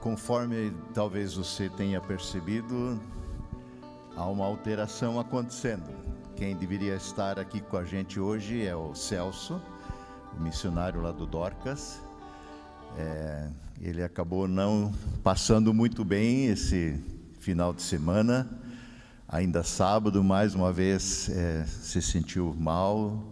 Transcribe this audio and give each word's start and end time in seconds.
Conforme 0.00 0.72
talvez 0.94 1.34
você 1.34 1.68
tenha 1.68 2.00
percebido, 2.00 2.98
há 4.16 4.24
uma 4.24 4.46
alteração 4.46 5.20
acontecendo. 5.20 5.90
Quem 6.34 6.56
deveria 6.56 6.94
estar 6.94 7.38
aqui 7.38 7.60
com 7.60 7.76
a 7.76 7.84
gente 7.84 8.18
hoje 8.18 8.64
é 8.64 8.74
o 8.74 8.94
Celso, 8.94 9.60
o 10.34 10.40
missionário 10.40 11.02
lá 11.02 11.12
do 11.12 11.26
Dorcas. 11.26 12.00
É, 12.96 13.50
ele 13.78 14.02
acabou 14.02 14.48
não 14.48 14.90
passando 15.22 15.74
muito 15.74 16.02
bem 16.02 16.46
esse 16.46 16.98
final 17.38 17.74
de 17.74 17.82
semana. 17.82 18.48
Ainda 19.28 19.62
sábado, 19.62 20.24
mais 20.24 20.54
uma 20.54 20.72
vez, 20.72 21.28
é, 21.28 21.66
se 21.66 22.00
sentiu 22.00 22.56
mal 22.58 23.22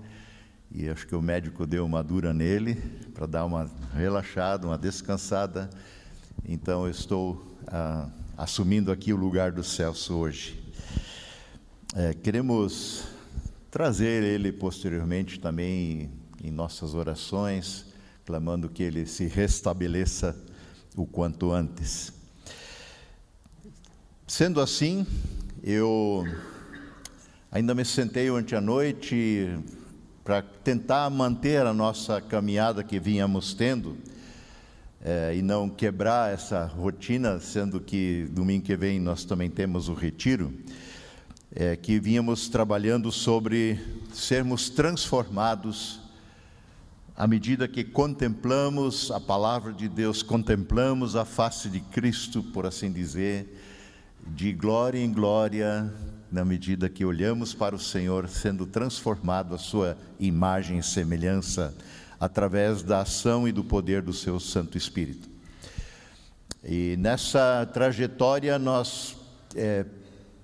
e 0.71 0.87
acho 0.87 1.07
que 1.07 1.17
o 1.17 1.23
médico 1.23 1.67
deu 1.67 1.87
uma 1.87 2.05
dura 2.05 2.35
nele 2.35 2.75
para 3.15 3.25
dar 3.25 3.47
uma 3.47 3.71
relaxada, 3.95 4.67
uma 4.67 4.77
descansada. 4.77 5.71
Então, 6.47 6.85
eu 6.85 6.91
estou 6.91 7.45
ah, 7.67 8.09
assumindo 8.37 8.93
aqui 8.93 9.13
o 9.13 9.17
lugar 9.17 9.53
do 9.53 9.63
Celso 9.63 10.15
hoje. 10.15 10.63
É, 11.95 12.15
queremos 12.15 13.05
trazer 13.71 14.23
ele 14.23 14.53
posteriormente 14.53 15.41
também 15.41 16.11
em 16.43 16.51
nossas 16.51 16.95
orações, 16.95 17.87
clamando 18.25 18.69
que 18.69 18.83
ele 18.83 19.07
se 19.07 19.27
restabeleça 19.27 20.37
o 20.97 21.07
quanto 21.07 21.53
antes. 21.53 22.13
Sendo 24.27 24.61
assim, 24.61 25.07
eu 25.63 26.25
ainda 27.51 27.75
me 27.75 27.85
sentei 27.85 28.31
ontem 28.31 28.55
à 28.55 28.61
noite 28.61 29.59
para 30.23 30.43
tentar 30.43 31.09
manter 31.11 31.67
a 31.67 31.73
nossa 31.73 32.21
caminhada 32.21 32.85
que 32.85 33.01
vínhamos 33.01 33.55
tendo 33.55 33.97
é, 35.05 35.35
e 35.37 35.43
não 35.43 35.69
quebrar 35.69 36.33
essa 36.33 36.65
rotina, 36.65 37.41
sendo 37.41 37.81
que 37.81 38.29
domingo 38.31 38.65
que 38.65 38.77
vem 38.77 38.99
nós 38.99 39.25
também 39.25 39.49
temos 39.49 39.89
o 39.89 39.95
retiro, 39.95 40.53
é, 41.55 41.77
que 41.77 41.99
vínhamos 41.99 42.49
trabalhando 42.49 43.11
sobre 43.11 43.79
sermos 44.13 44.69
transformados 44.69 46.01
à 47.19 47.27
medida 47.27 47.67
que 47.67 47.83
contemplamos 47.83 49.11
a 49.11 49.19
palavra 49.19 49.73
de 49.73 49.89
Deus, 49.89 50.23
contemplamos 50.23 51.17
a 51.17 51.25
face 51.25 51.69
de 51.69 51.81
Cristo, 51.81 52.45
por 52.45 52.65
assim 52.65 52.93
dizer, 52.93 53.61
de 54.25 54.53
glória 54.53 55.01
em 55.01 55.13
glória, 55.13 55.93
na 56.31 56.45
medida 56.45 56.89
que 56.89 57.05
olhamos 57.05 57.55
para 57.55 57.75
o 57.75 57.79
Senhor 57.79 58.29
sendo 58.29 58.67
transformado 58.67 59.53
a 59.53 59.59
sua 59.59 59.99
imagem 60.21 60.79
e 60.79 60.83
semelhança 60.83 61.75
através 62.21 62.83
da 62.83 63.01
ação 63.03 63.47
e 63.47 63.53
do 63.53 63.63
poder 63.63 64.03
do 64.03 64.13
seu 64.13 64.41
Santo 64.41 64.77
Espírito. 64.77 65.29
E 66.65 66.97
nessa 66.99 67.65
trajetória 67.73 68.59
nós 68.59 69.17
é, 69.55 69.85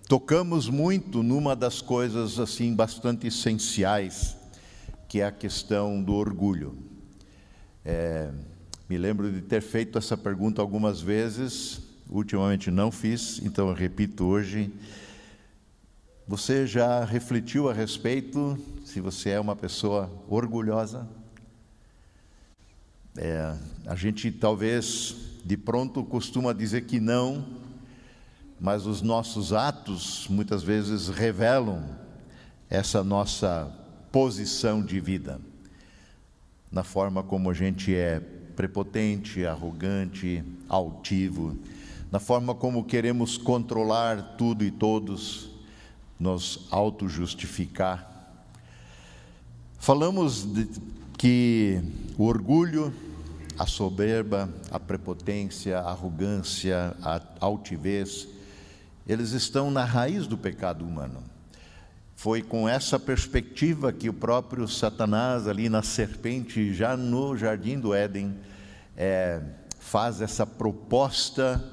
tocamos 0.08 0.69
muito 0.69 1.22
numa 1.22 1.56
das 1.56 1.81
coisas 1.81 2.39
assim 2.39 2.75
bastante 2.75 3.27
essenciais, 3.27 4.36
que 5.08 5.20
é 5.20 5.27
a 5.27 5.33
questão 5.33 6.03
do 6.03 6.14
orgulho. 6.14 6.78
É, 7.84 8.31
me 8.88 8.97
lembro 8.97 9.31
de 9.31 9.42
ter 9.42 9.61
feito 9.61 9.98
essa 9.98 10.16
pergunta 10.16 10.62
algumas 10.62 11.00
vezes, 11.00 11.81
ultimamente 12.09 12.70
não 12.70 12.92
fiz, 12.92 13.41
então 13.42 13.69
eu 13.69 13.75
repito 13.75 14.25
hoje. 14.25 14.72
Você 16.27 16.66
já 16.66 17.05
refletiu 17.05 17.69
a 17.69 17.75
respeito 17.75 18.59
se 18.84 19.00
você 19.00 19.31
é 19.31 19.41
uma 19.41 19.56
pessoa 19.56 20.11
orgulhosa? 20.28 21.06
É, 23.16 23.54
a 23.86 23.94
gente 23.94 24.32
talvez 24.32 25.14
de 25.44 25.56
pronto 25.56 26.02
costuma 26.02 26.52
dizer 26.52 26.82
que 26.86 26.98
não, 26.98 27.44
mas 28.60 28.86
os 28.86 29.02
nossos 29.02 29.52
atos 29.52 30.26
muitas 30.28 30.64
vezes 30.64 31.08
revelam 31.08 31.84
essa 32.69 33.04
nossa 33.04 33.72
posição 34.10 34.82
de 34.82 34.98
vida, 35.00 35.41
na 36.72 36.82
forma 36.82 37.22
como 37.22 37.50
a 37.50 37.54
gente 37.54 37.94
é 37.94 38.19
prepotente, 38.56 39.47
arrogante, 39.47 40.42
altivo, 40.69 41.56
na 42.10 42.19
forma 42.19 42.54
como 42.54 42.84
queremos 42.84 43.36
controlar 43.36 44.34
tudo 44.36 44.64
e 44.64 44.72
todos, 44.72 45.50
nos 46.19 46.66
auto-justificar. 46.70 48.10
Falamos 49.78 50.44
de, 50.44 50.69
que 51.24 51.80
o 52.18 52.24
orgulho 52.24 52.92
a 53.58 53.66
soberba, 53.66 54.46
a 54.70 54.78
prepotência, 54.78 55.78
a 55.78 55.88
arrogância, 55.88 56.94
a 57.02 57.18
altivez, 57.40 58.28
eles 59.08 59.30
estão 59.30 59.70
na 59.70 59.86
raiz 59.86 60.26
do 60.26 60.36
pecado 60.36 60.84
humano. 60.84 61.22
Foi 62.14 62.42
com 62.42 62.68
essa 62.68 62.98
perspectiva 62.98 63.90
que 63.90 64.10
o 64.10 64.12
próprio 64.12 64.68
Satanás, 64.68 65.48
ali 65.48 65.70
na 65.70 65.82
serpente, 65.82 66.74
já 66.74 66.94
no 66.94 67.34
jardim 67.38 67.80
do 67.80 67.94
Éden, 67.94 68.36
é, 68.94 69.41
faz 69.78 70.20
essa 70.20 70.44
proposta 70.44 71.64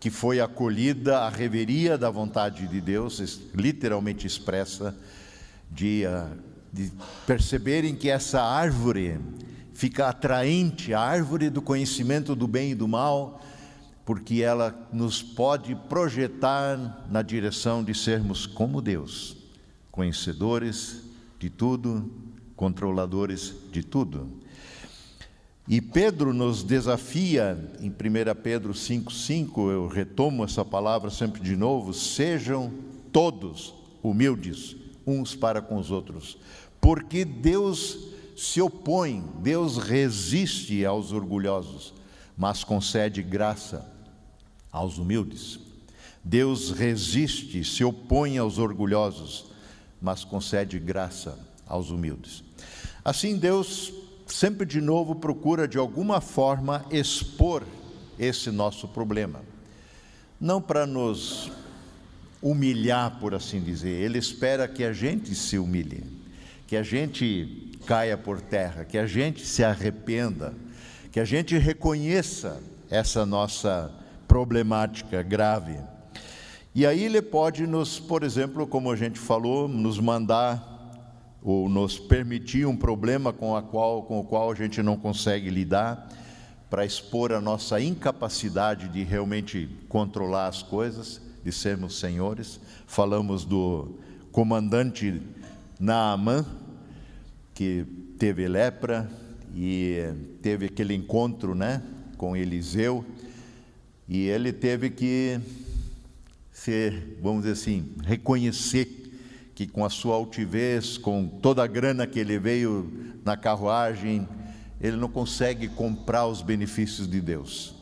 que 0.00 0.08
foi 0.08 0.40
acolhida 0.40 1.18
à 1.18 1.28
reveria 1.28 1.98
da 1.98 2.08
vontade 2.08 2.66
de 2.66 2.80
Deus, 2.80 3.20
literalmente 3.54 4.26
expressa, 4.26 4.96
de, 5.70 6.06
ah, 6.06 6.32
de 6.74 6.90
perceberem 7.24 7.94
que 7.94 8.10
essa 8.10 8.42
árvore 8.42 9.20
fica 9.72 10.08
atraente 10.08 10.92
a 10.92 11.00
árvore 11.00 11.48
do 11.48 11.62
conhecimento 11.62 12.34
do 12.34 12.48
bem 12.48 12.72
e 12.72 12.74
do 12.74 12.88
mal, 12.88 13.40
porque 14.04 14.42
ela 14.42 14.88
nos 14.92 15.22
pode 15.22 15.74
projetar 15.88 17.06
na 17.08 17.22
direção 17.22 17.82
de 17.82 17.94
sermos 17.94 18.44
como 18.44 18.82
Deus, 18.82 19.36
conhecedores 19.92 21.02
de 21.38 21.48
tudo, 21.48 22.10
controladores 22.56 23.54
de 23.70 23.84
tudo. 23.84 24.42
E 25.68 25.80
Pedro 25.80 26.34
nos 26.34 26.64
desafia 26.64 27.56
em 27.80 27.88
1 27.88 28.42
Pedro 28.42 28.72
5,5, 28.72 29.70
eu 29.70 29.86
retomo 29.86 30.44
essa 30.44 30.64
palavra 30.64 31.08
sempre 31.08 31.40
de 31.40 31.56
novo: 31.56 31.94
sejam 31.94 32.70
todos 33.12 33.74
humildes 34.02 34.76
uns 35.06 35.34
para 35.34 35.60
com 35.60 35.76
os 35.76 35.90
outros, 35.90 36.38
porque 36.80 37.24
Deus 37.24 37.98
se 38.36 38.60
opõe, 38.60 39.24
Deus 39.40 39.78
resiste 39.78 40.84
aos 40.84 41.12
orgulhosos, 41.12 41.94
mas 42.36 42.64
concede 42.64 43.22
graça 43.22 43.88
aos 44.70 44.98
humildes. 44.98 45.58
Deus 46.22 46.70
resiste, 46.70 47.62
se 47.64 47.84
opõe 47.84 48.38
aos 48.38 48.58
orgulhosos, 48.58 49.46
mas 50.00 50.24
concede 50.24 50.78
graça 50.78 51.38
aos 51.66 51.90
humildes. 51.90 52.42
Assim, 53.04 53.36
Deus 53.36 53.92
sempre 54.26 54.66
de 54.66 54.80
novo 54.80 55.14
procura 55.14 55.68
de 55.68 55.78
alguma 55.78 56.20
forma 56.20 56.84
expor 56.90 57.62
esse 58.18 58.50
nosso 58.50 58.88
problema. 58.88 59.42
Não 60.40 60.60
para 60.60 60.86
nos 60.86 61.50
humilhar, 62.42 63.18
por 63.20 63.34
assim 63.34 63.60
dizer, 63.60 63.90
Ele 63.90 64.18
espera 64.18 64.66
que 64.66 64.84
a 64.84 64.92
gente 64.92 65.34
se 65.34 65.58
humilhe, 65.58 66.04
que 66.66 66.76
a 66.76 66.82
gente 66.82 67.72
caia 67.86 68.16
por 68.16 68.40
terra, 68.40 68.84
que 68.84 68.98
a 68.98 69.06
gente 69.06 69.46
se 69.46 69.62
arrependa, 69.62 70.54
que 71.12 71.20
a 71.20 71.24
gente 71.24 71.56
reconheça 71.58 72.62
essa 72.90 73.24
nossa 73.26 73.92
problemática 74.26 75.22
grave. 75.22 75.78
E 76.74 76.86
aí 76.86 77.04
ele 77.04 77.22
pode 77.22 77.66
nos, 77.66 78.00
por 78.00 78.22
exemplo, 78.22 78.66
como 78.66 78.90
a 78.90 78.96
gente 78.96 79.18
falou, 79.18 79.68
nos 79.68 79.98
mandar 80.00 80.72
ou 81.42 81.68
nos 81.68 81.98
permitir 81.98 82.66
um 82.66 82.76
problema 82.76 83.32
com, 83.32 83.54
a 83.54 83.62
qual, 83.62 84.02
com 84.02 84.18
o 84.18 84.24
qual 84.24 84.50
a 84.50 84.54
gente 84.54 84.82
não 84.82 84.96
consegue 84.96 85.50
lidar, 85.50 86.08
para 86.70 86.84
expor 86.84 87.32
a 87.32 87.40
nossa 87.40 87.80
incapacidade 87.80 88.88
de 88.88 89.04
realmente 89.04 89.68
controlar 89.88 90.48
as 90.48 90.62
coisas, 90.62 91.20
de 91.44 91.52
sermos 91.52 92.00
senhores. 92.00 92.58
Falamos 92.86 93.44
do 93.44 94.00
comandante 94.32 95.22
Naamã, 95.84 96.46
que 97.52 97.84
teve 98.18 98.48
lepra 98.48 99.06
e 99.54 99.98
teve 100.40 100.64
aquele 100.64 100.94
encontro, 100.94 101.54
né, 101.54 101.82
com 102.16 102.34
Eliseu, 102.34 103.04
e 104.08 104.22
ele 104.22 104.50
teve 104.50 104.88
que 104.88 105.38
ser, 106.50 107.18
vamos 107.20 107.42
dizer 107.42 107.52
assim, 107.52 107.92
reconhecer 108.02 109.12
que 109.54 109.66
com 109.66 109.84
a 109.84 109.90
sua 109.90 110.14
altivez, 110.14 110.96
com 110.96 111.28
toda 111.28 111.62
a 111.62 111.66
grana 111.66 112.06
que 112.06 112.18
ele 112.18 112.38
veio 112.38 113.20
na 113.22 113.36
carruagem, 113.36 114.26
ele 114.80 114.96
não 114.96 115.08
consegue 115.08 115.68
comprar 115.68 116.26
os 116.26 116.40
benefícios 116.40 117.06
de 117.06 117.20
Deus. 117.20 117.74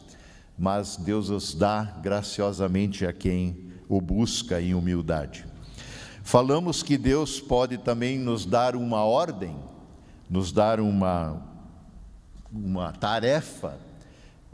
Mas 0.58 0.96
Deus 0.96 1.30
os 1.30 1.54
dá 1.54 2.00
graciosamente 2.02 3.06
a 3.06 3.12
quem 3.12 3.70
o 3.88 4.00
busca 4.00 4.60
em 4.60 4.74
humildade. 4.74 5.51
Falamos 6.24 6.82
que 6.82 6.96
Deus 6.96 7.40
pode 7.40 7.78
também 7.78 8.18
nos 8.18 8.46
dar 8.46 8.76
uma 8.76 9.04
ordem, 9.04 9.56
nos 10.30 10.52
dar 10.52 10.80
uma, 10.80 11.42
uma 12.50 12.92
tarefa 12.92 13.78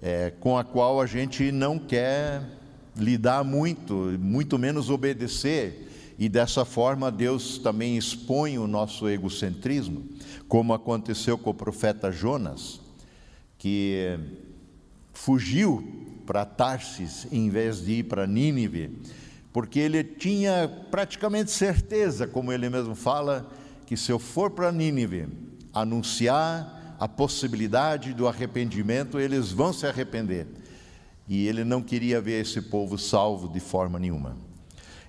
é, 0.00 0.32
com 0.40 0.56
a 0.56 0.64
qual 0.64 1.00
a 1.00 1.06
gente 1.06 1.52
não 1.52 1.78
quer 1.78 2.42
lidar 2.96 3.44
muito, 3.44 3.94
muito 4.18 4.58
menos 4.58 4.88
obedecer, 4.88 5.86
e 6.18 6.28
dessa 6.28 6.64
forma 6.64 7.12
Deus 7.12 7.58
também 7.58 7.96
expõe 7.96 8.58
o 8.58 8.66
nosso 8.66 9.08
egocentrismo, 9.08 10.04
como 10.48 10.72
aconteceu 10.72 11.36
com 11.36 11.50
o 11.50 11.54
profeta 11.54 12.10
Jonas, 12.10 12.80
que 13.56 14.18
fugiu 15.12 16.06
para 16.26 16.44
Tarsis 16.44 17.26
em 17.30 17.50
vez 17.50 17.84
de 17.84 17.92
ir 17.92 18.04
para 18.04 18.26
Nínive, 18.26 18.98
porque 19.58 19.80
ele 19.80 20.04
tinha 20.04 20.70
praticamente 20.88 21.50
certeza, 21.50 22.28
como 22.28 22.52
ele 22.52 22.70
mesmo 22.70 22.94
fala, 22.94 23.50
que 23.86 23.96
se 23.96 24.12
eu 24.12 24.16
for 24.16 24.52
para 24.52 24.70
Nínive 24.70 25.26
anunciar 25.74 26.94
a 26.96 27.08
possibilidade 27.08 28.14
do 28.14 28.28
arrependimento, 28.28 29.18
eles 29.18 29.50
vão 29.50 29.72
se 29.72 29.84
arrepender. 29.84 30.46
E 31.28 31.48
ele 31.48 31.64
não 31.64 31.82
queria 31.82 32.20
ver 32.20 32.40
esse 32.40 32.62
povo 32.62 32.96
salvo 32.96 33.48
de 33.48 33.58
forma 33.58 33.98
nenhuma. 33.98 34.36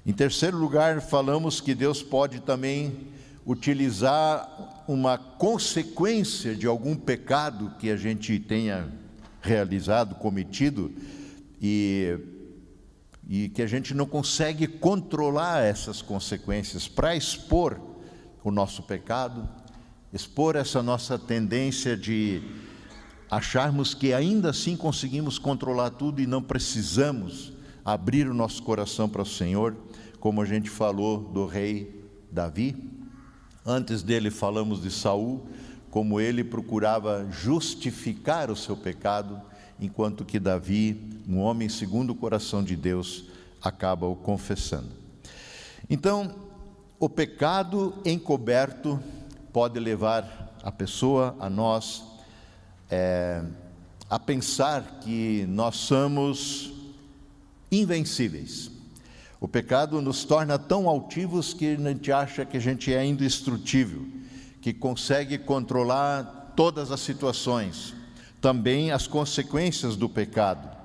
Em 0.04 0.14
terceiro 0.14 0.58
lugar, 0.58 1.00
falamos 1.00 1.62
que 1.62 1.76
Deus 1.76 2.02
pode 2.02 2.40
também 2.40 3.08
utilizar 3.46 4.84
uma 4.88 5.16
consequência 5.16 6.56
de 6.56 6.66
algum 6.66 6.96
pecado 6.96 7.76
que 7.78 7.92
a 7.92 7.96
gente 7.96 8.40
tenha 8.40 8.88
realizado, 9.44 10.16
cometido, 10.16 10.92
e, 11.62 12.18
e 13.30 13.48
que 13.48 13.62
a 13.62 13.68
gente 13.68 13.94
não 13.94 14.08
consegue 14.08 14.66
controlar 14.66 15.64
essas 15.64 16.02
consequências 16.02 16.88
para 16.88 17.16
expor 17.16 17.80
o 18.44 18.50
nosso 18.50 18.82
pecado, 18.82 19.48
expor 20.12 20.56
essa 20.56 20.82
nossa 20.82 21.20
tendência 21.20 21.96
de 21.96 22.42
acharmos 23.30 23.94
que 23.94 24.12
ainda 24.14 24.50
assim 24.50 24.76
conseguimos 24.76 25.38
controlar 25.38 25.92
tudo 25.92 26.20
e 26.20 26.26
não 26.26 26.42
precisamos 26.42 27.54
abrir 27.86 28.28
o 28.28 28.34
nosso 28.34 28.64
coração 28.64 29.08
para 29.08 29.22
o 29.22 29.26
Senhor, 29.26 29.78
como 30.20 30.42
a 30.42 30.46
gente 30.46 30.68
falou 30.68 31.20
do 31.20 31.46
rei 31.46 32.04
Davi. 32.32 32.76
Antes 33.64 34.02
dele 34.02 34.32
falamos 34.32 34.82
de 34.82 34.90
Saul, 34.90 35.48
como 35.92 36.20
ele 36.20 36.44
procurava 36.44 37.28
justificar 37.30 38.50
o 38.50 38.56
seu 38.56 38.76
pecado, 38.76 39.40
enquanto 39.80 40.26
que 40.26 40.40
Davi, 40.40 41.22
um 41.28 41.40
homem 41.40 41.70
segundo 41.70 42.12
o 42.12 42.16
coração 42.16 42.64
de 42.64 42.76
Deus, 42.76 43.26
acaba 43.62 44.06
o 44.08 44.16
confessando. 44.16 44.90
Então, 45.90 46.36
o 47.00 47.10
pecado 47.10 47.94
encoberto 48.06 49.00
pode 49.54 49.80
levar 49.80 50.56
a 50.64 50.72
pessoa, 50.72 51.36
a 51.40 51.50
nós, 51.50 52.04
é, 52.90 53.44
a 54.10 54.20
pensar 54.20 55.00
que 55.02 55.46
nós 55.48 55.76
somos 55.76 56.72
invencíveis. 57.72 58.72
O 59.40 59.48
pecado 59.48 60.02
nos 60.02 60.24
torna 60.24 60.60
tão 60.60 60.90
altivos 60.90 61.54
que 61.54 61.76
a 61.76 61.78
gente 61.78 62.12
acha 62.12 62.46
que 62.46 62.58
a 62.58 62.62
gente 62.62 62.94
é 62.94 63.06
indestrutível 63.06 64.20
que 64.62 64.74
consegue 64.74 65.38
controlar 65.38 66.54
todas 66.56 66.92
as 66.92 67.00
situações, 67.00 67.94
também 68.42 68.92
as 68.92 69.08
consequências 69.08 69.96
do 69.96 70.08
pecado. 70.08 70.78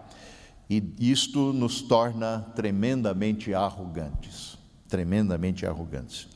E 0.69 0.83
isto 0.99 1.53
nos 1.53 1.83
torna 1.83 2.41
tremendamente 2.55 3.53
arrogantes, 3.53 4.57
tremendamente 4.89 5.67
arrogantes. 5.67 6.27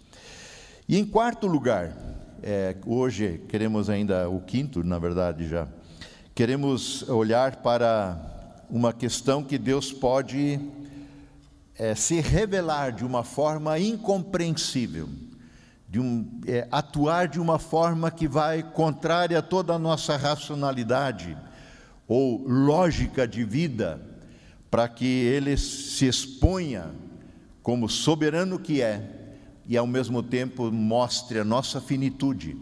E 0.88 0.96
em 0.96 1.04
quarto 1.04 1.46
lugar, 1.46 1.96
é, 2.42 2.76
hoje 2.86 3.40
queremos 3.48 3.90
ainda 3.90 4.28
o 4.28 4.40
quinto, 4.40 4.84
na 4.84 4.98
verdade 4.98 5.48
já, 5.48 5.66
queremos 6.34 7.08
olhar 7.08 7.56
para 7.56 8.66
uma 8.70 8.92
questão 8.92 9.42
que 9.42 9.58
Deus 9.58 9.92
pode 9.92 10.60
é, 11.74 11.94
se 11.94 12.20
revelar 12.20 12.92
de 12.92 13.04
uma 13.04 13.24
forma 13.24 13.78
incompreensível 13.78 15.08
de 15.88 15.98
um, 15.98 16.40
é, 16.46 16.68
atuar 16.70 17.28
de 17.28 17.40
uma 17.40 17.58
forma 17.58 18.10
que 18.10 18.28
vai 18.28 18.62
contrária 18.62 19.38
a 19.38 19.42
toda 19.42 19.72
a 19.72 19.78
nossa 19.78 20.16
racionalidade 20.16 21.36
ou 22.06 22.46
lógica 22.46 23.26
de 23.26 23.42
vida, 23.44 24.00
para 24.70 24.86
que 24.88 25.04
ele 25.04 25.56
se 25.56 26.06
exponha 26.06 26.90
como 27.62 27.88
soberano 27.88 28.58
que 28.58 28.82
é 28.82 29.18
e 29.66 29.76
ao 29.76 29.86
mesmo 29.86 30.22
tempo 30.22 30.70
mostre 30.70 31.38
a 31.38 31.44
nossa 31.44 31.80
finitude, 31.80 32.56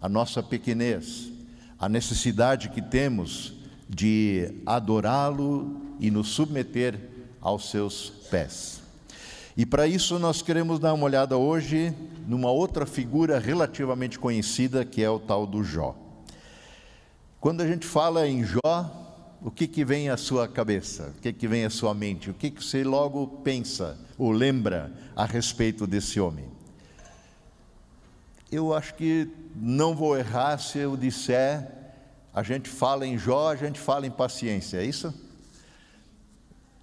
a 0.00 0.08
nossa 0.08 0.42
pequenez, 0.42 1.30
a 1.78 1.88
necessidade 1.88 2.68
que 2.70 2.82
temos 2.82 3.54
de 3.88 4.62
adorá-lo 4.64 5.96
e 6.00 6.10
nos 6.10 6.28
submeter 6.28 6.98
aos 7.40 7.70
seus 7.70 8.10
pés. 8.30 8.81
E 9.56 9.66
para 9.66 9.86
isso 9.86 10.18
nós 10.18 10.40
queremos 10.40 10.78
dar 10.78 10.94
uma 10.94 11.04
olhada 11.04 11.36
hoje 11.36 11.94
numa 12.26 12.50
outra 12.50 12.86
figura 12.86 13.38
relativamente 13.38 14.18
conhecida, 14.18 14.84
que 14.84 15.02
é 15.02 15.10
o 15.10 15.18
tal 15.18 15.46
do 15.46 15.62
Jó. 15.62 15.94
Quando 17.38 17.60
a 17.60 17.66
gente 17.66 17.86
fala 17.86 18.26
em 18.26 18.44
Jó, 18.44 19.02
o 19.42 19.50
que, 19.50 19.66
que 19.66 19.84
vem 19.84 20.08
à 20.08 20.16
sua 20.16 20.48
cabeça? 20.48 21.12
O 21.16 21.20
que, 21.20 21.32
que 21.32 21.46
vem 21.46 21.64
à 21.64 21.70
sua 21.70 21.92
mente? 21.92 22.30
O 22.30 22.34
que, 22.34 22.50
que 22.50 22.64
você 22.64 22.82
logo 22.82 23.26
pensa 23.26 23.98
ou 24.16 24.30
lembra 24.30 24.90
a 25.14 25.26
respeito 25.26 25.86
desse 25.86 26.18
homem? 26.18 26.46
Eu 28.50 28.72
acho 28.72 28.94
que 28.94 29.28
não 29.54 29.94
vou 29.94 30.16
errar 30.16 30.56
se 30.58 30.78
eu 30.78 30.96
disser, 30.96 31.68
a 32.32 32.42
gente 32.42 32.70
fala 32.70 33.06
em 33.06 33.18
Jó, 33.18 33.50
a 33.50 33.56
gente 33.56 33.78
fala 33.78 34.06
em 34.06 34.10
paciência, 34.10 34.78
é 34.78 34.84
isso? 34.84 35.12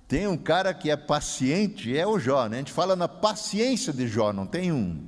Tem 0.10 0.26
um 0.26 0.36
cara 0.36 0.74
que 0.74 0.90
é 0.90 0.98
paciente, 0.98 1.96
é 1.96 2.06
o 2.06 2.18
Jó, 2.18 2.48
né? 2.48 2.56
A 2.56 2.60
gente 2.62 2.72
fala 2.74 2.96
na 2.96 3.08
paciência 3.08 3.94
de 3.94 4.08
Jó, 4.08 4.34
não 4.34 4.48
tem 4.48 4.72
um, 4.72 5.06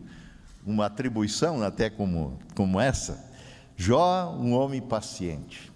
uma 0.63 0.86
atribuição 0.86 1.63
até 1.63 1.89
como, 1.89 2.38
como 2.56 2.80
essa. 2.80 3.27
Jó, 3.75 4.31
um 4.39 4.53
homem 4.53 4.80
paciente. 4.80 5.71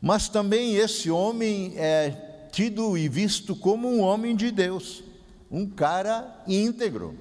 Mas 0.00 0.30
também 0.30 0.76
esse 0.76 1.10
homem 1.10 1.74
é 1.76 2.48
tido 2.50 2.96
e 2.96 3.06
visto 3.06 3.54
como 3.54 3.86
um 3.86 4.00
homem 4.00 4.34
de 4.34 4.50
Deus, 4.50 5.04
um 5.50 5.68
cara 5.68 6.42
íntegro, 6.48 7.18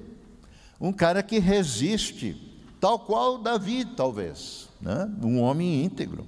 um 0.79 0.94
cara 0.94 1.21
que 1.21 1.39
resiste, 1.39 2.41
tal 2.79 3.00
qual 3.00 3.38
Davi, 3.38 3.83
talvez, 3.83 4.69
né? 4.79 5.12
um 5.21 5.41
homem 5.41 5.83
íntegro. 5.83 6.25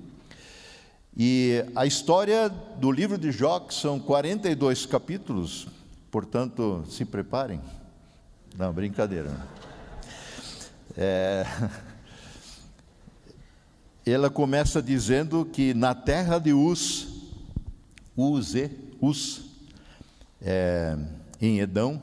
E 1.15 1.65
a 1.75 1.85
história 1.85 2.49
do 2.49 2.91
livro 2.91 3.17
de 3.17 3.31
Jó, 3.31 3.59
que 3.59 3.73
são 3.73 3.99
42 3.99 4.85
capítulos, 4.85 5.67
portanto, 6.09 6.83
se 6.89 7.03
preparem. 7.03 7.59
Não, 8.57 8.73
brincadeira. 8.73 9.31
É... 10.97 11.45
Ela 14.05 14.29
começa 14.29 14.81
dizendo 14.81 15.45
que 15.45 15.73
na 15.73 15.93
terra 15.93 16.39
de 16.39 16.51
Uz, 16.51 17.07
Uze, 18.17 18.71
Uz, 18.99 19.43
é, 20.41 20.97
em 21.39 21.59
Edão, 21.59 22.01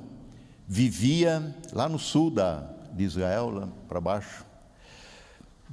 vivia 0.69 1.55
lá 1.73 1.89
no 1.89 1.99
sul 1.99 2.31
da, 2.31 2.61
de 2.93 3.05
Israel, 3.05 3.51
lá 3.51 3.69
para 3.89 4.01
baixo, 4.01 4.45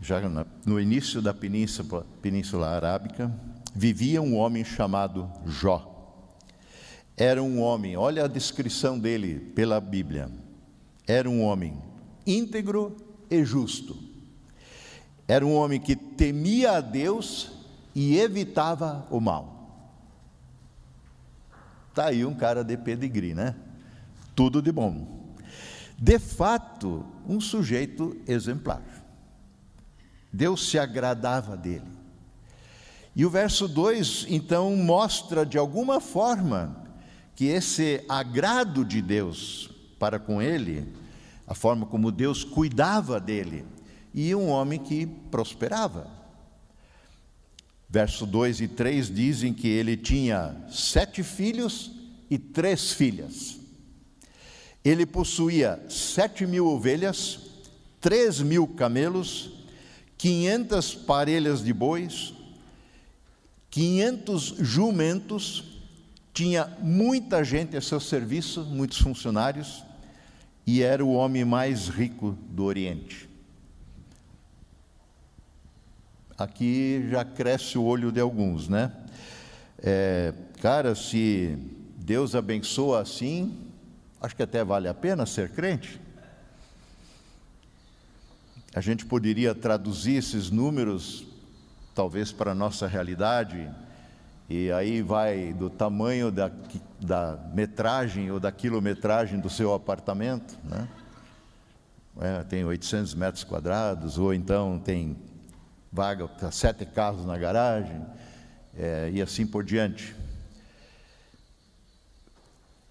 já 0.02 0.20
no 0.66 0.80
início 0.80 1.22
da 1.22 1.34
península, 1.34 2.06
península 2.22 2.70
Arábica, 2.70 3.32
vivia 3.74 4.22
um 4.22 4.36
homem 4.36 4.64
chamado 4.64 5.30
Jó. 5.46 5.90
Era 7.16 7.42
um 7.42 7.62
homem, 7.62 7.96
olha 7.96 8.26
a 8.26 8.28
descrição 8.28 8.98
dele 8.98 9.40
pela 9.56 9.80
Bíblia. 9.80 10.32
Era 11.08 11.30
um 11.30 11.44
homem 11.44 11.78
íntegro 12.26 12.96
e 13.30 13.44
justo. 13.44 13.98
Era 15.28 15.46
um 15.46 15.54
homem 15.54 15.80
que 15.80 15.96
temia 15.96 16.74
a 16.74 16.82
Deus 16.82 17.52
e 17.96 18.18
evitava 18.18 19.08
o 19.10 19.20
mal. 19.20 19.54
Está 21.90 22.08
aí 22.08 22.26
um 22.26 22.34
cara 22.34 22.64
de 22.64 22.76
pedigree, 22.76 23.36
né? 23.36 23.56
Tudo 24.36 24.62
de 24.62 24.72
bom. 24.72 25.24
De 25.98 26.18
fato, 26.18 27.06
um 27.28 27.40
sujeito 27.40 28.18
exemplar. 28.28 28.82
Deus 30.34 30.68
se 30.68 30.80
agradava 30.80 31.56
dele. 31.56 31.94
E 33.16 33.24
o 33.24 33.30
verso 33.30 33.68
2 33.68 34.26
então 34.28 34.76
mostra 34.76 35.46
de 35.46 35.60
alguma 35.60 36.02
forma 36.02 36.84
que 37.36 37.46
esse 37.46 38.04
agrado 38.10 38.84
de 38.84 39.00
Deus 39.00 39.70
para 40.00 40.18
com 40.18 40.42
ele, 40.42 40.92
a 41.46 41.54
forma 41.54 41.86
como 41.86 42.12
Deus 42.12 42.44
cuidava 42.44 43.20
dele, 43.20 43.64
e 44.12 44.34
um 44.34 44.50
homem 44.50 44.80
que 44.80 45.06
prosperava. 45.06 46.08
Verso 47.88 48.26
2 48.26 48.62
e 48.62 48.68
3 48.68 49.14
dizem 49.14 49.54
que 49.54 49.68
ele 49.68 49.96
tinha 49.96 50.58
sete 50.70 51.22
filhos 51.22 51.92
e 52.30 52.40
três 52.40 52.92
filhas. 52.92 53.60
Ele 54.84 55.06
possuía 55.06 55.84
sete 55.88 56.46
mil 56.48 56.68
ovelhas, 56.68 57.40
três 58.02 58.42
mil 58.42 58.68
camelos 58.68 59.63
500 60.24 60.96
parelhas 60.96 61.62
de 61.62 61.74
bois, 61.74 62.34
500 63.70 64.56
jumentos, 64.58 65.66
tinha 66.34 66.66
muita 66.80 67.44
gente 67.44 67.76
a 67.76 67.82
seu 67.82 68.00
serviço, 68.00 68.64
muitos 68.64 69.00
funcionários, 69.00 69.84
e 70.66 70.82
era 70.82 71.04
o 71.04 71.12
homem 71.12 71.44
mais 71.44 71.90
rico 71.90 72.38
do 72.52 72.64
Oriente. 72.64 73.28
Aqui 76.38 77.06
já 77.12 77.26
cresce 77.26 77.78
o 77.78 77.84
olho 77.84 78.10
de 78.10 78.22
alguns, 78.22 78.70
né? 78.70 78.94
É, 79.78 80.34
cara, 80.62 80.96
se 80.96 81.58
Deus 81.98 82.34
abençoa 82.34 83.02
assim, 83.02 83.58
acho 84.22 84.34
que 84.38 84.44
até 84.44 84.64
vale 84.64 84.88
a 84.88 84.94
pena 84.94 85.26
ser 85.26 85.50
crente. 85.50 86.00
A 88.76 88.82
gente 88.82 89.06
poderia 89.06 89.54
traduzir 89.54 90.16
esses 90.16 90.50
números, 90.50 91.28
talvez, 91.94 92.32
para 92.32 92.54
a 92.54 92.56
nossa 92.56 92.88
realidade, 92.88 93.70
e 94.50 94.72
aí 94.72 95.00
vai 95.04 95.54
do 95.54 95.70
tamanho 95.70 96.32
da, 96.32 96.52
da 97.00 97.40
metragem 97.54 98.32
ou 98.32 98.40
da 98.40 98.52
quilometragem 98.52 99.40
do 99.40 99.48
seu 99.48 99.76
apartamento, 99.76 100.58
né? 100.64 100.88
É, 102.20 102.44
tem 102.44 102.66
800 102.66 103.14
metros 103.14 103.44
quadrados, 103.44 104.18
ou 104.18 104.34
então 104.34 104.80
tem 104.80 105.18
vaga 105.92 106.28
para 106.28 106.52
sete 106.52 106.84
carros 106.84 107.26
na 107.26 107.38
garagem, 107.38 108.04
é, 108.76 109.12
e 109.14 109.22
assim 109.22 109.46
por 109.46 109.64
diante. 109.64 110.16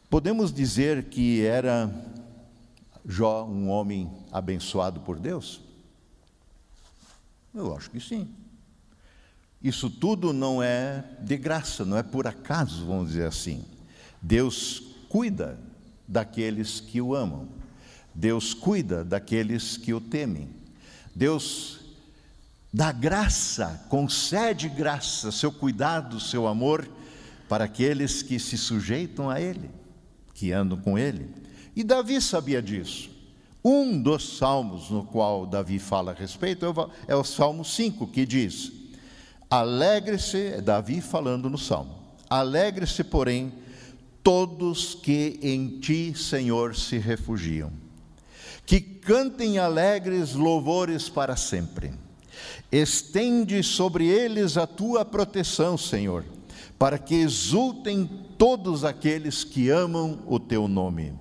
Podemos 0.08 0.52
dizer 0.52 1.04
que 1.04 1.44
era 1.44 1.90
Jó 3.04 3.44
um 3.44 3.68
homem 3.68 4.08
abençoado 4.30 5.00
por 5.00 5.18
Deus? 5.18 5.71
Eu 7.54 7.76
acho 7.76 7.90
que 7.90 8.00
sim. 8.00 8.28
Isso 9.62 9.88
tudo 9.88 10.32
não 10.32 10.62
é 10.62 11.04
de 11.21 11.37
graça, 11.37 11.85
não 11.85 11.97
é 11.97 12.02
por 12.02 12.26
acaso, 12.26 12.85
vamos 12.87 13.09
dizer 13.09 13.26
assim. 13.26 13.64
Deus 14.21 14.82
cuida 15.09 15.59
daqueles 16.09 16.80
que 16.80 17.00
o 17.00 17.14
amam. 17.14 17.49
Deus 18.14 18.54
cuida 18.54 19.04
daqueles 19.04 19.76
que 19.76 19.94
o 19.94 20.00
temem. 20.00 20.49
Deus 21.14 21.80
dá 22.73 22.90
graça, 22.90 23.87
concede 23.88 24.68
graça, 24.68 25.30
seu 25.30 25.52
cuidado, 25.52 26.18
seu 26.18 26.47
amor 26.47 26.88
para 27.49 27.64
aqueles 27.64 28.23
que 28.23 28.38
se 28.38 28.56
sujeitam 28.56 29.28
a 29.28 29.40
Ele, 29.40 29.71
que 30.35 30.52
andam 30.52 30.78
com 30.78 30.99
Ele. 30.99 31.28
E 31.76 31.85
Davi 31.85 32.21
sabia 32.21 32.62
disso. 32.62 33.12
Um 33.64 34.00
dos 34.02 34.38
salmos 34.38 34.90
no 34.90 35.04
qual 35.04 35.47
Davi 35.47 35.78
fala 35.78 36.11
a 36.11 36.14
respeito 36.14 36.66
é 37.07 37.14
o 37.14 37.21
é 37.21 37.25
Salmo 37.25 37.64
5, 37.64 38.09
que 38.09 38.26
diz: 38.26 38.73
Alegre-se, 39.49 40.47
é 40.47 40.61
Davi 40.61 41.00
falando 41.00 41.49
no 41.49 41.59
salmo, 41.59 41.95
alegre-se, 42.28 43.04
porém, 43.04 43.52
todos 44.21 44.97
que 44.97 45.38
em 45.42 45.78
ti, 45.78 46.12
Senhor, 46.16 46.75
se 46.75 46.99
refugiam, 46.99 47.71
que 48.66 48.81
cantem 48.81 49.59
alegres 49.59 50.35
louvores 50.35 51.09
para 51.09 51.37
sempre. 51.37 51.92
Estende 52.71 53.62
sobre 53.62 54.09
eles 54.09 54.57
a 54.57 54.66
tua 54.66 55.04
proteção, 55.04 55.78
Senhor, 55.78 56.25
para 56.76 56.99
que 56.99 57.14
exultem 57.14 58.11
todos 58.37 58.85
aqueles 58.85 59.45
que 59.45 59.69
amam 59.71 60.19
o 60.26 60.40
teu 60.40 60.66
nome, 60.66 61.12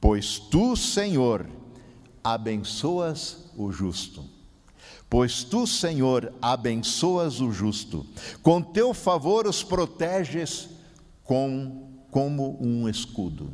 pois 0.00 0.38
tu, 0.38 0.76
Senhor, 0.76 1.46
abençoas 2.34 3.50
o 3.56 3.72
justo. 3.72 4.24
Pois 5.08 5.42
tu, 5.42 5.66
Senhor, 5.66 6.32
abençoas 6.42 7.40
o 7.40 7.50
justo, 7.50 8.06
com 8.42 8.60
teu 8.60 8.92
favor 8.92 9.46
os 9.46 9.62
proteges 9.62 10.68
com, 11.24 11.88
como 12.10 12.58
um 12.60 12.86
escudo. 12.88 13.50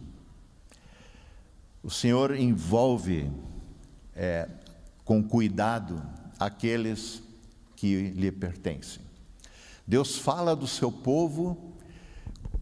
O 1.83 1.91
Senhor 1.91 2.35
envolve 2.35 3.31
é, 4.17 4.49
com 5.05 5.23
cuidado 5.23 6.03
aqueles 6.39 7.23
que 7.77 8.11
lhe 8.11 8.33
pertencem. 8.33 9.03
Deus 9.87 10.17
fala 10.17 10.57
do 10.57 10.67
seu 10.67 10.91
povo 10.91 11.73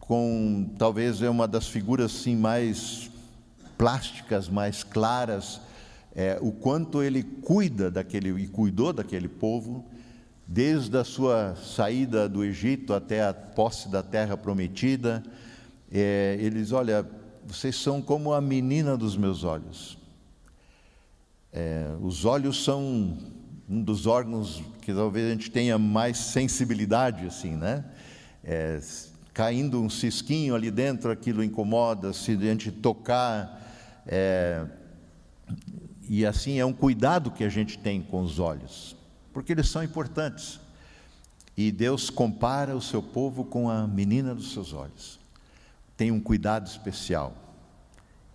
com 0.00 0.74
talvez 0.76 1.22
é 1.22 1.30
uma 1.30 1.48
das 1.48 1.68
figuras 1.68 2.14
assim 2.14 2.36
mais 2.36 3.10
plásticas, 3.78 4.48
mais 4.48 4.82
claras, 4.82 5.60
é, 6.14 6.38
o 6.40 6.52
quanto 6.52 7.02
ele 7.02 7.22
cuida 7.22 7.90
daquele 7.90 8.30
e 8.42 8.46
cuidou 8.46 8.92
daquele 8.92 9.28
povo 9.28 9.84
desde 10.46 10.96
a 10.98 11.04
sua 11.04 11.56
saída 11.56 12.28
do 12.28 12.44
Egito 12.44 12.92
até 12.92 13.26
a 13.26 13.32
posse 13.32 13.88
da 13.88 14.02
terra 14.02 14.36
prometida. 14.36 15.22
É, 15.90 16.36
eles, 16.38 16.72
olha, 16.72 17.08
vocês 17.46 17.76
são 17.76 18.02
como 18.02 18.32
a 18.32 18.40
menina 18.40 18.96
dos 18.96 19.16
meus 19.16 19.44
olhos. 19.44 19.96
É, 21.52 21.94
os 22.00 22.24
olhos 22.24 22.62
são 22.62 23.16
um 23.68 23.82
dos 23.82 24.06
órgãos 24.06 24.62
que 24.82 24.92
talvez 24.92 25.26
a 25.26 25.30
gente 25.30 25.50
tenha 25.50 25.78
mais 25.78 26.18
sensibilidade, 26.18 27.26
assim, 27.26 27.56
né? 27.56 27.84
É, 28.44 28.80
caindo 29.32 29.80
um 29.80 29.88
cisquinho 29.88 30.54
ali 30.54 30.70
dentro, 30.70 31.10
aquilo 31.10 31.42
incomoda, 31.42 32.12
se 32.12 32.32
a 32.32 32.36
gente 32.36 32.70
tocar. 32.70 33.60
É, 34.06 34.66
e 36.08 36.26
assim 36.26 36.58
é 36.58 36.64
um 36.64 36.72
cuidado 36.72 37.30
que 37.30 37.44
a 37.44 37.48
gente 37.48 37.78
tem 37.78 38.02
com 38.02 38.22
os 38.22 38.38
olhos, 38.38 38.96
porque 39.32 39.52
eles 39.52 39.68
são 39.68 39.82
importantes. 39.82 40.60
E 41.56 41.70
Deus 41.70 42.08
compara 42.10 42.74
o 42.74 42.80
seu 42.80 43.02
povo 43.02 43.44
com 43.44 43.68
a 43.68 43.86
menina 43.86 44.34
dos 44.34 44.52
seus 44.52 44.72
olhos. 44.72 45.20
Tem 45.96 46.10
um 46.10 46.20
cuidado 46.20 46.66
especial. 46.66 47.36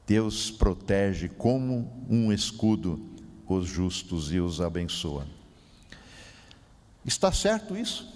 Deus 0.05 0.51
protege 0.51 1.27
como 1.27 2.05
um 2.09 2.31
escudo 2.31 3.17
os 3.47 3.67
justos 3.67 4.31
e 4.31 4.39
os 4.39 4.59
abençoa. 4.59 5.25
Está 7.05 7.31
certo 7.31 7.75
isso? 7.75 8.13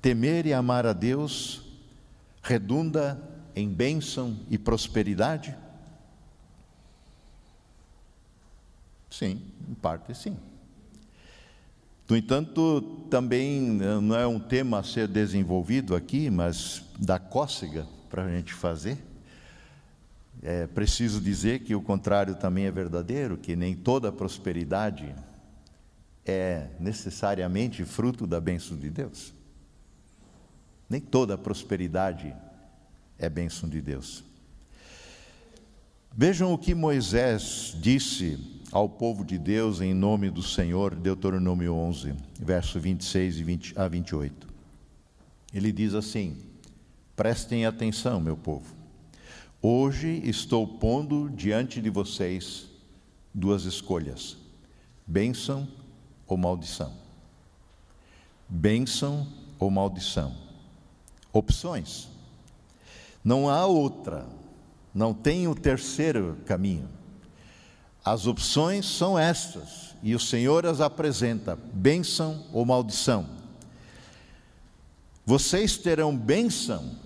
Temer 0.00 0.46
e 0.46 0.52
amar 0.52 0.86
a 0.86 0.92
Deus 0.92 1.62
redunda 2.42 3.20
em 3.54 3.68
bênção 3.68 4.38
e 4.50 4.58
prosperidade? 4.58 5.56
Sim, 9.16 9.40
em 9.68 9.74
parte 9.74 10.12
sim. 10.12 10.36
No 12.08 12.16
entanto, 12.16 13.06
também 13.08 13.78
eh, 13.80 14.00
não 14.00 14.16
é 14.16 14.26
um 14.26 14.40
tema 14.40 14.80
a 14.80 14.82
ser 14.82 15.06
desenvolvido 15.06 15.94
aqui, 15.94 16.28
mas 16.28 16.82
da 16.98 17.16
cócega 17.20 17.86
para 18.10 18.24
a 18.24 18.28
gente 18.28 18.52
fazer. 18.52 18.98
É 20.42 20.66
preciso 20.66 21.20
dizer 21.20 21.60
que 21.60 21.76
o 21.76 21.80
contrário 21.80 22.34
também 22.34 22.64
é 22.64 22.72
verdadeiro, 22.72 23.36
que 23.36 23.54
nem 23.54 23.76
toda 23.76 24.10
prosperidade 24.10 25.14
é 26.26 26.66
necessariamente 26.80 27.84
fruto 27.84 28.26
da 28.26 28.40
bênção 28.40 28.76
de 28.76 28.90
Deus. 28.90 29.32
Nem 30.90 31.00
toda 31.00 31.38
prosperidade 31.38 32.34
é 33.16 33.28
bênção 33.28 33.68
de 33.68 33.80
Deus. 33.80 34.24
Vejam 36.12 36.52
o 36.52 36.58
que 36.58 36.74
Moisés 36.74 37.76
disse 37.80 38.53
ao 38.74 38.88
povo 38.88 39.24
de 39.24 39.38
Deus 39.38 39.80
em 39.80 39.94
nome 39.94 40.28
do 40.28 40.42
Senhor, 40.42 40.96
Deuteronômio 40.96 41.72
11, 41.72 42.12
verso 42.40 42.80
26 42.80 43.38
e 43.38 43.44
20 43.44 43.78
a 43.78 43.86
28. 43.86 44.48
Ele 45.54 45.70
diz 45.70 45.94
assim: 45.94 46.36
Prestem 47.14 47.66
atenção, 47.66 48.20
meu 48.20 48.36
povo. 48.36 48.74
Hoje 49.62 50.20
estou 50.24 50.66
pondo 50.66 51.30
diante 51.30 51.80
de 51.80 51.88
vocês 51.88 52.66
duas 53.32 53.62
escolhas: 53.62 54.36
bênção 55.06 55.68
ou 56.26 56.36
maldição. 56.36 56.92
Bênção 58.48 59.24
ou 59.56 59.70
maldição. 59.70 60.34
Opções. 61.32 62.08
Não 63.22 63.48
há 63.48 63.64
outra, 63.66 64.26
não 64.92 65.14
tem 65.14 65.46
o 65.46 65.54
terceiro 65.54 66.36
caminho. 66.44 66.88
As 68.04 68.26
opções 68.26 68.84
são 68.84 69.18
estas, 69.18 69.94
e 70.02 70.14
o 70.14 70.20
Senhor 70.20 70.66
as 70.66 70.80
apresenta: 70.80 71.58
bênção 71.72 72.44
ou 72.52 72.66
maldição. 72.66 73.26
Vocês 75.24 75.78
terão 75.78 76.14
bênção 76.14 76.96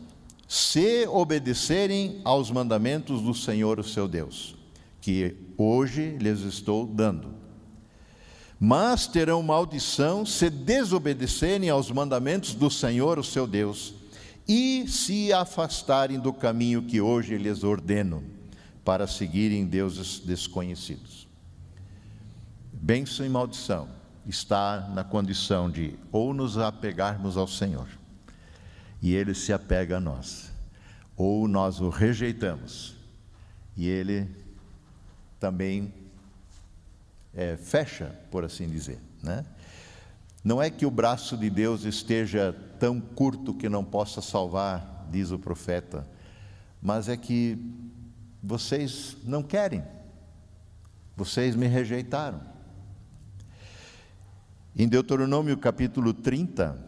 se 0.49 1.07
obedecerem 1.07 2.21
aos 2.25 2.51
mandamentos 2.51 3.23
do 3.23 3.33
Senhor, 3.33 3.79
o 3.79 3.85
seu 3.85 4.09
Deus, 4.09 4.57
que 5.01 5.37
hoje 5.57 6.17
lhes 6.19 6.41
estou 6.41 6.85
dando. 6.85 7.39
Mas 8.59 9.07
terão 9.07 9.41
maldição 9.41 10.27
se 10.27 10.51
desobedecerem 10.51 11.71
aos 11.71 11.93
mandamentos 11.93 12.55
do 12.55 12.69
Senhor, 12.69 13.21
o 13.21 13.25
seu 13.25 13.47
Deus, 13.47 13.95
e 14.49 14.85
se 14.89 15.33
afastarem 15.33 16.19
do 16.19 16.33
caminho 16.33 16.83
que 16.83 17.01
hoje 17.01 17.39
lhes 17.39 17.63
ordeno, 17.63 18.25
para 18.89 19.07
seguirem 19.07 19.67
deuses 19.67 20.19
desconhecidos. 20.19 21.29
Bênção 22.73 23.27
e 23.27 23.29
maldição. 23.29 23.87
está 24.25 24.89
na 24.95 25.05
condição 25.05 25.71
de 25.71 25.99
ou 26.11 26.33
nos 26.33 26.57
apegarmos 26.57 27.37
ao 27.37 27.47
Senhor, 27.47 27.87
e 29.03 29.15
Ele 29.15 29.35
se 29.35 29.53
apega 29.53 29.99
a 29.99 30.01
nós, 30.01 30.51
ou 31.19 31.47
nós 31.47 31.83
o 31.83 31.91
rejeitamos, 31.91 32.97
e 33.77 33.87
Ele 33.87 34.27
também 35.39 35.93
é, 37.35 37.59
fecha, 37.59 38.19
por 38.31 38.43
assim 38.43 38.71
dizer. 38.71 38.99
Né? 39.23 39.45
Não 40.43 40.63
é 40.63 40.71
que 40.71 40.87
o 40.87 40.91
braço 40.91 41.37
de 41.37 41.51
Deus 41.51 41.85
esteja 41.85 42.57
tão 42.81 42.99
curto 42.99 43.53
que 43.53 43.69
não 43.69 43.85
possa 43.85 44.23
salvar, 44.23 45.07
diz 45.11 45.31
o 45.31 45.39
profeta, 45.39 46.09
mas 46.81 47.07
é 47.07 47.19
que 47.19 47.79
vocês 48.43 49.17
não 49.25 49.43
querem, 49.43 49.83
vocês 51.17 51.57
me 51.57 51.67
rejeitaram. 51.67 52.41
Em 54.77 54.87
Deuteronômio 54.87 55.57
capítulo 55.57 56.13
30, 56.13 56.79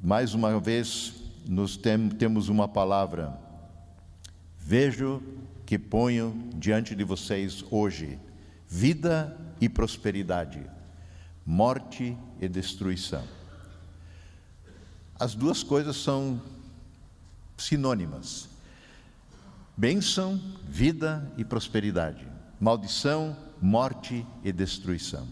mais 0.00 0.34
uma 0.34 0.58
vez, 0.58 1.14
nós 1.46 1.76
tem, 1.76 2.08
temos 2.08 2.48
uma 2.48 2.66
palavra. 2.66 3.38
Vejo 4.58 5.22
que 5.66 5.78
ponho 5.78 6.50
diante 6.54 6.94
de 6.94 7.04
vocês 7.04 7.64
hoje 7.70 8.18
vida 8.68 9.36
e 9.60 9.68
prosperidade, 9.68 10.64
morte 11.44 12.16
e 12.40 12.48
destruição. 12.48 13.24
As 15.18 15.34
duas 15.34 15.62
coisas 15.62 15.96
são 15.96 16.40
sinônimas: 17.56 18.48
bênção, 19.76 20.40
vida 20.66 21.30
e 21.36 21.44
prosperidade, 21.44 22.26
maldição, 22.58 23.36
morte 23.60 24.26
e 24.42 24.50
destruição. 24.50 25.28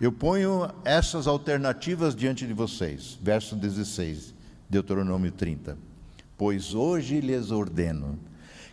Eu 0.00 0.10
ponho 0.10 0.68
essas 0.84 1.28
alternativas 1.28 2.16
diante 2.16 2.46
de 2.46 2.52
vocês. 2.52 3.16
Verso 3.22 3.54
16, 3.54 4.34
Deuteronômio 4.68 5.30
30. 5.30 5.78
Pois 6.36 6.74
hoje 6.74 7.20
lhes 7.20 7.52
ordeno 7.52 8.18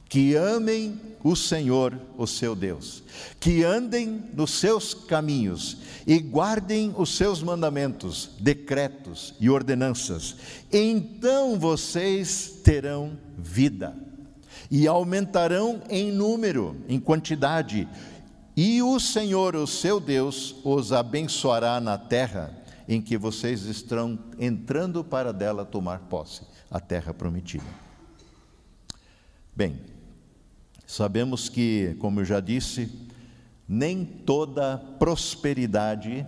que 0.10 0.36
amem 0.36 1.00
o 1.24 1.38
Senhor, 1.38 1.98
o 2.18 2.28
seu 2.28 2.54
Deus, 2.54 3.02
que 3.40 3.64
andem 3.64 4.26
nos 4.34 4.52
seus 4.60 4.94
caminhos 4.94 5.78
e 6.06 6.20
guardem 6.20 6.94
os 6.98 7.16
seus 7.16 7.42
mandamentos, 7.42 8.32
decretos 8.38 9.34
e 9.40 9.50
ordenanças. 9.50 10.36
Então 10.70 11.58
vocês 11.58 12.60
terão 12.62 13.18
vida 13.38 14.11
e 14.72 14.88
aumentarão 14.88 15.82
em 15.90 16.13
número, 16.13 16.78
em 16.88 16.98
quantidade, 16.98 17.88
e 18.56 18.82
o 18.82 19.00
Senhor, 19.00 19.54
o 19.56 19.68
seu 19.68 20.00
Deus, 20.00 20.56
os 20.63 20.94
abençoará 20.94 21.82
na 21.82 21.98
terra 21.98 22.58
em 22.88 23.01
que 23.01 23.18
vocês 23.18 23.63
estão 23.63 24.18
entrando 24.40 25.04
para 25.04 25.34
dela 25.34 25.66
tomar 25.66 26.00
posse, 26.01 26.42
a 26.70 26.80
terra 26.80 27.13
prometida. 27.13 27.63
Bem, 29.54 29.80
sabemos 30.88 31.50
que, 31.50 31.96
como 32.00 32.22
eu 32.22 32.25
já 32.25 32.40
disse, 32.40 32.90
nem 33.68 34.06
toda 34.06 34.78
prosperidade 34.98 36.25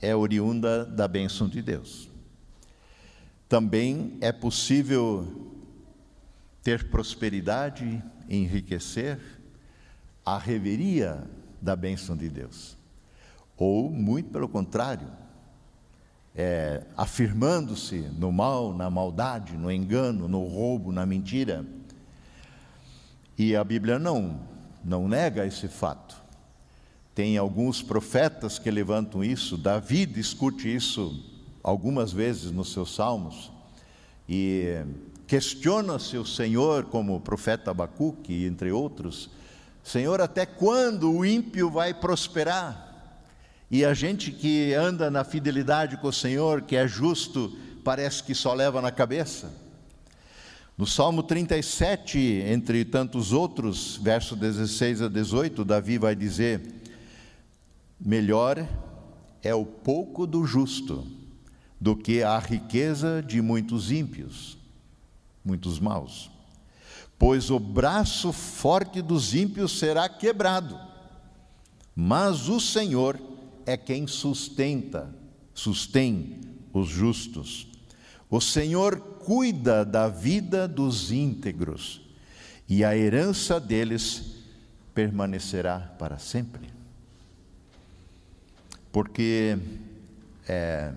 é 0.00 0.14
oriunda 0.14 0.84
da 0.84 1.08
bênção 1.08 1.48
de 1.48 1.62
Deus. 1.62 2.08
Também 3.48 4.18
é 4.20 4.32
possível 4.32 5.45
ter 6.66 6.90
prosperidade, 6.90 8.02
enriquecer, 8.28 9.20
a 10.24 10.36
reveria 10.36 11.22
da 11.62 11.76
bênção 11.76 12.16
de 12.16 12.28
Deus. 12.28 12.76
Ou, 13.56 13.88
muito 13.88 14.30
pelo 14.30 14.48
contrário, 14.48 15.06
é, 16.34 16.82
afirmando-se 16.96 17.98
no 18.18 18.32
mal, 18.32 18.74
na 18.74 18.90
maldade, 18.90 19.56
no 19.56 19.70
engano, 19.70 20.26
no 20.26 20.42
roubo, 20.42 20.90
na 20.90 21.06
mentira. 21.06 21.64
E 23.38 23.54
a 23.54 23.62
Bíblia 23.62 23.96
não, 23.96 24.40
não 24.84 25.06
nega 25.06 25.46
esse 25.46 25.68
fato. 25.68 26.20
Tem 27.14 27.38
alguns 27.38 27.80
profetas 27.80 28.58
que 28.58 28.72
levantam 28.72 29.22
isso, 29.22 29.56
Davi 29.56 30.04
discute 30.04 30.74
isso 30.74 31.24
algumas 31.62 32.12
vezes 32.12 32.50
nos 32.50 32.72
seus 32.72 32.92
salmos, 32.92 33.52
e 34.28 34.84
questiona-se 35.26 36.16
o 36.16 36.24
Senhor, 36.24 36.84
como 36.84 37.16
o 37.16 37.20
profeta 37.20 37.70
Abacuque, 37.70 38.44
entre 38.44 38.70
outros, 38.70 39.30
Senhor, 39.82 40.20
até 40.20 40.44
quando 40.44 41.12
o 41.12 41.24
ímpio 41.24 41.70
vai 41.70 41.94
prosperar? 41.94 42.84
E 43.70 43.84
a 43.84 43.94
gente 43.94 44.30
que 44.30 44.74
anda 44.74 45.10
na 45.10 45.24
fidelidade 45.24 45.96
com 45.96 46.08
o 46.08 46.12
Senhor, 46.12 46.62
que 46.62 46.76
é 46.76 46.86
justo, 46.86 47.56
parece 47.84 48.22
que 48.22 48.34
só 48.34 48.52
leva 48.52 48.80
na 48.80 48.90
cabeça. 48.90 49.52
No 50.76 50.86
Salmo 50.86 51.22
37, 51.22 52.18
entre 52.46 52.84
tantos 52.84 53.32
outros, 53.32 53.96
verso 53.96 54.36
16 54.36 55.02
a 55.02 55.08
18, 55.08 55.64
Davi 55.64 55.98
vai 55.98 56.14
dizer: 56.14 56.60
Melhor 57.98 58.68
é 59.42 59.54
o 59.54 59.64
pouco 59.64 60.26
do 60.26 60.44
justo 60.44 61.06
do 61.80 61.96
que 61.96 62.22
a 62.22 62.38
riqueza 62.38 63.22
de 63.22 63.40
muitos 63.40 63.90
ímpios, 63.90 64.58
muitos 65.46 65.78
maus 65.78 66.36
pois 67.18 67.50
o 67.50 67.58
braço 67.58 68.32
forte 68.32 69.00
dos 69.00 69.34
ímpios 69.34 69.78
será 69.78 70.08
quebrado, 70.08 70.78
mas 71.94 72.48
o 72.48 72.60
Senhor 72.60 73.18
é 73.64 73.76
quem 73.76 74.06
sustenta, 74.06 75.14
sustém 75.54 76.40
os 76.72 76.88
justos. 76.88 77.68
O 78.28 78.40
Senhor 78.40 79.00
cuida 79.00 79.84
da 79.84 80.08
vida 80.08 80.68
dos 80.68 81.10
íntegros, 81.10 82.02
e 82.68 82.84
a 82.84 82.96
herança 82.96 83.58
deles 83.58 84.34
permanecerá 84.94 85.78
para 85.98 86.18
sempre. 86.18 86.68
Porque, 88.92 89.58
é, 90.48 90.92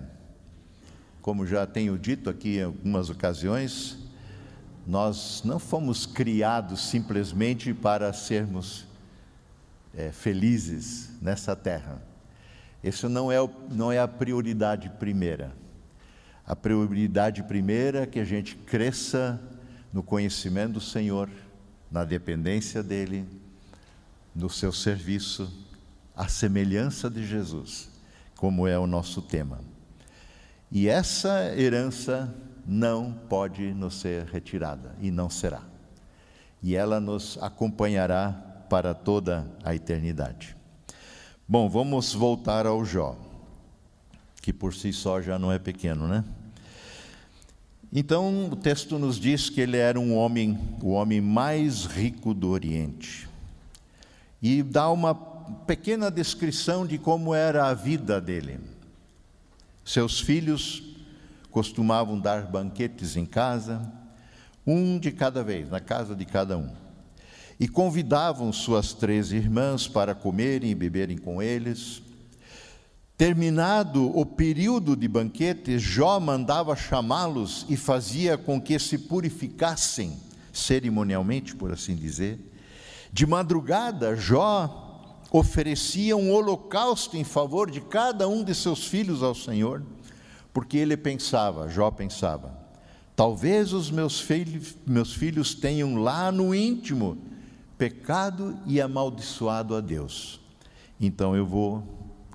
como 1.22 1.46
já 1.46 1.66
tenho 1.66 1.98
dito 1.98 2.28
aqui 2.28 2.58
em 2.58 2.64
algumas 2.64 3.08
ocasiões, 3.08 3.99
nós 4.90 5.42
não 5.44 5.60
fomos 5.60 6.04
criados 6.04 6.80
simplesmente 6.80 7.72
para 7.72 8.12
sermos 8.12 8.88
é, 9.94 10.10
felizes 10.10 11.10
nessa 11.22 11.54
terra. 11.54 12.02
Isso 12.82 13.08
não 13.08 13.30
é, 13.30 13.36
não 13.70 13.92
é 13.92 14.00
a 14.00 14.08
prioridade 14.08 14.90
primeira. 14.98 15.52
A 16.44 16.56
prioridade 16.56 17.40
primeira 17.44 18.00
é 18.00 18.06
que 18.06 18.18
a 18.18 18.24
gente 18.24 18.56
cresça 18.56 19.40
no 19.92 20.02
conhecimento 20.02 20.72
do 20.72 20.80
Senhor, 20.80 21.30
na 21.88 22.04
dependência 22.04 22.82
dEle, 22.82 23.24
no 24.34 24.50
seu 24.50 24.72
serviço, 24.72 25.52
à 26.16 26.26
semelhança 26.26 27.08
de 27.08 27.24
Jesus, 27.24 27.88
como 28.34 28.66
é 28.66 28.76
o 28.76 28.88
nosso 28.88 29.22
tema. 29.22 29.60
E 30.68 30.88
essa 30.88 31.56
herança 31.56 32.34
não 32.70 33.12
pode 33.28 33.74
nos 33.74 33.96
ser 33.96 34.26
retirada 34.26 34.94
e 35.00 35.10
não 35.10 35.28
será. 35.28 35.60
E 36.62 36.76
ela 36.76 37.00
nos 37.00 37.36
acompanhará 37.42 38.30
para 38.70 38.94
toda 38.94 39.44
a 39.64 39.74
eternidade. 39.74 40.54
Bom, 41.48 41.68
vamos 41.68 42.14
voltar 42.14 42.66
ao 42.66 42.84
Jó, 42.84 43.18
que 44.40 44.52
por 44.52 44.72
si 44.72 44.92
só 44.92 45.20
já 45.20 45.36
não 45.36 45.50
é 45.50 45.58
pequeno, 45.58 46.06
né? 46.06 46.24
Então, 47.92 48.48
o 48.48 48.54
texto 48.54 49.00
nos 49.00 49.18
diz 49.18 49.50
que 49.50 49.60
ele 49.60 49.76
era 49.76 49.98
um 49.98 50.14
homem, 50.16 50.56
o 50.80 50.90
homem 50.90 51.20
mais 51.20 51.86
rico 51.86 52.32
do 52.32 52.50
Oriente. 52.50 53.28
E 54.40 54.62
dá 54.62 54.88
uma 54.90 55.12
pequena 55.12 56.08
descrição 56.08 56.86
de 56.86 56.98
como 56.98 57.34
era 57.34 57.66
a 57.66 57.74
vida 57.74 58.20
dele. 58.20 58.60
Seus 59.84 60.20
filhos 60.20 60.89
costumavam 61.50 62.18
dar 62.18 62.46
banquetes 62.46 63.16
em 63.16 63.26
casa, 63.26 63.92
um 64.66 64.98
de 64.98 65.10
cada 65.10 65.42
vez, 65.42 65.68
na 65.68 65.80
casa 65.80 66.14
de 66.14 66.24
cada 66.24 66.56
um. 66.56 66.70
E 67.58 67.68
convidavam 67.68 68.52
suas 68.52 68.92
três 68.94 69.32
irmãs 69.32 69.86
para 69.86 70.14
comerem 70.14 70.70
e 70.70 70.74
beberem 70.74 71.18
com 71.18 71.42
eles. 71.42 72.02
Terminado 73.18 74.16
o 74.16 74.24
período 74.24 74.96
de 74.96 75.06
banquetes, 75.06 75.82
Jó 75.82 76.18
mandava 76.18 76.74
chamá-los 76.74 77.66
e 77.68 77.76
fazia 77.76 78.38
com 78.38 78.58
que 78.58 78.78
se 78.78 78.96
purificassem, 78.96 80.18
cerimonialmente, 80.52 81.54
por 81.54 81.70
assim 81.70 81.94
dizer. 81.94 82.38
De 83.12 83.26
madrugada, 83.26 84.16
Jó 84.16 84.88
oferecia 85.30 86.16
um 86.16 86.32
holocausto 86.32 87.16
em 87.16 87.24
favor 87.24 87.70
de 87.70 87.80
cada 87.80 88.26
um 88.26 88.42
de 88.42 88.54
seus 88.54 88.86
filhos 88.86 89.22
ao 89.22 89.34
Senhor 89.34 89.84
porque 90.52 90.78
ele 90.78 90.96
pensava, 90.96 91.68
Jó 91.68 91.90
pensava, 91.90 92.58
talvez 93.14 93.72
os 93.72 93.90
meus 93.90 94.20
filhos, 94.20 94.74
meus 94.86 95.12
filhos 95.12 95.54
tenham 95.54 95.96
lá 95.96 96.32
no 96.32 96.54
íntimo 96.54 97.18
pecado 97.78 98.58
e 98.66 98.80
amaldiçoado 98.80 99.74
a 99.74 99.80
Deus. 99.80 100.40
Então 101.00 101.34
eu 101.34 101.46
vou 101.46 101.82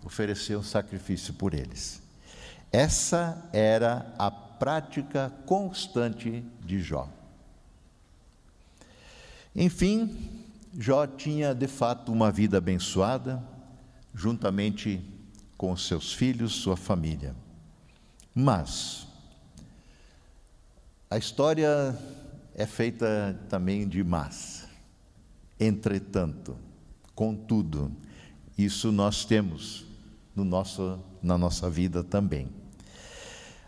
oferecer 0.03 0.57
um 0.57 0.63
sacrifício 0.63 1.33
por 1.33 1.53
eles. 1.53 2.01
Essa 2.71 3.47
era 3.53 4.13
a 4.17 4.31
prática 4.31 5.31
constante 5.45 6.43
de 6.63 6.79
Jó. 6.79 7.09
Enfim, 9.55 10.17
Jó 10.77 11.07
tinha 11.07 11.53
de 11.53 11.67
fato 11.67 12.11
uma 12.11 12.31
vida 12.31 12.57
abençoada, 12.57 13.41
juntamente 14.13 15.01
com 15.57 15.75
seus 15.77 16.13
filhos, 16.13 16.53
sua 16.53 16.75
família. 16.75 17.35
Mas 18.37 19.07
a 21.09 21.17
história 21.17 21.97
é 22.53 22.65
feita 22.65 23.39
também 23.47 23.87
de 23.87 24.03
mas. 24.03 24.67
Entretanto, 25.57 26.57
contudo, 27.15 27.89
isso 28.57 28.91
nós 28.91 29.23
temos 29.23 29.85
no 30.35 30.43
nosso, 30.43 30.99
na 31.23 31.37
nossa 31.37 31.69
vida 31.69 32.03
também. 32.03 32.49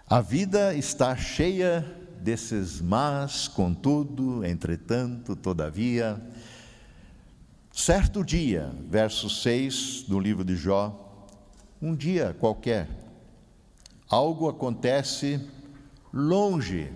A 0.05 0.19
vida 0.19 0.75
está 0.75 1.15
cheia 1.15 1.85
desses 2.21 2.81
mas, 2.81 3.47
contudo, 3.47 4.43
entretanto, 4.43 5.33
todavia. 5.35 6.21
Certo 7.71 8.25
dia, 8.25 8.69
verso 8.89 9.29
6 9.29 10.03
do 10.03 10.19
livro 10.19 10.43
de 10.43 10.57
Jó, 10.57 11.25
um 11.81 11.95
dia 11.95 12.35
qualquer, 12.37 12.89
algo 14.09 14.47
acontece 14.47 15.39
longe 16.13 16.91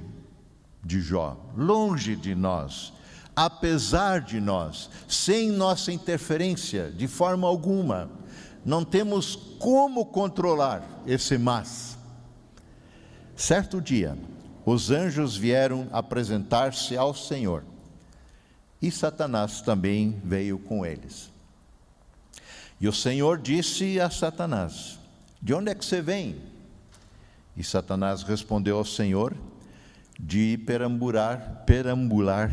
de 0.83 1.01
Jó, 1.01 1.37
longe 1.55 2.15
de 2.15 2.33
nós, 2.33 2.93
apesar 3.35 4.21
de 4.21 4.39
nós, 4.39 4.89
sem 5.07 5.51
nossa 5.51 5.91
interferência, 5.91 6.91
de 6.91 7.07
forma 7.07 7.47
alguma. 7.47 8.09
Não 8.63 8.83
temos 8.83 9.35
como 9.59 10.05
controlar 10.05 10.83
esse 11.05 11.37
mas. 11.37 11.97
Certo 13.35 13.81
dia, 13.81 14.17
os 14.65 14.91
anjos 14.91 15.35
vieram 15.35 15.87
apresentar-se 15.91 16.95
ao 16.95 17.13
Senhor 17.13 17.63
e 18.81 18.89
Satanás 18.91 19.61
também 19.61 20.19
veio 20.23 20.57
com 20.57 20.85
eles. 20.85 21.31
E 22.79 22.87
o 22.87 22.93
Senhor 22.93 23.37
disse 23.37 23.99
a 23.99 24.09
Satanás: 24.09 24.99
De 25.41 25.53
onde 25.53 25.71
é 25.71 25.75
que 25.75 25.85
você 25.85 26.01
vem? 26.01 26.50
E 27.55 27.63
Satanás 27.63 28.23
respondeu 28.23 28.77
ao 28.77 28.85
Senhor: 28.85 29.35
De 30.19 30.57
perambular, 30.65 31.63
perambular 31.65 32.51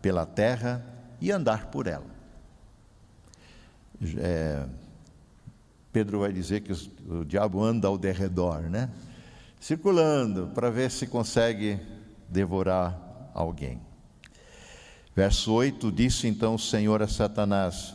pela 0.00 0.24
terra 0.24 0.84
e 1.20 1.30
andar 1.30 1.66
por 1.66 1.86
ela. 1.86 2.16
É, 4.18 4.66
Pedro 5.92 6.20
vai 6.20 6.32
dizer 6.32 6.60
que 6.60 6.72
o, 6.72 7.20
o 7.20 7.24
diabo 7.24 7.64
anda 7.64 7.88
ao 7.88 7.96
derredor, 7.96 8.60
né? 8.62 8.90
circulando 9.58 10.48
para 10.54 10.70
ver 10.70 10.90
se 10.90 11.06
consegue 11.06 11.80
devorar 12.28 13.30
alguém. 13.34 13.80
Verso 15.14 15.52
8: 15.52 15.90
Disse 15.90 16.28
então 16.28 16.54
o 16.54 16.58
Senhor 16.58 17.02
a 17.02 17.08
Satanás: 17.08 17.94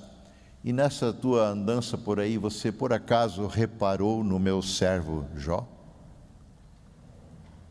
E 0.64 0.74
nessa 0.74 1.14
tua 1.14 1.50
andança 1.50 1.98
por 1.98 2.20
aí, 2.20 2.38
você 2.38 2.72
por 2.72 2.92
acaso 2.92 3.48
reparou 3.48 4.24
no 4.24 4.40
meu 4.40 4.62
servo 4.62 5.26
Jó? 5.36 5.68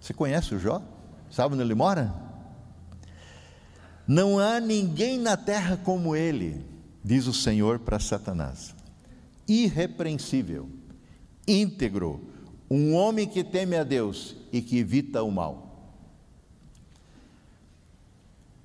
Você 0.00 0.14
conhece 0.14 0.54
o 0.54 0.58
Jó? 0.58 0.82
Sabe 1.30 1.54
onde 1.54 1.62
ele 1.62 1.74
mora? 1.74 2.12
Não 4.06 4.38
há 4.38 4.58
ninguém 4.58 5.18
na 5.18 5.36
terra 5.36 5.76
como 5.76 6.16
ele, 6.16 6.64
diz 7.04 7.26
o 7.26 7.32
Senhor 7.32 7.78
para 7.78 8.00
Satanás. 8.00 8.74
Irrepreensível, 9.46 10.68
íntegro, 11.46 12.28
um 12.70 12.94
homem 12.94 13.28
que 13.28 13.44
teme 13.44 13.76
a 13.76 13.84
Deus 13.84 14.36
e 14.52 14.62
que 14.62 14.78
evita 14.78 15.22
o 15.22 15.30
mal. 15.30 15.70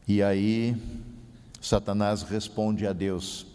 E 0.07 0.21
aí, 0.21 0.75
Satanás 1.59 2.21
responde 2.21 2.85
a 2.85 2.93
Deus: 2.93 3.47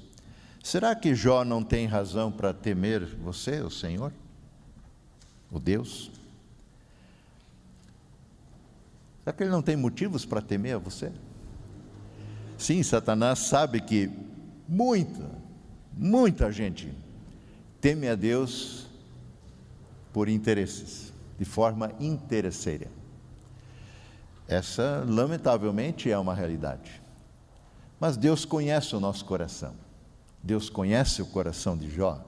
Será 0.62 0.94
que 0.94 1.14
Jó 1.14 1.44
não 1.44 1.62
tem 1.62 1.86
razão 1.86 2.30
para 2.30 2.52
temer 2.52 3.04
você, 3.04 3.60
o 3.60 3.70
Senhor? 3.70 4.12
O 5.50 5.58
Deus? 5.60 6.09
Será 9.30 9.36
que 9.36 9.42
ele 9.44 9.50
não 9.50 9.62
tem 9.62 9.76
motivos 9.76 10.24
para 10.24 10.42
temer 10.42 10.74
a 10.74 10.78
você? 10.78 11.12
Sim, 12.58 12.82
Satanás 12.82 13.38
sabe 13.38 13.80
que 13.80 14.10
muita, 14.66 15.30
muita 15.92 16.50
gente 16.50 16.92
teme 17.80 18.08
a 18.08 18.16
Deus 18.16 18.88
por 20.12 20.28
interesses, 20.28 21.12
de 21.38 21.44
forma 21.44 21.92
interesseira. 22.00 22.88
Essa, 24.48 25.04
lamentavelmente, 25.06 26.10
é 26.10 26.18
uma 26.18 26.34
realidade. 26.34 27.00
Mas 28.00 28.16
Deus 28.16 28.44
conhece 28.44 28.96
o 28.96 29.00
nosso 29.00 29.24
coração. 29.24 29.74
Deus 30.42 30.68
conhece 30.68 31.22
o 31.22 31.26
coração 31.26 31.78
de 31.78 31.88
Jó. 31.88 32.20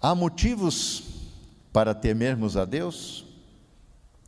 Há 0.00 0.14
motivos 0.14 1.02
para 1.72 1.96
temermos 1.96 2.56
a 2.56 2.64
Deus? 2.64 3.28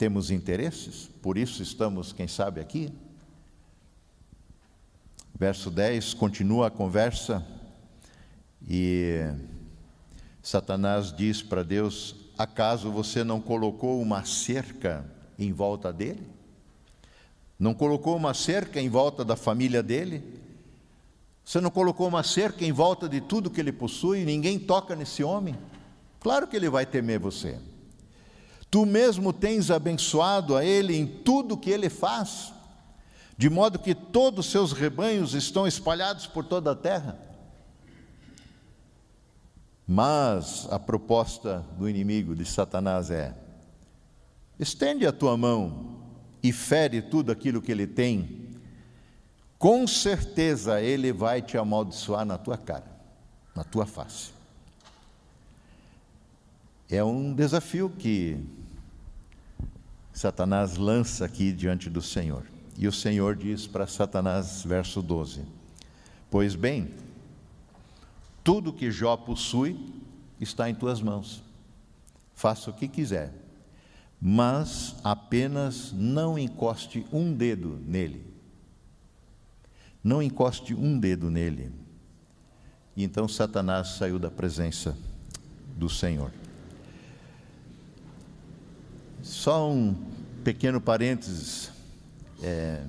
Temos 0.03 0.33
interesses, 0.33 1.09
por 1.23 1.39
isso 1.39 1.63
estamos, 1.63 2.13
quem 2.13 2.27
sabe, 2.27 2.61
aqui. 2.61 2.93
Verso 5.33 5.71
10 5.71 6.15
continua 6.15 6.67
a 6.67 6.71
conversa 6.73 7.47
e 8.69 9.21
Satanás 10.43 11.15
diz 11.15 11.41
para 11.41 11.63
Deus: 11.63 12.17
Acaso 12.37 12.91
você 12.91 13.23
não 13.23 13.41
colocou 13.41 14.03
uma 14.03 14.25
cerca 14.25 15.09
em 15.39 15.53
volta 15.53 15.93
dele? 15.93 16.27
Não 17.57 17.73
colocou 17.73 18.17
uma 18.17 18.35
cerca 18.35 18.81
em 18.81 18.89
volta 18.89 19.25
da 19.25 19.37
família 19.37 19.85
dele? 19.85 20.21
Você 21.45 21.61
não 21.61 21.71
colocou 21.71 22.09
uma 22.09 22.25
cerca 22.25 22.65
em 22.65 22.73
volta 22.73 23.09
de 23.09 23.21
tudo 23.21 23.51
que 23.51 23.61
ele 23.61 23.71
possui? 23.71 24.25
Ninguém 24.25 24.59
toca 24.59 24.97
nesse 24.97 25.23
homem? 25.23 25.57
Claro 26.19 26.49
que 26.49 26.57
ele 26.57 26.69
vai 26.69 26.85
temer 26.85 27.21
você. 27.21 27.57
Tu 28.73 28.87
mesmo 28.87 29.35
tens 29.35 29.71
abençoado 29.71 30.57
a 30.57 30.65
ele 30.65 30.97
em 30.97 31.07
tudo 31.07 31.59
que 31.59 31.69
ele 31.69 31.91
faz, 31.91 32.55
de 33.37 33.51
modo 33.51 33.79
que 33.79 33.95
todos 33.95 34.47
os 34.47 34.51
seus 34.51 34.73
rebanhos 34.73 35.35
estão 35.35 35.67
espalhados 35.67 36.27
por 36.27 36.43
toda 36.43 36.73
a 36.73 36.75
terra. 36.75 37.19
Mas 39.87 40.67
a 40.71 40.79
proposta 40.79 41.63
do 41.77 41.87
inimigo 41.87 42.35
de 42.35 42.47
Satanás 42.47 43.11
é: 43.11 43.37
estende 44.59 45.07
a 45.07 45.13
tua 45.13 45.37
mão 45.37 45.99
e 46.43 46.51
fere 46.51 47.03
tudo 47.03 47.31
aquilo 47.31 47.61
que 47.61 47.73
ele 47.73 47.87
tem, 47.87 48.49
com 49.59 49.87
certeza 49.87 50.81
ele 50.81 51.13
vai 51.13 51.43
te 51.43 51.59
amaldiçoar 51.59 52.25
na 52.25 52.39
tua 52.39 52.57
cara, 52.57 52.91
na 53.55 53.65
tua 53.65 53.85
face. 53.85 54.31
É 56.89 57.05
um 57.05 57.35
desafio 57.35 57.91
que 57.91 58.62
Satanás 60.13 60.77
lança 60.77 61.25
aqui 61.25 61.53
diante 61.53 61.89
do 61.89 62.03
Senhor. 62.03 62.45
E 62.77 62.87
o 62.87 62.93
Senhor 62.93 63.37
diz 63.37 63.67
para 63.67 63.87
Satanás, 63.87 64.63
verso 64.65 65.01
12: 65.03 65.43
Pois 66.31 66.55
bem, 66.55 66.91
tudo 68.45 68.73
que 68.73 68.91
Jó 68.91 69.17
possui 69.17 69.79
está 70.41 70.69
em 70.69 70.75
tuas 70.75 71.01
mãos. 71.01 71.43
Faça 72.35 72.71
o 72.71 72.73
que 72.73 72.89
quiser, 72.89 73.33
mas 74.21 74.97
apenas 75.05 75.93
não 75.93 76.39
encoste 76.39 77.07
um 77.13 77.33
dedo 77.33 77.81
nele. 77.87 78.27
Não 80.03 80.23
encoste 80.23 80.75
um 80.75 80.99
dedo 80.99 81.31
nele. 81.31 81.71
E 82.97 83.05
então 83.05 83.29
Satanás 83.29 83.91
saiu 83.91 84.19
da 84.19 84.31
presença 84.31 84.97
do 85.77 85.89
Senhor. 85.89 86.33
Só 89.23 89.71
um 89.71 89.95
pequeno 90.43 90.81
parênteses. 90.81 91.71
É, 92.43 92.85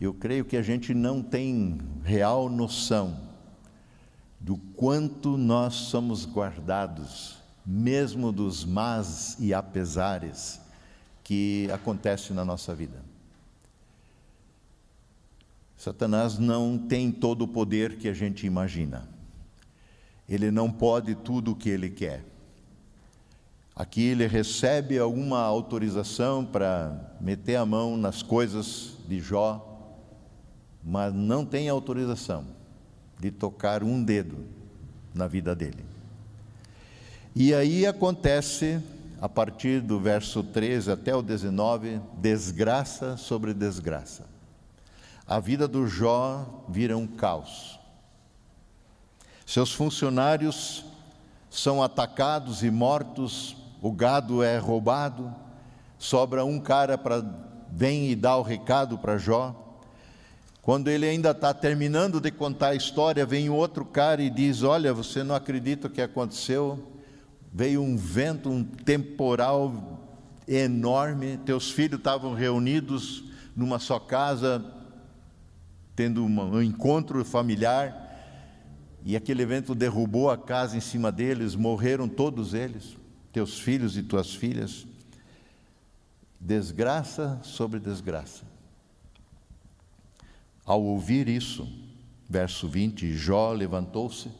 eu 0.00 0.12
creio 0.12 0.44
que 0.44 0.56
a 0.56 0.62
gente 0.62 0.92
não 0.92 1.22
tem 1.22 1.78
real 2.02 2.48
noção 2.48 3.16
do 4.40 4.56
quanto 4.56 5.38
nós 5.38 5.74
somos 5.74 6.26
guardados, 6.26 7.36
mesmo 7.64 8.32
dos 8.32 8.64
más 8.64 9.36
e 9.38 9.54
apesares 9.54 10.60
que 11.22 11.70
acontecem 11.72 12.34
na 12.34 12.44
nossa 12.44 12.74
vida. 12.74 13.00
Satanás 15.78 16.38
não 16.38 16.76
tem 16.76 17.12
todo 17.12 17.42
o 17.42 17.48
poder 17.48 17.98
que 17.98 18.08
a 18.08 18.12
gente 18.12 18.46
imagina. 18.46 19.08
Ele 20.28 20.50
não 20.50 20.72
pode 20.72 21.14
tudo 21.14 21.52
o 21.52 21.56
que 21.56 21.68
ele 21.68 21.88
quer. 21.88 22.33
Aqui 23.76 24.02
ele 24.02 24.26
recebe 24.26 24.98
alguma 24.98 25.40
autorização 25.40 26.44
para 26.44 27.16
meter 27.20 27.56
a 27.56 27.66
mão 27.66 27.96
nas 27.96 28.22
coisas 28.22 28.92
de 29.08 29.18
Jó, 29.20 29.66
mas 30.82 31.12
não 31.12 31.44
tem 31.44 31.68
autorização 31.68 32.46
de 33.18 33.32
tocar 33.32 33.82
um 33.82 34.02
dedo 34.02 34.46
na 35.12 35.26
vida 35.26 35.56
dele. 35.56 35.84
E 37.34 37.52
aí 37.52 37.84
acontece, 37.84 38.80
a 39.20 39.28
partir 39.28 39.80
do 39.80 39.98
verso 39.98 40.44
13 40.44 40.92
até 40.92 41.16
o 41.16 41.20
19, 41.20 42.00
desgraça 42.18 43.16
sobre 43.16 43.52
desgraça. 43.52 44.24
A 45.26 45.40
vida 45.40 45.66
do 45.66 45.88
Jó 45.88 46.64
vira 46.68 46.96
um 46.96 47.08
caos. 47.08 47.80
Seus 49.44 49.72
funcionários 49.72 50.84
são 51.50 51.82
atacados 51.82 52.62
e 52.62 52.70
mortos, 52.70 53.56
o 53.84 53.92
gado 53.92 54.42
é 54.42 54.56
roubado, 54.56 55.30
sobra 55.98 56.42
um 56.42 56.58
cara 56.58 56.96
para 56.96 57.22
vem 57.70 58.10
e 58.10 58.16
dá 58.16 58.34
o 58.34 58.40
recado 58.40 58.96
para 58.96 59.18
Jó. 59.18 59.78
Quando 60.62 60.88
ele 60.88 61.04
ainda 61.04 61.32
está 61.32 61.52
terminando 61.52 62.18
de 62.18 62.30
contar 62.30 62.68
a 62.68 62.74
história, 62.74 63.26
vem 63.26 63.50
outro 63.50 63.84
cara 63.84 64.22
e 64.22 64.30
diz: 64.30 64.62
Olha, 64.62 64.94
você 64.94 65.22
não 65.22 65.34
acredita 65.34 65.86
o 65.86 65.90
que 65.90 66.00
aconteceu? 66.00 66.82
Veio 67.52 67.82
um 67.82 67.94
vento, 67.94 68.48
um 68.48 68.64
temporal 68.64 70.00
enorme. 70.48 71.36
Teus 71.44 71.70
filhos 71.70 71.98
estavam 71.98 72.32
reunidos 72.32 73.24
numa 73.54 73.78
só 73.78 73.98
casa, 73.98 74.64
tendo 75.94 76.24
um 76.24 76.62
encontro 76.62 77.22
familiar, 77.22 78.16
e 79.04 79.14
aquele 79.14 79.42
evento 79.42 79.74
derrubou 79.74 80.30
a 80.30 80.38
casa 80.38 80.74
em 80.74 80.80
cima 80.80 81.12
deles, 81.12 81.54
morreram 81.54 82.08
todos 82.08 82.54
eles, 82.54 83.03
teus 83.34 83.58
filhos 83.58 83.96
e 83.96 84.02
tuas 84.04 84.32
filhas. 84.32 84.86
Desgraça 86.38 87.40
sobre 87.42 87.80
desgraça. 87.80 88.44
Ao 90.64 90.80
ouvir 90.80 91.28
isso, 91.28 91.68
verso 92.30 92.68
20, 92.68 93.12
Jó 93.12 93.52
levantou-se, 93.52 94.30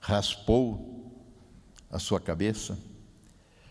raspou 0.00 1.08
a 1.88 2.00
sua 2.00 2.20
cabeça, 2.20 2.76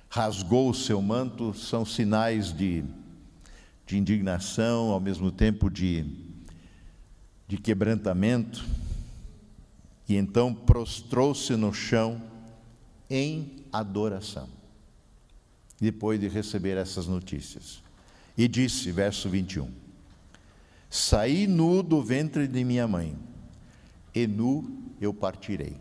rasgou 0.10 0.70
o 0.70 0.74
seu 0.74 1.02
manto, 1.02 1.54
são 1.54 1.86
sinais 1.86 2.54
de, 2.54 2.86
de 3.86 3.98
indignação, 3.98 4.92
ao 4.92 5.02
mesmo 5.02 5.34
tempo 5.34 5.70
de, 5.70 6.06
de 7.46 7.58
quebrantamento, 7.58 8.66
e 10.08 10.16
então 10.16 10.54
prostrou-se 10.54 11.54
no 11.58 11.74
chão 11.74 12.22
em 13.10 13.63
adoração, 13.74 14.48
depois 15.82 16.20
de 16.20 16.28
receber 16.28 16.78
essas 16.78 17.08
notícias. 17.08 17.82
E 18.38 18.48
disse, 18.48 18.92
verso 18.92 19.28
21, 19.30 19.70
Saí 20.90 21.48
nu 21.48 21.82
do 21.82 22.04
ventre 22.04 22.48
de 22.48 22.64
minha 22.64 22.88
mãe, 22.88 23.18
e 24.14 24.28
nu 24.28 24.64
eu 25.02 25.12
partirei. 25.12 25.76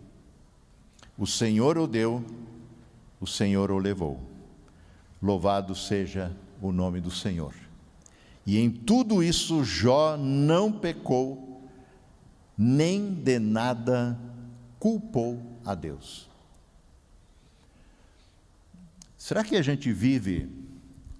O 1.18 1.26
Senhor 1.26 1.76
o 1.76 1.86
deu, 1.86 2.24
o 3.20 3.26
Senhor 3.26 3.70
o 3.70 3.78
levou. 3.78 4.18
Louvado 5.22 5.74
seja 5.74 6.34
o 6.60 6.72
nome 6.72 7.00
do 7.00 7.10
Senhor. 7.10 7.54
E 8.46 8.58
em 8.58 8.70
tudo 8.70 9.22
isso 9.22 9.62
Jó 9.62 10.16
não 10.16 10.72
pecou, 10.72 11.62
nem 12.56 13.12
de 13.12 13.38
nada 13.38 14.18
culpou 14.78 15.40
a 15.64 15.74
Deus. 15.74 16.31
Será 19.22 19.44
que 19.44 19.54
a 19.54 19.62
gente 19.62 19.92
vive 19.92 20.50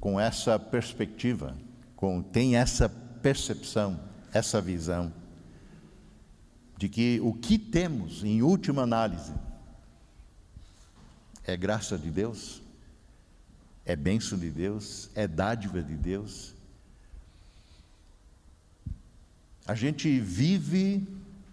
com 0.00 0.18
essa 0.18 0.58
perspectiva, 0.58 1.56
com, 1.94 2.20
tem 2.20 2.56
essa 2.56 2.88
percepção, 2.88 4.00
essa 4.32 4.60
visão 4.60 5.14
de 6.76 6.88
que 6.88 7.20
o 7.22 7.32
que 7.32 7.56
temos, 7.56 8.24
em 8.24 8.42
última 8.42 8.82
análise, 8.82 9.32
é 11.44 11.56
graça 11.56 11.96
de 11.96 12.10
Deus, 12.10 12.60
é 13.86 13.94
bênção 13.94 14.36
de 14.36 14.50
Deus, 14.50 15.08
é 15.14 15.28
dádiva 15.28 15.80
de 15.80 15.94
Deus. 15.94 16.56
A 19.64 19.76
gente 19.76 20.18
vive 20.18 21.06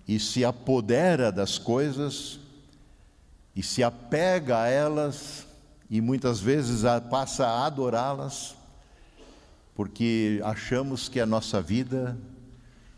e 0.08 0.20
se 0.20 0.44
apodera 0.44 1.32
das 1.32 1.60
coisas 1.60 2.40
e 3.56 3.62
se 3.62 3.84
apega 3.84 4.64
a 4.64 4.68
elas 4.68 5.48
e 5.90 6.02
muitas 6.02 6.40
vezes 6.40 6.84
passa 7.10 7.48
a 7.48 7.66
adorá-las 7.66 8.56
porque 9.80 10.42
achamos 10.44 11.08
que 11.08 11.22
a 11.22 11.26
nossa 11.26 11.62
vida 11.62 12.18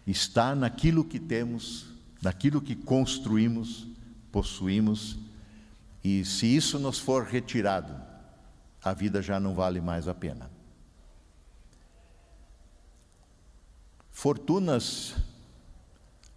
está 0.07 0.55
naquilo 0.55 1.03
que 1.03 1.19
temos, 1.19 1.85
naquilo 2.21 2.59
que 2.59 2.75
construímos, 2.75 3.85
possuímos, 4.31 5.19
e 6.03 6.25
se 6.25 6.47
isso 6.47 6.79
nos 6.79 6.97
for 6.97 7.23
retirado, 7.23 7.93
a 8.83 8.93
vida 8.93 9.21
já 9.21 9.39
não 9.39 9.53
vale 9.53 9.79
mais 9.79 10.07
a 10.07 10.13
pena. 10.15 10.49
Fortunas 14.09 15.13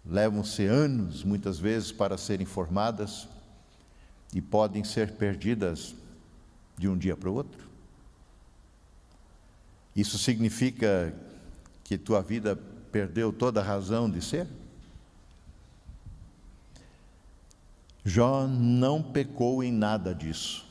levam-se 0.05 0.67
anos, 0.67 1.23
muitas 1.23 1.57
vezes, 1.57 1.91
para 1.91 2.19
serem 2.19 2.45
formadas 2.45 3.27
e 4.31 4.39
podem 4.39 4.83
ser 4.83 5.13
perdidas 5.13 5.95
de 6.77 6.87
um 6.87 6.97
dia 6.97 7.15
para 7.15 7.29
o 7.29 7.33
outro. 7.33 7.65
Isso 9.95 10.17
significa 10.17 11.13
que 11.83 11.97
tua 11.97 12.21
vida 12.21 12.55
perdeu 12.91 13.31
toda 13.31 13.61
a 13.61 13.63
razão 13.63 14.09
de 14.09 14.21
ser? 14.21 14.47
Jó 18.03 18.45
não 18.45 19.01
pecou 19.01 19.63
em 19.63 19.71
nada 19.71 20.13
disso. 20.13 20.65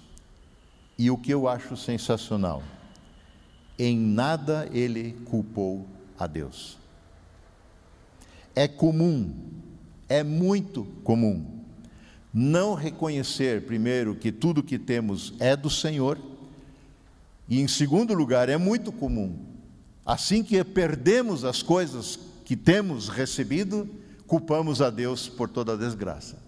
E 0.97 1.11
o 1.11 1.19
que 1.19 1.33
eu 1.33 1.49
acho 1.49 1.77
sensacional, 1.77 2.63
em 3.79 3.99
nada 3.99 4.69
ele 4.73 5.13
culpou 5.25 5.87
a 6.19 6.27
Deus. 6.27 6.79
É 8.55 8.69
comum, 8.69 9.35
é 10.09 10.23
muito 10.23 10.85
comum, 11.03 11.64
não 12.35 12.75
reconhecer, 12.75 13.65
primeiro, 13.65 14.17
que 14.17 14.33
tudo 14.33 14.63
que 14.63 14.79
temos 14.79 15.33
é 15.39 15.57
do 15.57 15.71
Senhor 15.71 16.19
e 17.49 17.61
em 17.61 17.69
segundo 17.69 18.15
lugar, 18.15 18.49
é 18.49 18.57
muito 18.57 18.91
comum, 18.91 19.39
assim 20.05 20.43
que 20.43 20.63
perdemos 20.65 21.45
as 21.45 21.63
coisas 21.63 22.19
que 22.45 22.57
temos 22.57 23.09
recebido, 23.09 23.89
culpamos 24.27 24.81
a 24.81 24.91
Deus 24.91 25.29
por 25.29 25.49
toda 25.49 25.75
a 25.75 25.77
desgraça. 25.77 26.43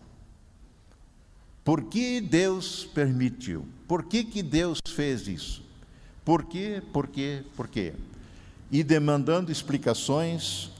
Por 1.62 1.85
que 1.85 2.20
Deus 2.20 2.85
permitiu? 2.94 3.66
Por 3.88 4.05
que, 4.05 4.25
que 4.25 4.42
Deus 4.42 4.79
fez 4.88 5.27
isso? 5.27 5.62
Por 6.25 6.44
quê? 6.44 6.83
Por 6.92 7.09
quê? 7.09 7.42
Por 7.57 7.68
quê? 7.68 7.92
E 8.70 8.83
demandando 8.83 9.53
explicações 9.53 10.70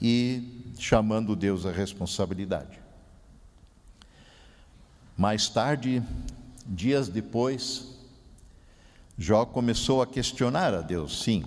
e 0.00 0.42
chamando 0.78 1.36
Deus 1.36 1.64
à 1.64 1.70
responsabilidade. 1.70 2.81
Mais 5.22 5.48
tarde, 5.48 6.02
dias 6.66 7.06
depois, 7.06 7.94
Jó 9.16 9.44
começou 9.44 10.02
a 10.02 10.06
questionar 10.06 10.74
a 10.74 10.80
Deus, 10.80 11.22
sim, 11.22 11.44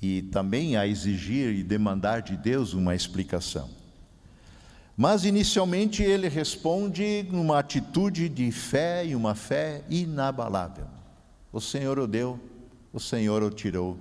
e 0.00 0.22
também 0.22 0.74
a 0.74 0.86
exigir 0.86 1.54
e 1.54 1.62
demandar 1.62 2.22
de 2.22 2.34
Deus 2.34 2.72
uma 2.72 2.94
explicação. 2.94 3.68
Mas 4.96 5.26
inicialmente 5.26 6.02
ele 6.02 6.30
responde 6.30 7.26
numa 7.30 7.58
atitude 7.58 8.26
de 8.26 8.50
fé 8.50 9.04
e 9.04 9.14
uma 9.14 9.34
fé 9.34 9.84
inabalável. 9.90 10.86
O 11.52 11.60
Senhor 11.60 11.98
o 11.98 12.06
deu, 12.06 12.40
o 12.90 12.98
Senhor 12.98 13.42
o 13.42 13.50
tirou. 13.50 13.98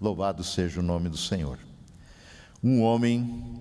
Louvado 0.00 0.44
seja 0.44 0.78
o 0.78 0.84
nome 0.84 1.08
do 1.08 1.18
Senhor. 1.18 1.58
Um 2.62 2.80
homem 2.80 3.60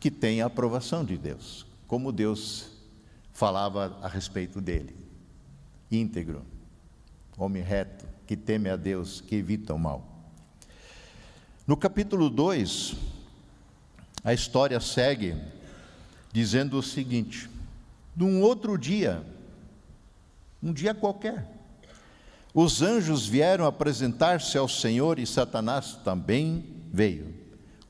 que 0.00 0.10
tem 0.10 0.40
a 0.40 0.46
aprovação 0.46 1.04
de 1.04 1.18
Deus, 1.18 1.66
como 1.86 2.10
Deus 2.10 2.71
falava 3.32 3.98
a 4.02 4.08
respeito 4.08 4.60
dele, 4.60 4.96
íntegro, 5.90 6.42
homem 7.36 7.62
reto, 7.62 8.06
que 8.26 8.36
teme 8.36 8.68
a 8.68 8.76
Deus, 8.76 9.20
que 9.20 9.36
evita 9.36 9.74
o 9.74 9.78
mal. 9.78 10.06
No 11.66 11.76
capítulo 11.76 12.28
2, 12.28 12.94
a 14.24 14.32
história 14.32 14.78
segue 14.80 15.36
dizendo 16.32 16.78
o 16.78 16.82
seguinte: 16.82 17.48
num 18.16 18.42
outro 18.42 18.76
dia, 18.76 19.24
um 20.62 20.72
dia 20.72 20.94
qualquer, 20.94 21.46
os 22.54 22.82
anjos 22.82 23.26
vieram 23.26 23.64
apresentar-se 23.64 24.58
ao 24.58 24.68
Senhor 24.68 25.18
e 25.18 25.26
Satanás 25.26 25.98
também 26.04 26.64
veio 26.92 27.34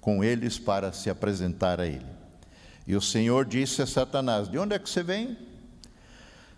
com 0.01 0.23
eles 0.23 0.59
para 0.59 0.93
se 0.93 1.11
apresentar 1.11 1.81
a 1.81 1.87
ele. 1.87 2.12
E 2.87 2.97
o 2.97 3.01
Senhor 3.01 3.45
disse 3.45 3.83
a 3.83 3.87
Satanás: 3.87 4.49
De 4.49 4.59
onde 4.59 4.75
é 4.75 4.79
que 4.79 4.89
você 4.89 5.03
vem? 5.03 5.37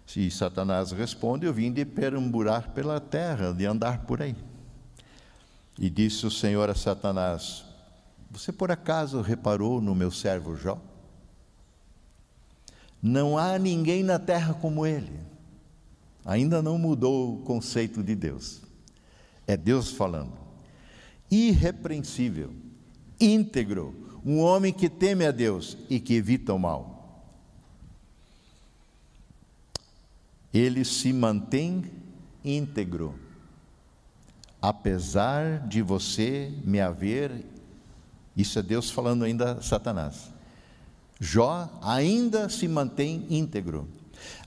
Se 0.07 0.31
Satanás 0.31 0.93
responde, 0.93 1.47
eu 1.47 1.53
vim 1.53 1.73
de 1.73 1.85
perambular 1.85 2.71
pela 2.73 3.01
terra, 3.01 3.53
de 3.53 3.65
andar 3.65 4.05
por 4.05 4.21
aí. 4.21 4.37
E 5.79 5.89
disse 5.89 6.27
o 6.27 6.31
Senhor 6.31 6.69
a 6.71 6.75
Satanás: 6.75 7.65
Você 8.31 8.53
por 8.53 8.71
acaso 8.71 9.21
reparou 9.21 9.81
no 9.81 9.95
meu 9.95 10.11
servo 10.11 10.57
Jó? 10.57 10.81
Não 13.03 13.37
há 13.37 13.59
ninguém 13.59 14.03
na 14.03 14.19
terra 14.19 14.55
como 14.55 14.87
ele. 14.87 15.21
Ainda 16.25 16.63
não 16.63 16.79
mudou 16.79 17.35
o 17.35 17.43
conceito 17.43 18.03
de 18.03 18.15
Deus. 18.15 18.63
É 19.47 19.59
Deus 19.59 19.91
falando. 19.91 20.33
Irrepreensível, 21.31 22.55
íntegro, 23.21 24.04
um 24.25 24.41
homem 24.41 24.73
que 24.73 24.89
teme 24.89 25.27
a 25.27 25.31
Deus 25.31 25.77
e 25.91 26.01
que 26.01 26.15
evita 26.15 26.55
o 26.55 26.59
mal. 26.59 27.23
Ele 30.53 30.85
se 30.85 31.13
mantém 31.13 31.85
íntegro, 32.45 33.15
apesar 34.63 35.67
de 35.67 35.83
você 35.83 36.53
me 36.65 36.81
haver, 36.81 37.45
isso 38.37 38.59
é 38.59 38.63
Deus 38.63 38.91
falando 38.91 39.25
ainda 39.25 39.53
a 39.53 39.63
Satanás. 39.63 40.33
Jó 41.21 41.69
ainda 41.83 42.49
se 42.49 42.67
mantém 42.67 43.27
íntegro, 43.29 43.89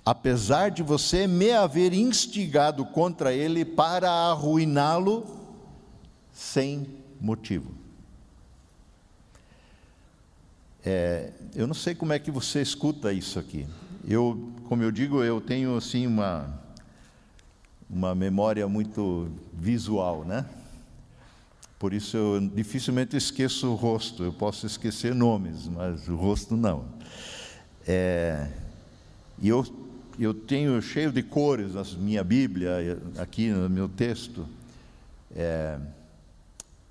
apesar 0.03 0.71
de 0.71 0.81
você 0.81 1.27
me 1.27 1.51
haver 1.51 1.93
instigado 1.93 2.85
contra 2.85 3.33
ele 3.33 3.63
para 3.63 4.09
arruiná-lo 4.09 5.25
sem 6.33 6.87
motivo. 7.19 7.86
É, 10.89 11.31
eu 11.53 11.67
não 11.67 11.73
sei 11.73 11.93
como 11.93 12.13
é 12.13 12.19
que 12.19 12.31
você 12.31 12.61
escuta 12.61 13.11
isso 13.11 13.37
aqui. 13.37 13.67
Eu, 14.07 14.53
como 14.69 14.81
eu 14.81 14.89
digo, 14.89 15.21
eu 15.21 15.41
tenho 15.41 15.75
assim 15.75 16.07
uma 16.07 16.63
uma 17.89 18.15
memória 18.15 18.65
muito 18.69 19.29
visual, 19.51 20.23
né? 20.23 20.45
Por 21.77 21.93
isso 21.93 22.15
eu 22.15 22.39
dificilmente 22.39 23.17
esqueço 23.17 23.67
o 23.67 23.75
rosto. 23.75 24.23
Eu 24.23 24.31
posso 24.31 24.65
esquecer 24.65 25.13
nomes, 25.13 25.67
mas 25.67 26.07
o 26.07 26.15
rosto 26.15 26.55
não. 26.55 26.85
É, 27.85 28.47
e 29.41 29.49
eu, 29.49 29.65
eu 30.17 30.33
tenho 30.33 30.81
cheio 30.81 31.11
de 31.11 31.21
cores 31.21 31.73
na 31.73 31.83
minha 31.97 32.23
Bíblia, 32.23 32.97
aqui 33.17 33.49
no 33.49 33.69
meu 33.69 33.89
texto. 33.89 34.47
É, 35.35 35.77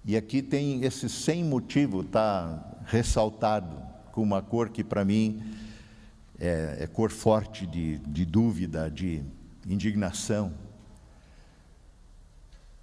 e 0.04 0.18
aqui 0.18 0.42
tem 0.42 0.84
esse 0.84 1.08
sem 1.08 1.42
motivo, 1.42 2.02
está 2.02 2.62
ressaltado 2.84 3.85
com 4.16 4.22
uma 4.22 4.40
cor 4.40 4.70
que 4.70 4.82
para 4.82 5.04
mim 5.04 5.42
é, 6.38 6.78
é, 6.80 6.86
cor 6.86 7.10
forte 7.10 7.66
de, 7.66 7.98
de 7.98 8.24
dúvida, 8.24 8.90
de 8.90 9.22
indignação. 9.66 10.54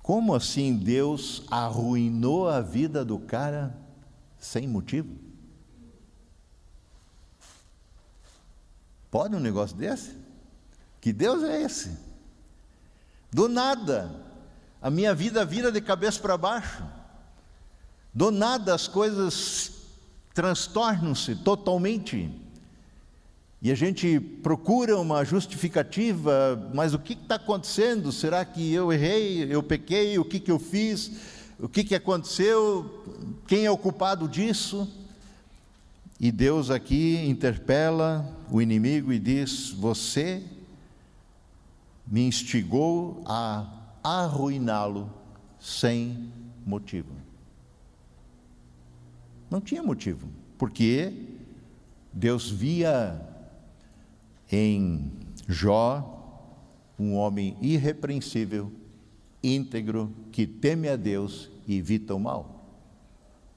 Como 0.03 0.35
assim 0.35 0.77
Deus 0.77 1.43
arruinou 1.49 2.47
a 2.47 2.61
vida 2.61 3.03
do 3.03 3.17
cara 3.17 3.75
sem 4.37 4.67
motivo? 4.67 5.09
Pode 9.09 9.35
um 9.35 9.39
negócio 9.39 9.75
desse? 9.75 10.15
Que 11.01 11.11
Deus 11.11 11.41
é 11.41 11.63
esse? 11.63 11.97
Do 13.31 13.49
nada, 13.49 14.23
a 14.79 14.91
minha 14.91 15.15
vida 15.15 15.43
vira 15.43 15.71
de 15.71 15.81
cabeça 15.81 16.19
para 16.19 16.37
baixo. 16.37 16.83
Do 18.13 18.29
nada 18.29 18.75
as 18.75 18.87
coisas 18.87 19.82
transtornam-se 20.33 21.35
totalmente. 21.35 22.29
E 23.61 23.71
a 23.71 23.75
gente 23.75 24.19
procura 24.19 24.97
uma 24.99 25.23
justificativa, 25.23 26.69
mas 26.73 26.93
o 26.93 26.99
que 26.99 27.13
está 27.13 27.35
acontecendo? 27.35 28.11
Será 28.11 28.43
que 28.43 28.73
eu 28.73 28.91
errei, 28.91 29.45
eu 29.53 29.63
pequei, 29.63 30.19
o 30.19 30.25
que, 30.25 30.39
que 30.39 30.51
eu 30.51 30.59
fiz, 30.59 31.11
o 31.57 31.69
que, 31.69 31.83
que 31.83 31.95
aconteceu, 31.95 33.03
quem 33.47 33.65
é 33.65 33.71
o 33.71 33.77
culpado 33.77 34.27
disso? 34.27 34.91
E 36.19 36.31
Deus 36.31 36.69
aqui 36.69 37.25
interpela 37.25 38.25
o 38.51 38.61
inimigo 38.61 39.13
e 39.13 39.19
diz: 39.19 39.69
Você 39.69 40.43
me 42.05 42.27
instigou 42.27 43.23
a 43.25 43.65
arruiná-lo 44.03 45.09
sem 45.59 46.31
motivo. 46.65 47.22
Não 49.53 49.61
tinha 49.61 49.83
motivo, 49.83 50.27
porque 50.57 51.13
Deus 52.11 52.49
via 52.49 53.21
em 54.51 55.11
Jó, 55.47 56.57
um 56.97 57.13
homem 57.13 57.55
irrepreensível, 57.61 58.71
íntegro, 59.43 60.11
que 60.31 60.47
teme 60.47 60.89
a 60.89 60.95
Deus 60.95 61.51
e 61.67 61.77
evita 61.77 62.15
o 62.15 62.19
mal. 62.19 62.65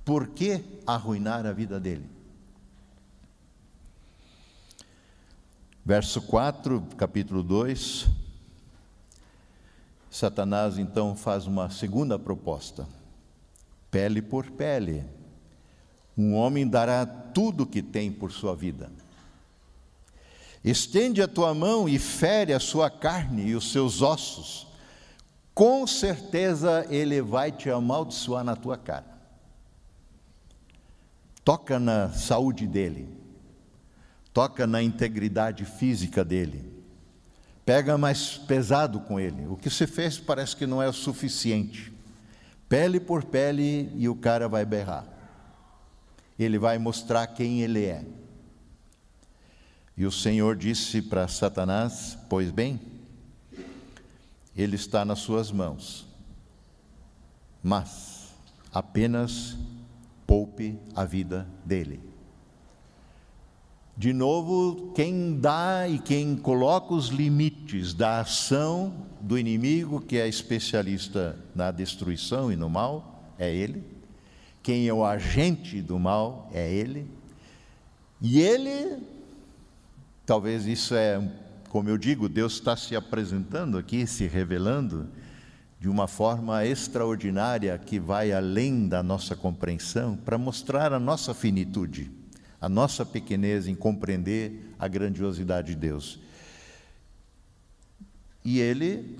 Por 0.04 0.28
que 0.28 0.62
arruinar 0.86 1.46
a 1.46 1.52
vida 1.54 1.80
dele? 1.80 2.04
Verso 5.82 6.20
4, 6.20 6.88
capítulo 6.98 7.42
2. 7.42 8.06
Satanás 10.10 10.76
então 10.76 11.16
faz 11.16 11.46
uma 11.46 11.70
segunda 11.70 12.18
proposta: 12.18 12.86
pele 13.90 14.20
por 14.20 14.50
pele. 14.50 15.15
Um 16.16 16.34
homem 16.34 16.66
dará 16.66 17.04
tudo 17.04 17.64
o 17.64 17.66
que 17.66 17.82
tem 17.82 18.10
por 18.10 18.32
sua 18.32 18.54
vida. 18.56 18.90
Estende 20.64 21.22
a 21.22 21.28
tua 21.28 21.54
mão 21.54 21.88
e 21.88 21.98
fere 21.98 22.52
a 22.52 22.58
sua 22.58 22.90
carne 22.90 23.48
e 23.48 23.54
os 23.54 23.70
seus 23.70 24.02
ossos. 24.02 24.66
Com 25.54 25.86
certeza 25.86 26.86
ele 26.90 27.22
vai 27.22 27.52
te 27.52 27.70
amaldiçoar 27.70 28.42
na 28.42 28.56
tua 28.56 28.76
cara. 28.76 29.16
Toca 31.44 31.78
na 31.78 32.10
saúde 32.10 32.66
dele. 32.66 33.08
Toca 34.32 34.66
na 34.66 34.82
integridade 34.82 35.64
física 35.64 36.24
dele. 36.24 36.76
Pega 37.64 37.96
mais 37.96 38.36
pesado 38.36 39.00
com 39.00 39.20
ele. 39.20 39.46
O 39.46 39.56
que 39.56 39.70
você 39.70 39.86
fez 39.86 40.18
parece 40.18 40.56
que 40.56 40.66
não 40.66 40.82
é 40.82 40.88
o 40.88 40.92
suficiente. 40.92 41.92
Pele 42.68 42.98
por 42.98 43.24
pele 43.24 43.92
e 43.94 44.08
o 44.08 44.16
cara 44.16 44.48
vai 44.48 44.64
berrar. 44.64 45.15
Ele 46.38 46.58
vai 46.58 46.78
mostrar 46.78 47.26
quem 47.28 47.62
ele 47.62 47.84
é. 47.84 48.04
E 49.96 50.04
o 50.04 50.12
Senhor 50.12 50.56
disse 50.56 51.00
para 51.00 51.26
Satanás: 51.26 52.18
Pois 52.28 52.50
bem, 52.50 52.80
ele 54.54 54.76
está 54.76 55.04
nas 55.04 55.20
suas 55.20 55.50
mãos, 55.50 56.06
mas 57.62 58.28
apenas 58.72 59.56
poupe 60.26 60.78
a 60.94 61.04
vida 61.04 61.46
dele. 61.64 62.00
De 63.96 64.12
novo, 64.12 64.92
quem 64.94 65.40
dá 65.40 65.88
e 65.88 65.98
quem 65.98 66.36
coloca 66.36 66.92
os 66.92 67.08
limites 67.08 67.94
da 67.94 68.20
ação 68.20 68.92
do 69.18 69.38
inimigo, 69.38 70.02
que 70.02 70.18
é 70.18 70.28
especialista 70.28 71.38
na 71.54 71.70
destruição 71.70 72.52
e 72.52 72.56
no 72.56 72.68
mal, 72.68 73.32
é 73.38 73.50
ele. 73.54 73.95
Quem 74.66 74.88
é 74.88 74.92
o 74.92 75.04
agente 75.04 75.80
do 75.80 75.96
mal 75.96 76.50
é 76.52 76.68
ele. 76.68 77.08
E 78.20 78.40
ele 78.40 79.00
Talvez 80.26 80.66
isso 80.66 80.92
é, 80.92 81.22
como 81.68 81.88
eu 81.88 81.96
digo, 81.96 82.28
Deus 82.28 82.54
está 82.54 82.76
se 82.76 82.96
apresentando 82.96 83.78
aqui, 83.78 84.04
se 84.08 84.26
revelando 84.26 85.08
de 85.78 85.88
uma 85.88 86.08
forma 86.08 86.66
extraordinária 86.66 87.78
que 87.78 88.00
vai 88.00 88.32
além 88.32 88.88
da 88.88 89.04
nossa 89.04 89.36
compreensão, 89.36 90.16
para 90.16 90.36
mostrar 90.36 90.92
a 90.92 90.98
nossa 90.98 91.32
finitude, 91.32 92.10
a 92.60 92.68
nossa 92.68 93.06
pequenez 93.06 93.68
em 93.68 93.76
compreender 93.76 94.74
a 94.80 94.88
grandiosidade 94.88 95.68
de 95.68 95.76
Deus. 95.76 96.18
E 98.44 98.58
ele 98.58 99.16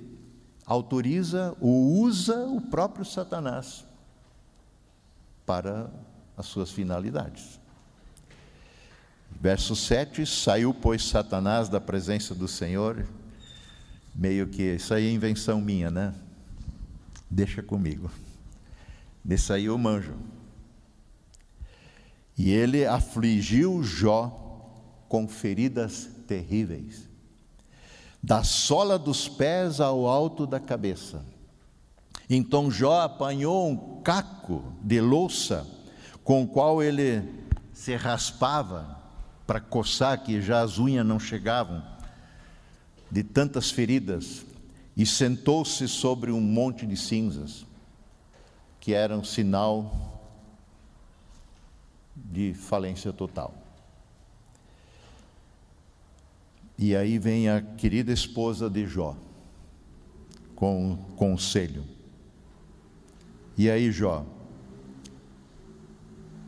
autoriza 0.65 1.55
ou 1.61 2.01
usa 2.01 2.47
o 2.47 2.59
próprio 2.59 3.05
Satanás 3.05 3.86
para 5.47 5.89
as 6.35 6.45
suas 6.45 6.69
finalidades. 6.69 7.59
Verso 9.39 9.75
7: 9.75 10.25
Saiu, 10.25 10.73
pois, 10.73 11.03
Satanás 11.05 11.69
da 11.69 11.79
presença 11.79 12.35
do 12.35 12.47
Senhor, 12.47 13.07
meio 14.13 14.47
que, 14.47 14.75
isso 14.75 14.93
aí 14.93 15.07
é 15.07 15.11
invenção 15.11 15.61
minha, 15.61 15.89
né? 15.89 16.13
Deixa 17.29 17.63
comigo. 17.63 18.11
Nesse 19.23 19.51
aí 19.53 19.65
eu 19.65 19.77
manjo. 19.77 20.15
E 22.37 22.51
ele 22.51 22.85
afligiu 22.85 23.81
Jó 23.81 24.43
com 25.07 25.27
feridas 25.27 26.09
terríveis, 26.27 27.07
da 28.21 28.43
sola 28.43 28.99
dos 28.99 29.27
pés 29.27 29.79
ao 29.79 30.07
alto 30.07 30.45
da 30.45 30.59
cabeça. 30.59 31.23
Então 32.29 32.69
Jó 32.69 33.01
apanhou 33.01 33.69
um 33.69 34.01
caco 34.01 34.73
de 34.81 34.99
louça 34.99 35.65
com 36.23 36.43
o 36.43 36.47
qual 36.47 36.83
ele 36.83 37.23
se 37.73 37.95
raspava 37.95 38.97
para 39.45 39.61
coçar, 39.61 40.23
que 40.23 40.41
já 40.41 40.61
as 40.61 40.77
unhas 40.77 41.05
não 41.05 41.19
chegavam, 41.19 41.81
de 43.09 43.23
tantas 43.23 43.71
feridas, 43.71 44.45
e 44.95 45.05
sentou-se 45.05 45.87
sobre 45.87 46.31
um 46.31 46.41
monte 46.41 46.85
de 46.85 46.97
cinzas, 46.97 47.65
que 48.81 48.93
era 48.93 49.17
um 49.17 49.23
sinal 49.23 50.19
de 52.13 52.53
falência 52.53 53.13
total. 53.13 53.53
E 56.77 56.95
aí 56.95 57.17
vem 57.17 57.47
a 57.47 57.61
querida 57.61 58.11
esposa 58.11 58.69
de 58.69 58.85
Jó, 58.85 59.15
com 60.55 60.97
conselho. 61.15 61.96
E 63.57 63.71
aí, 63.71 63.91
Jó, 63.91 64.23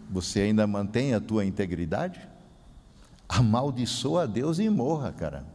você 0.09 0.41
ainda 0.41 0.67
mantém 0.67 1.15
a 1.15 1.19
tua 1.19 1.43
integridade? 1.43 2.19
Amaldiçoa 3.27 4.23
a 4.23 4.25
Deus 4.27 4.59
e 4.59 4.69
morra, 4.69 5.11
cara. 5.11 5.45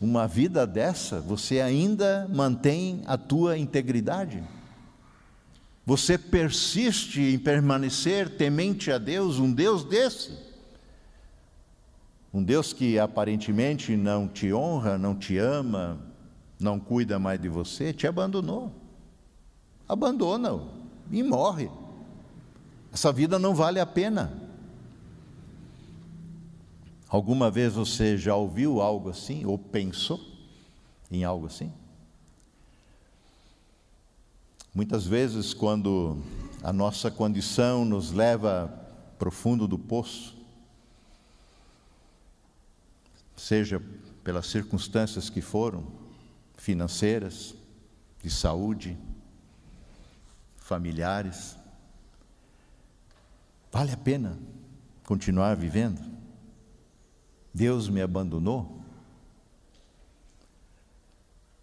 Uma 0.00 0.26
vida 0.26 0.66
dessa, 0.66 1.20
você 1.20 1.60
ainda 1.60 2.26
mantém 2.32 3.02
a 3.06 3.18
tua 3.18 3.58
integridade? 3.58 4.42
Você 5.84 6.16
persiste 6.16 7.20
em 7.20 7.38
permanecer 7.38 8.30
temente 8.36 8.90
a 8.90 8.96
Deus, 8.96 9.38
um 9.38 9.52
Deus 9.52 9.84
desse? 9.84 10.38
Um 12.32 12.42
Deus 12.42 12.72
que 12.72 12.98
aparentemente 12.98 13.94
não 13.94 14.26
te 14.26 14.54
honra, 14.54 14.96
não 14.96 15.14
te 15.14 15.36
ama, 15.36 15.98
não 16.58 16.80
cuida 16.80 17.18
mais 17.18 17.38
de 17.38 17.48
você, 17.48 17.92
te 17.92 18.06
abandonou. 18.06 18.79
Abandona-o 19.90 20.68
e 21.10 21.20
morre. 21.20 21.68
Essa 22.92 23.12
vida 23.12 23.40
não 23.40 23.56
vale 23.56 23.80
a 23.80 23.84
pena. 23.84 24.32
Alguma 27.08 27.50
vez 27.50 27.72
você 27.72 28.16
já 28.16 28.36
ouviu 28.36 28.80
algo 28.80 29.10
assim 29.10 29.44
ou 29.44 29.58
pensou 29.58 30.20
em 31.10 31.24
algo 31.24 31.46
assim? 31.46 31.72
Muitas 34.72 35.04
vezes, 35.04 35.52
quando 35.52 36.16
a 36.62 36.72
nossa 36.72 37.10
condição 37.10 37.84
nos 37.84 38.12
leva 38.12 38.72
para 39.18 39.28
o 39.28 39.32
fundo 39.32 39.66
do 39.66 39.76
poço, 39.76 40.36
seja 43.36 43.82
pelas 44.22 44.46
circunstâncias 44.46 45.28
que 45.28 45.40
foram, 45.40 45.84
financeiras, 46.56 47.56
de 48.22 48.30
saúde, 48.30 48.96
familiares, 50.70 51.56
vale 53.72 53.90
a 53.90 53.96
pena 53.96 54.38
continuar 55.04 55.56
vivendo? 55.56 56.00
Deus 57.52 57.88
me 57.88 58.00
abandonou? 58.00 58.80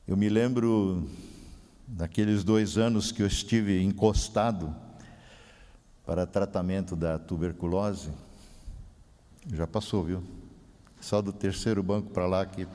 Eu 0.06 0.18
me 0.18 0.28
lembro 0.28 1.08
daqueles 1.88 2.44
dois 2.44 2.78
anos 2.78 3.10
que 3.10 3.24
eu 3.24 3.28
estive 3.28 3.82
encostado 3.82 4.76
para 6.06 6.28
tratamento 6.28 6.94
da 6.94 7.18
tuberculose, 7.18 8.10
já 9.54 9.66
passou, 9.66 10.04
viu? 10.04 10.24
Só 11.00 11.22
do 11.22 11.32
terceiro 11.32 11.82
banco 11.82 12.10
para 12.10 12.28
lá 12.28 12.46
que 12.46 12.68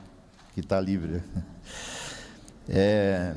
está 0.57 0.81
livre. 0.81 1.21
É, 2.65 3.35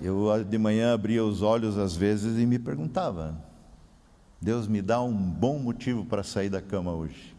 eu 0.00 0.42
de 0.44 0.56
manhã 0.56 0.94
abria 0.94 1.24
os 1.24 1.42
olhos 1.42 1.76
às 1.76 1.94
vezes 1.94 2.38
e 2.38 2.46
me 2.46 2.58
perguntava: 2.58 3.42
Deus 4.40 4.66
me 4.66 4.80
dá 4.80 5.02
um 5.02 5.14
bom 5.14 5.58
motivo 5.58 6.04
para 6.04 6.22
sair 6.22 6.48
da 6.48 6.62
cama 6.62 6.92
hoje. 6.92 7.36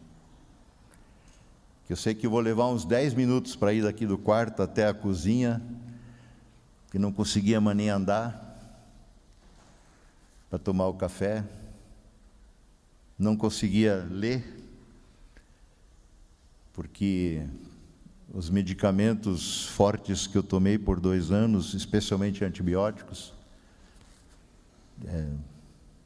Que 1.86 1.92
eu 1.92 1.96
sei 1.96 2.14
que 2.14 2.26
eu 2.26 2.30
vou 2.30 2.40
levar 2.40 2.68
uns 2.68 2.84
10 2.84 3.14
minutos 3.14 3.56
para 3.56 3.72
ir 3.72 3.82
daqui 3.82 4.06
do 4.06 4.16
quarto 4.16 4.62
até 4.62 4.86
a 4.86 4.94
cozinha, 4.94 5.60
que 6.90 6.98
não 6.98 7.12
conseguia 7.12 7.60
mais 7.60 7.76
nem 7.76 7.90
andar, 7.90 8.52
para 10.48 10.58
tomar 10.58 10.86
o 10.86 10.94
café, 10.94 11.44
não 13.18 13.36
conseguia 13.36 14.06
ler, 14.10 14.44
porque 16.72 17.42
os 18.34 18.48
medicamentos 18.48 19.66
fortes 19.66 20.26
que 20.26 20.36
eu 20.36 20.42
tomei 20.42 20.78
por 20.78 20.98
dois 20.98 21.30
anos, 21.30 21.74
especialmente 21.74 22.42
antibióticos, 22.42 23.34
é, 25.06 25.26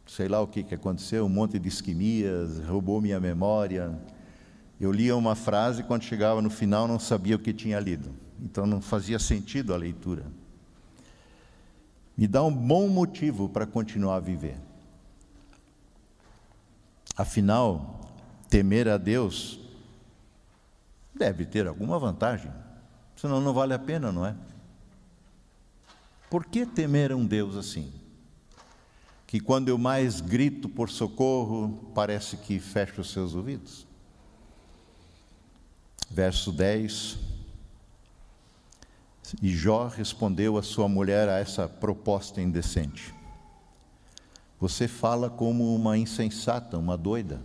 sei 0.07 0.27
lá 0.27 0.41
o 0.41 0.47
que, 0.47 0.65
que 0.65 0.75
aconteceu, 0.75 1.25
um 1.25 1.29
monte 1.29 1.59
de 1.59 1.69
isquemias, 1.69 2.59
roubou 2.67 3.01
minha 3.01 3.21
memória, 3.21 3.97
eu 4.81 4.91
lia 4.91 5.17
uma 5.17 5.37
frase 5.37 5.81
e 5.81 5.85
quando 5.85 6.03
chegava 6.03 6.43
no 6.43 6.51
final 6.51 6.89
não 6.89 6.99
sabia 6.99 7.37
o 7.37 7.39
que 7.39 7.53
tinha 7.53 7.79
lido. 7.79 8.11
Então 8.41 8.67
não 8.67 8.83
fazia 8.83 9.19
sentido 9.19 9.73
a 9.73 9.77
leitura. 9.77 10.27
Me 12.17 12.27
dá 12.27 12.43
um 12.43 12.53
bom 12.53 12.89
motivo 12.89 13.49
para 13.49 13.67
continuar 13.67 14.17
a 14.17 14.21
viver. 14.21 14.57
Afinal, 17.17 18.01
temer 18.49 18.89
a 18.89 18.99
Deus 18.99 19.61
deve 21.17 21.45
ter 21.45 21.67
alguma 21.67 21.99
vantagem, 21.99 22.53
senão 23.17 23.41
não 23.41 23.53
vale 23.53 23.75
a 23.75 23.79
pena, 23.79 24.13
não 24.13 24.25
é? 24.25 24.37
Por 26.31 26.45
que 26.45 26.67
temer 26.67 27.13
um 27.13 27.27
Deus 27.27 27.57
assim? 27.57 27.93
Que 29.27 29.41
quando 29.41 29.69
eu 29.69 29.79
mais 29.79 30.21
grito 30.21 30.69
por 30.69 30.91
socorro, 30.91 31.91
parece 31.95 32.37
que 32.37 32.61
fecha 32.61 33.01
os 33.01 33.11
seus 33.11 33.35
ouvidos? 33.35 33.87
verso 36.11 36.53
10. 36.53 37.19
E 39.43 39.49
Jó 39.55 39.89
respondeu 39.89 40.57
a 40.57 40.63
sua 40.63 40.89
mulher 40.89 41.29
a 41.29 41.39
essa 41.39 41.69
proposta 41.69 42.41
indecente: 42.41 43.13
Você 44.61 44.87
fala 44.87 45.29
como 45.29 45.75
uma 45.75 45.99
insensata, 45.99 46.79
uma 46.79 46.97
doida. 46.97 47.41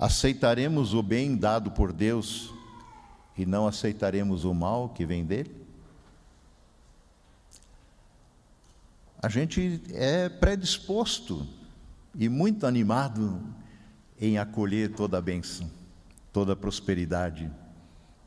Aceitaremos 0.00 0.94
o 0.94 1.02
bem 1.02 1.36
dado 1.36 1.70
por 1.70 1.92
Deus 1.92 2.52
e 3.36 3.46
não 3.46 3.68
aceitaremos 3.68 4.44
o 4.44 4.52
mal 4.52 4.88
que 4.88 5.06
vem 5.06 5.24
dele? 5.24 5.54
A 9.22 9.28
gente 9.28 9.82
é 9.92 10.28
predisposto 10.28 11.46
e 12.14 12.28
muito 12.28 12.66
animado 12.66 13.40
em 14.18 14.38
acolher 14.38 14.94
toda 14.94 15.18
a 15.18 15.20
bênção 15.20 15.70
toda 16.32 16.52
a 16.52 16.56
prosperidade. 16.56 17.50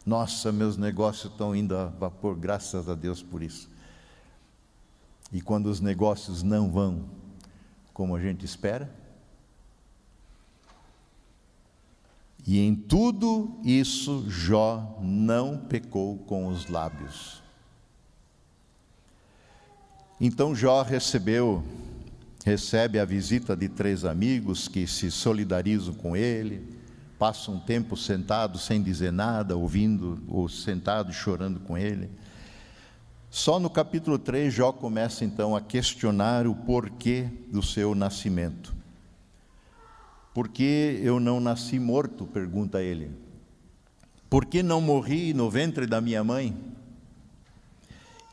Nossa, 0.06 0.52
meus 0.52 0.78
negócios 0.78 1.32
estão 1.32 1.56
indo 1.56 1.76
a 1.76 1.86
vapor, 1.86 2.36
graças 2.36 2.90
a 2.90 2.96
Deus 2.96 3.22
por 3.22 3.42
isso. 3.42 3.70
E 5.32 5.42
quando 5.42 5.68
os 5.68 5.80
negócios 5.80 6.44
não 6.44 6.70
vão 6.70 7.06
como 7.94 8.16
a 8.16 8.20
gente 8.20 8.46
espera, 8.46 8.94
e 12.46 12.60
em 12.60 12.76
tudo 12.76 13.60
isso 13.64 14.26
Jó 14.30 14.98
não 15.02 15.58
pecou 15.58 16.18
com 16.20 16.48
os 16.48 16.68
lábios. 16.68 17.42
Então 20.20 20.56
Jó 20.56 20.82
recebeu, 20.82 21.64
recebe 22.46 23.00
a 23.00 23.06
visita 23.06 23.56
de 23.56 23.70
três 23.70 24.06
amigos 24.06 24.68
que 24.68 24.86
se 24.88 25.10
solidarizam 25.10 25.94
com 25.94 26.16
ele 26.16 26.82
passa 27.24 27.52
um 27.52 27.58
tempo 27.58 27.96
sentado 27.96 28.58
sem 28.58 28.84
dizer 28.84 29.14
nada, 29.14 29.56
ouvindo, 29.56 30.22
ou 30.28 30.50
sentado 30.50 31.14
chorando 31.14 31.58
com 31.62 31.78
ele. 31.78 32.12
Só 33.30 33.62
no 33.62 33.70
capítulo 33.70 34.20
3, 34.20 34.54
Jó 34.54 34.74
começa 34.74 35.24
então 35.24 35.56
a 35.56 35.62
questionar 35.62 36.46
o 36.46 36.54
porquê 36.54 37.30
do 37.50 37.64
seu 37.64 37.96
nascimento. 37.96 38.73
Por 40.34 40.48
que 40.48 41.00
eu 41.04 41.20
não 41.20 41.40
nasci 41.40 41.78
morto? 41.78 42.26
pergunta 42.26 42.82
ele. 42.82 43.12
Por 44.30 44.46
que 44.46 44.64
não 44.64 44.82
morri 44.82 45.34
no 45.34 45.50
ventre 45.50 45.86
da 45.86 46.02
minha 46.02 46.24
mãe? 46.24 46.58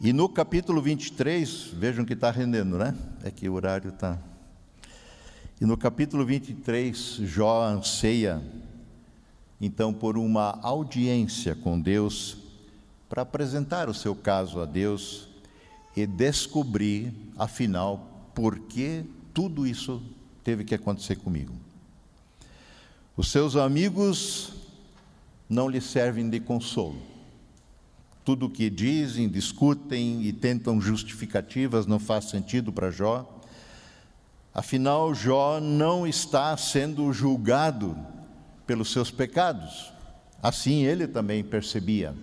E 0.00 0.14
no 0.14 0.28
capítulo 0.30 0.80
23, 0.80 1.72
vejam 1.74 2.06
que 2.06 2.14
está 2.14 2.30
rendendo, 2.30 2.78
né? 2.78 2.96
É 3.22 3.30
que 3.30 3.46
o 3.48 3.52
horário 3.52 3.90
está. 3.90 4.18
E 5.60 5.66
no 5.66 5.76
capítulo 5.76 6.24
23, 6.24 6.96
Jó 6.96 7.62
anseia 7.66 8.42
então 9.60 9.92
por 9.92 10.16
uma 10.16 10.58
audiência 10.62 11.54
com 11.54 11.78
Deus 11.78 12.38
para 13.10 13.20
apresentar 13.20 13.90
o 13.90 13.94
seu 13.94 14.14
caso 14.14 14.58
a 14.60 14.64
Deus 14.64 15.28
e 15.94 16.06
descobrir, 16.06 17.12
afinal, 17.36 18.30
por 18.34 18.58
que 18.58 19.04
tudo 19.34 19.66
isso 19.66 20.02
teve 20.42 20.64
que 20.64 20.74
acontecer 20.74 21.16
comigo. 21.16 21.52
Os 23.20 23.28
seus 23.28 23.54
amigos 23.54 24.50
não 25.46 25.68
lhe 25.68 25.78
servem 25.78 26.30
de 26.30 26.40
consolo. 26.40 26.96
Tudo 28.24 28.46
o 28.46 28.50
que 28.50 28.70
dizem, 28.70 29.28
discutem 29.28 30.22
e 30.22 30.32
tentam 30.32 30.80
justificativas 30.80 31.84
não 31.84 31.98
faz 31.98 32.30
sentido 32.30 32.72
para 32.72 32.90
Jó. 32.90 33.28
Afinal, 34.54 35.14
Jó 35.14 35.60
não 35.60 36.06
está 36.06 36.56
sendo 36.56 37.12
julgado 37.12 37.94
pelos 38.66 38.90
seus 38.90 39.10
pecados. 39.10 39.92
Assim 40.42 40.84
ele 40.84 41.06
também 41.06 41.44
percebia, 41.44 42.14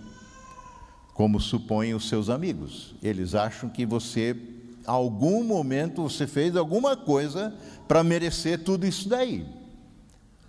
como 1.14 1.40
supõem 1.40 1.94
os 1.94 2.10
seus 2.10 2.28
amigos. 2.28 2.96
Eles 3.04 3.36
acham 3.36 3.70
que 3.70 3.86
você, 3.86 4.36
algum 4.84 5.44
momento, 5.44 6.02
você 6.02 6.26
fez 6.26 6.56
alguma 6.56 6.98
coisa 6.98 7.54
para 7.88 8.04
merecer 8.04 8.64
tudo 8.64 8.88
isso 8.88 9.08
daí. 9.08 9.46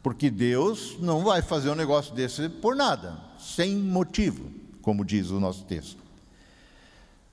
Porque 0.08 0.30
Deus 0.30 0.96
não 1.00 1.22
vai 1.22 1.42
fazer 1.42 1.68
um 1.68 1.74
negócio 1.74 2.14
desse 2.14 2.48
por 2.48 2.74
nada, 2.74 3.20
sem 3.38 3.76
motivo, 3.76 4.50
como 4.80 5.04
diz 5.04 5.28
o 5.28 5.38
nosso 5.38 5.66
texto. 5.66 6.02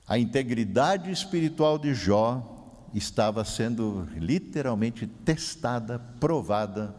A 0.06 0.18
integridade 0.18 1.10
espiritual 1.10 1.78
de 1.78 1.94
Jó 1.94 2.42
estava 2.92 3.46
sendo 3.46 4.06
literalmente 4.14 5.06
testada, 5.06 5.98
provada 6.20 6.94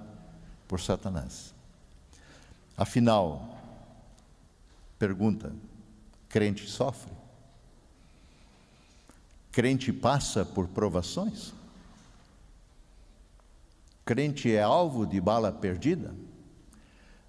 por 0.68 0.82
Satanás. 0.82 1.54
Afinal, 2.76 3.56
pergunta: 4.98 5.54
crente 6.28 6.68
sofre? 6.68 7.12
Crente 9.52 9.94
passa 9.94 10.44
por 10.44 10.68
provações? 10.70 11.54
Crente 14.08 14.56
é 14.56 14.62
alvo 14.64 15.06
de 15.06 15.20
bala 15.20 15.52
perdida? 15.52 16.16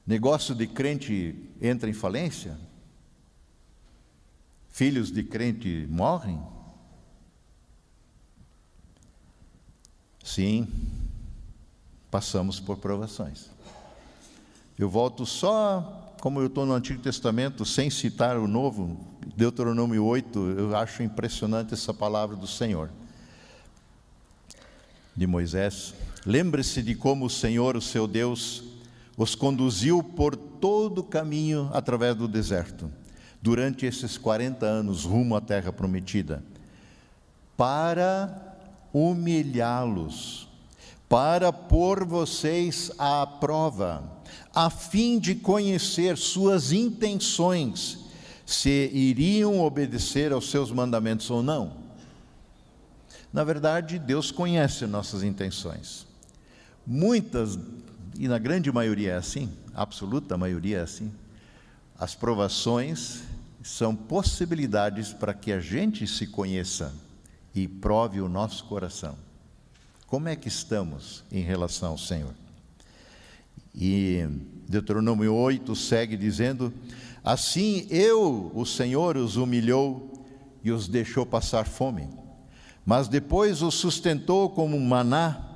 Negócio 0.07 0.55
de 0.55 0.64
crente 0.64 1.51
entra 1.61 1.91
em 1.91 1.93
falência? 1.93 2.57
Filhos 4.68 5.11
de 5.11 5.24
crente 5.24 5.89
morrem? 5.91 6.41
Sim, 10.22 10.68
passamos 12.12 12.61
por 12.61 12.76
provações. 12.76 13.51
Eu 14.79 14.89
volto 14.89 15.26
só, 15.26 16.14
como 16.20 16.39
eu 16.39 16.47
estou 16.47 16.64
no 16.64 16.74
Antigo 16.74 17.03
Testamento, 17.03 17.64
sem 17.64 17.91
citar 17.91 18.39
o 18.39 18.47
Novo, 18.47 19.05
Deuteronômio 19.37 20.05
8, 20.05 20.39
eu 20.57 20.76
acho 20.76 21.03
impressionante 21.03 21.74
essa 21.74 21.93
palavra 21.93 22.37
do 22.37 22.47
Senhor, 22.47 22.89
de 25.16 25.26
Moisés. 25.26 25.93
Lembre-se 26.29 26.83
de 26.83 26.95
como 26.95 27.24
o 27.24 27.31
Senhor, 27.31 27.74
o 27.74 27.81
seu 27.81 28.07
Deus, 28.07 28.62
os 29.16 29.35
conduziu 29.35 30.03
por 30.03 30.37
todo 30.37 30.99
o 30.99 31.03
caminho 31.03 31.70
através 31.72 32.14
do 32.14 32.29
deserto, 32.29 32.93
durante 33.41 33.87
esses 33.87 34.18
40 34.18 34.66
anos, 34.66 35.05
rumo 35.05 35.35
à 35.35 35.41
terra 35.41 35.72
prometida, 35.72 36.45
para 37.57 38.59
humilhá-los, 38.93 40.47
para 41.09 41.51
pôr 41.51 42.05
vocês 42.05 42.93
à 42.99 43.26
prova, 43.26 44.05
a 44.55 44.68
fim 44.68 45.18
de 45.18 45.35
conhecer 45.35 46.18
suas 46.18 46.72
intenções, 46.72 48.01
se 48.45 48.91
iriam 48.93 49.62
obedecer 49.62 50.31
aos 50.31 50.51
seus 50.51 50.70
mandamentos 50.70 51.31
ou 51.31 51.43
não. 51.43 51.72
Na 53.33 53.45
verdade, 53.45 53.99
Deus 53.99 54.31
conhece 54.31 54.87
nossas 54.87 55.22
intenções. 55.22 56.07
Muitas, 56.91 57.59
e 58.18 58.26
na 58.28 58.39
grande 58.39 58.72
maioria 58.72 59.12
é 59.12 59.16
assim, 59.16 59.53
absoluta 59.74 60.39
maioria 60.39 60.78
é 60.78 60.80
assim, 60.80 61.12
as 61.99 62.14
provações 62.14 63.24
são 63.62 63.95
possibilidades 63.95 65.12
para 65.12 65.34
que 65.34 65.53
a 65.53 65.61
gente 65.61 66.07
se 66.07 66.26
conheça 66.26 66.95
e 67.55 67.68
prove 67.68 68.22
o 68.22 68.28
nosso 68.28 68.64
coração. 68.64 69.16
Como 70.07 70.30
é 70.30 70.34
que 70.34 70.49
estamos 70.49 71.22
em 71.30 71.43
relação 71.43 71.91
ao 71.91 71.99
Senhor? 71.99 72.32
E 73.74 74.26
Deuteronômio 74.66 75.34
8 75.34 75.76
segue 75.76 76.16
dizendo: 76.16 76.72
Assim 77.22 77.86
eu, 77.91 78.51
o 78.55 78.64
Senhor, 78.64 79.18
os 79.18 79.36
humilhou 79.36 80.24
e 80.64 80.72
os 80.72 80.89
deixou 80.89 81.26
passar 81.26 81.66
fome, 81.66 82.09
mas 82.86 83.09
depois 83.09 83.61
os 83.61 83.74
sustentou 83.74 84.49
como 84.49 84.74
um 84.74 84.86
maná, 84.86 85.48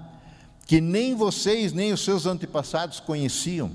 que 0.73 0.81
nem 0.81 1.15
vocês 1.15 1.75
nem 1.75 1.93
os 1.93 2.03
seus 2.03 2.25
antepassados 2.25 2.99
conheciam, 2.99 3.73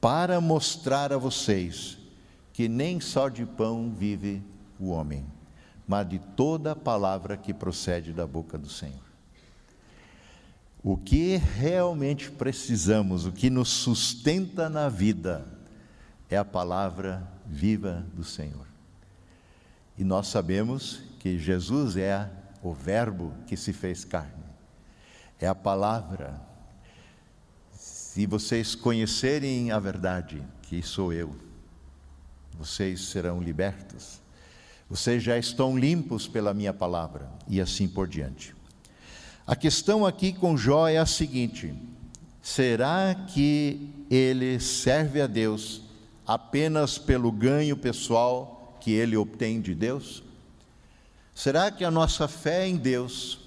para 0.00 0.40
mostrar 0.40 1.12
a 1.12 1.16
vocês 1.16 1.96
que 2.52 2.68
nem 2.68 2.98
só 2.98 3.28
de 3.28 3.46
pão 3.46 3.94
vive 3.96 4.42
o 4.80 4.88
homem 4.88 5.24
mas 5.86 6.08
de 6.08 6.18
toda 6.18 6.72
a 6.72 6.76
palavra 6.76 7.36
que 7.36 7.54
procede 7.54 8.12
da 8.12 8.26
boca 8.26 8.58
do 8.58 8.68
Senhor. 8.68 9.00
O 10.82 10.96
que 10.96 11.36
realmente 11.36 12.32
precisamos, 12.32 13.24
o 13.24 13.30
que 13.30 13.48
nos 13.48 13.68
sustenta 13.68 14.68
na 14.68 14.88
vida, 14.88 15.46
é 16.28 16.36
a 16.36 16.44
palavra 16.44 17.26
viva 17.46 18.04
do 18.12 18.24
Senhor. 18.24 18.66
E 19.96 20.02
nós 20.02 20.26
sabemos 20.26 21.00
que 21.20 21.38
Jesus 21.38 21.96
é 21.96 22.28
o 22.60 22.74
Verbo 22.74 23.32
que 23.46 23.56
se 23.56 23.72
fez 23.72 24.04
carne, 24.04 24.37
é 25.40 25.46
a 25.46 25.54
palavra. 25.54 26.40
Se 27.72 28.26
vocês 28.26 28.74
conhecerem 28.74 29.70
a 29.70 29.78
verdade, 29.78 30.42
que 30.62 30.82
sou 30.82 31.12
eu, 31.12 31.34
vocês 32.58 33.00
serão 33.08 33.40
libertos 33.40 34.20
vocês 34.88 35.22
já 35.22 35.36
estão 35.36 35.78
limpos 35.78 36.26
pela 36.26 36.54
minha 36.54 36.72
palavra, 36.72 37.28
e 37.46 37.60
assim 37.60 37.86
por 37.86 38.08
diante. 38.08 38.54
A 39.46 39.54
questão 39.54 40.06
aqui 40.06 40.32
com 40.32 40.56
Jó 40.56 40.88
é 40.88 40.96
a 40.96 41.04
seguinte: 41.04 41.74
será 42.40 43.14
que 43.14 43.90
ele 44.10 44.58
serve 44.58 45.20
a 45.20 45.26
Deus 45.26 45.82
apenas 46.26 46.96
pelo 46.96 47.30
ganho 47.30 47.76
pessoal 47.76 48.78
que 48.80 48.92
ele 48.92 49.16
obtém 49.16 49.60
de 49.60 49.74
Deus? 49.74 50.22
Será 51.34 51.70
que 51.70 51.84
a 51.84 51.90
nossa 51.90 52.26
fé 52.26 52.66
em 52.66 52.76
Deus 52.76 53.38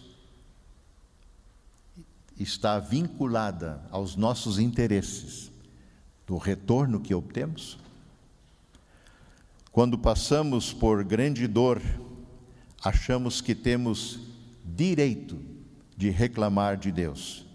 está 2.41 2.79
vinculada 2.79 3.81
aos 3.91 4.15
nossos 4.15 4.57
interesses, 4.57 5.51
do 6.25 6.37
retorno 6.37 6.99
que 6.99 7.13
obtemos? 7.13 7.77
Quando 9.71 9.97
passamos 9.97 10.73
por 10.73 11.03
grande 11.03 11.47
dor, 11.47 11.81
achamos 12.83 13.41
que 13.41 13.55
temos 13.55 14.19
direito 14.65 15.39
de 15.95 16.09
reclamar 16.09 16.77
de 16.77 16.91
Deus. 16.91 17.45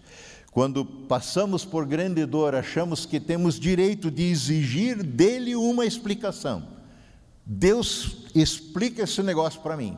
Quando 0.51 0.83
passamos 0.83 1.63
por 1.63 1.85
grande 1.85 2.25
dor, 2.25 2.55
achamos 2.55 3.05
que 3.05 3.19
temos 3.19 3.59
direito 3.59 4.09
de 4.09 4.23
exigir 4.23 5.03
dele 5.03 5.55
uma 5.55 5.85
explicação. 5.85 6.67
Deus 7.45 8.25
explica 8.33 9.03
esse 9.03 9.21
negócio 9.21 9.61
para 9.61 9.77
mim, 9.77 9.97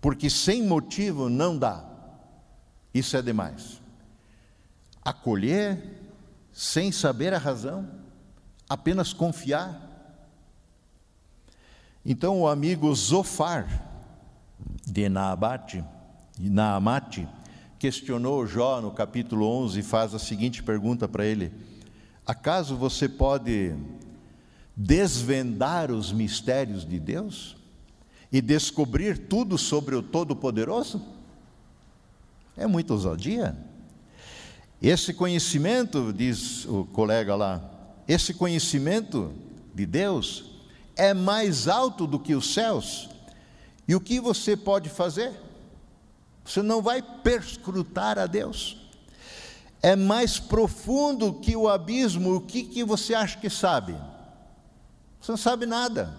porque 0.00 0.28
sem 0.28 0.66
motivo 0.66 1.28
não 1.28 1.56
dá. 1.56 1.85
Isso 2.96 3.14
é 3.14 3.20
demais. 3.20 3.78
Acolher 5.04 6.00
sem 6.50 6.90
saber 6.90 7.34
a 7.34 7.38
razão, 7.38 7.86
apenas 8.66 9.12
confiar. 9.12 9.82
Então 12.02 12.40
o 12.40 12.48
amigo 12.48 12.94
Zofar 12.94 13.68
de 14.86 15.10
Naabate, 15.10 15.84
Naamate 16.38 17.28
questionou 17.78 18.46
Jó 18.46 18.80
no 18.80 18.90
capítulo 18.90 19.46
11 19.46 19.80
e 19.80 19.82
faz 19.82 20.14
a 20.14 20.18
seguinte 20.18 20.62
pergunta 20.62 21.06
para 21.06 21.26
ele: 21.26 21.52
Acaso 22.24 22.76
você 22.76 23.06
pode 23.06 23.76
desvendar 24.74 25.92
os 25.92 26.12
mistérios 26.12 26.88
de 26.88 26.98
Deus 26.98 27.58
e 28.32 28.40
descobrir 28.40 29.28
tudo 29.28 29.58
sobre 29.58 29.94
o 29.94 30.02
Todo-Poderoso? 30.02 31.15
É 32.56 32.66
muita 32.66 32.92
ousadia. 32.92 33.56
Esse 34.80 35.12
conhecimento, 35.12 36.12
diz 36.12 36.64
o 36.66 36.84
colega 36.84 37.34
lá, 37.34 37.62
esse 38.06 38.32
conhecimento 38.32 39.32
de 39.74 39.84
Deus 39.84 40.44
é 40.94 41.12
mais 41.12 41.68
alto 41.68 42.06
do 42.06 42.18
que 42.18 42.34
os 42.34 42.54
céus. 42.54 43.08
E 43.86 43.94
o 43.94 44.00
que 44.00 44.20
você 44.20 44.56
pode 44.56 44.88
fazer? 44.88 45.32
Você 46.44 46.62
não 46.62 46.80
vai 46.80 47.02
perscrutar 47.02 48.18
a 48.18 48.26
Deus. 48.26 48.88
É 49.82 49.94
mais 49.94 50.38
profundo 50.38 51.34
que 51.34 51.56
o 51.56 51.68
abismo. 51.68 52.36
O 52.36 52.40
que, 52.40 52.62
que 52.62 52.84
você 52.84 53.14
acha 53.14 53.38
que 53.38 53.50
sabe? 53.50 53.96
Você 55.20 55.32
não 55.32 55.36
sabe 55.36 55.66
nada. 55.66 56.16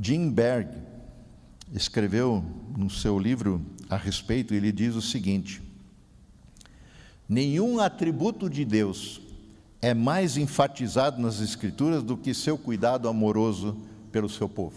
Jim 0.00 0.30
Berg 0.30 0.68
escreveu 1.72 2.44
no 2.76 2.90
seu 2.90 3.18
livro 3.18 3.64
a 3.88 3.96
respeito, 3.96 4.54
ele 4.54 4.72
diz 4.72 4.94
o 4.94 5.02
seguinte: 5.02 5.62
nenhum 7.28 7.80
atributo 7.80 8.50
de 8.50 8.64
Deus 8.64 9.20
é 9.80 9.94
mais 9.94 10.36
enfatizado 10.36 11.20
nas 11.20 11.40
Escrituras 11.40 12.02
do 12.02 12.16
que 12.16 12.34
seu 12.34 12.58
cuidado 12.58 13.08
amoroso 13.08 13.76
pelo 14.10 14.28
seu 14.28 14.48
povo. 14.48 14.76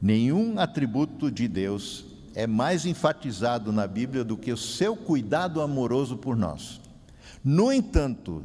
Nenhum 0.00 0.58
atributo 0.58 1.30
de 1.30 1.48
Deus 1.48 2.04
é 2.34 2.46
mais 2.46 2.86
enfatizado 2.86 3.72
na 3.72 3.86
Bíblia 3.86 4.24
do 4.24 4.36
que 4.36 4.52
o 4.52 4.56
seu 4.56 4.96
cuidado 4.96 5.60
amoroso 5.60 6.16
por 6.16 6.36
nós. 6.36 6.80
No 7.44 7.72
entanto, 7.72 8.44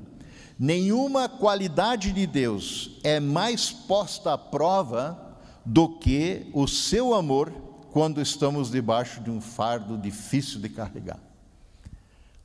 nenhuma 0.57 1.29
qualidade 1.29 2.11
de 2.11 2.25
Deus 2.25 2.99
é 3.03 3.19
mais 3.19 3.71
posta 3.71 4.33
à 4.33 4.37
prova 4.37 5.37
do 5.65 5.87
que 5.87 6.47
o 6.53 6.67
seu 6.67 7.13
amor 7.13 7.51
quando 7.93 8.19
estamos 8.19 8.71
debaixo 8.71 9.21
de 9.21 9.29
um 9.29 9.39
fardo 9.39 9.95
difícil 9.95 10.59
de 10.59 10.67
carregar. 10.67 11.19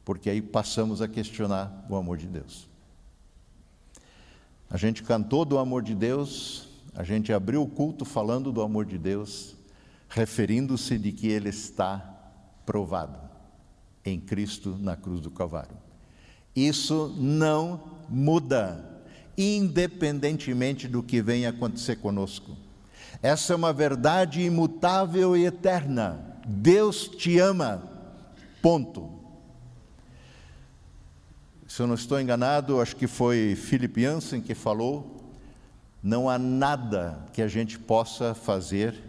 porque 0.04 0.28
aí 0.28 0.42
passamos 0.42 1.00
a 1.00 1.08
questionar 1.08 1.86
o 1.88 1.96
amor 1.96 2.18
de 2.18 2.26
Deus. 2.26 2.68
A 4.68 4.76
gente 4.76 5.02
cantou 5.02 5.46
do 5.46 5.58
amor 5.58 5.82
de 5.82 5.94
Deus, 5.94 6.68
a 6.94 7.02
gente 7.02 7.32
abriu 7.32 7.62
o 7.62 7.66
culto 7.66 8.04
falando 8.04 8.52
do 8.52 8.60
amor 8.60 8.84
de 8.84 8.98
Deus, 8.98 9.54
referindo-se 10.08 10.98
de 10.98 11.12
que 11.12 11.28
ele 11.28 11.48
está 11.48 11.98
provado 12.66 13.18
em 14.04 14.20
Cristo 14.20 14.76
na 14.78 14.96
cruz 14.96 15.20
do 15.20 15.30
Calvário. 15.30 15.76
Isso 16.54 17.14
não 17.18 17.82
muda, 18.08 19.02
independentemente 19.36 20.86
do 20.88 21.02
que 21.02 21.22
venha 21.22 21.50
acontecer 21.50 21.96
conosco. 21.96 22.67
Essa 23.22 23.52
é 23.52 23.56
uma 23.56 23.72
verdade 23.72 24.42
imutável 24.42 25.36
e 25.36 25.44
eterna. 25.46 26.24
Deus 26.46 27.08
te 27.08 27.38
ama. 27.38 27.82
Ponto. 28.62 29.18
Se 31.66 31.82
eu 31.82 31.86
não 31.86 31.94
estou 31.94 32.20
enganado, 32.20 32.80
acho 32.80 32.96
que 32.96 33.06
foi 33.06 33.54
Philip 33.54 34.00
Jansen 34.00 34.40
que 34.40 34.54
falou: 34.54 35.32
não 36.02 36.28
há 36.28 36.38
nada 36.38 37.26
que 37.32 37.42
a 37.42 37.48
gente 37.48 37.78
possa 37.78 38.34
fazer 38.34 39.04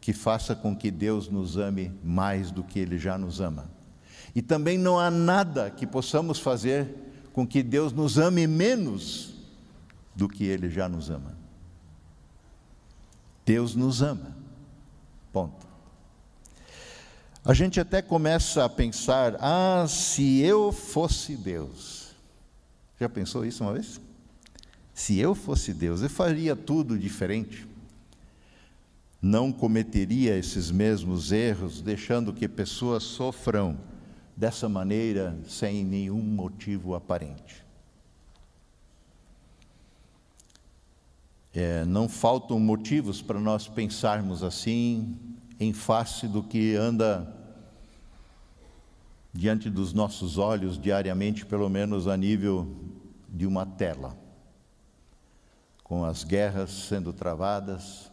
que 0.00 0.12
faça 0.12 0.54
com 0.54 0.74
que 0.74 0.90
Deus 0.90 1.28
nos 1.28 1.56
ame 1.56 1.92
mais 2.02 2.50
do 2.50 2.64
que 2.64 2.78
Ele 2.78 2.98
já 2.98 3.18
nos 3.18 3.40
ama. 3.40 3.70
E 4.34 4.40
também 4.40 4.78
não 4.78 4.98
há 4.98 5.10
nada 5.10 5.70
que 5.70 5.86
possamos 5.86 6.38
fazer 6.38 6.94
com 7.32 7.46
que 7.46 7.62
Deus 7.62 7.92
nos 7.92 8.16
ame 8.18 8.46
menos 8.46 9.34
do 10.14 10.28
que 10.28 10.44
Ele 10.44 10.70
já 10.70 10.88
nos 10.88 11.10
ama. 11.10 11.39
Deus 13.50 13.74
nos 13.74 14.00
ama. 14.00 14.36
Ponto. 15.32 15.66
A 17.44 17.52
gente 17.52 17.80
até 17.80 18.00
começa 18.00 18.64
a 18.64 18.68
pensar: 18.68 19.36
ah, 19.40 19.86
se 19.88 20.38
eu 20.38 20.70
fosse 20.70 21.34
Deus. 21.34 22.14
Já 23.00 23.08
pensou 23.08 23.44
isso 23.44 23.64
uma 23.64 23.72
vez? 23.72 24.00
Se 24.94 25.18
eu 25.18 25.34
fosse 25.34 25.74
Deus, 25.74 26.00
eu 26.00 26.08
faria 26.08 26.54
tudo 26.54 26.96
diferente. 26.96 27.66
Não 29.20 29.50
cometeria 29.50 30.38
esses 30.38 30.70
mesmos 30.70 31.32
erros, 31.32 31.82
deixando 31.82 32.32
que 32.32 32.46
pessoas 32.46 33.02
sofram 33.02 33.76
dessa 34.36 34.68
maneira 34.68 35.36
sem 35.48 35.84
nenhum 35.84 36.22
motivo 36.22 36.94
aparente. 36.94 37.64
É, 41.52 41.84
não 41.84 42.08
faltam 42.08 42.60
motivos 42.60 43.20
para 43.20 43.40
nós 43.40 43.66
pensarmos 43.66 44.42
assim, 44.42 45.18
em 45.58 45.72
face 45.72 46.28
do 46.28 46.42
que 46.42 46.76
anda 46.76 47.36
diante 49.32 49.68
dos 49.68 49.92
nossos 49.92 50.38
olhos 50.38 50.78
diariamente, 50.78 51.44
pelo 51.44 51.68
menos 51.68 52.06
a 52.06 52.16
nível 52.16 52.68
de 53.28 53.46
uma 53.46 53.66
tela, 53.66 54.16
com 55.82 56.04
as 56.04 56.24
guerras 56.24 56.70
sendo 56.70 57.12
travadas, 57.12 58.10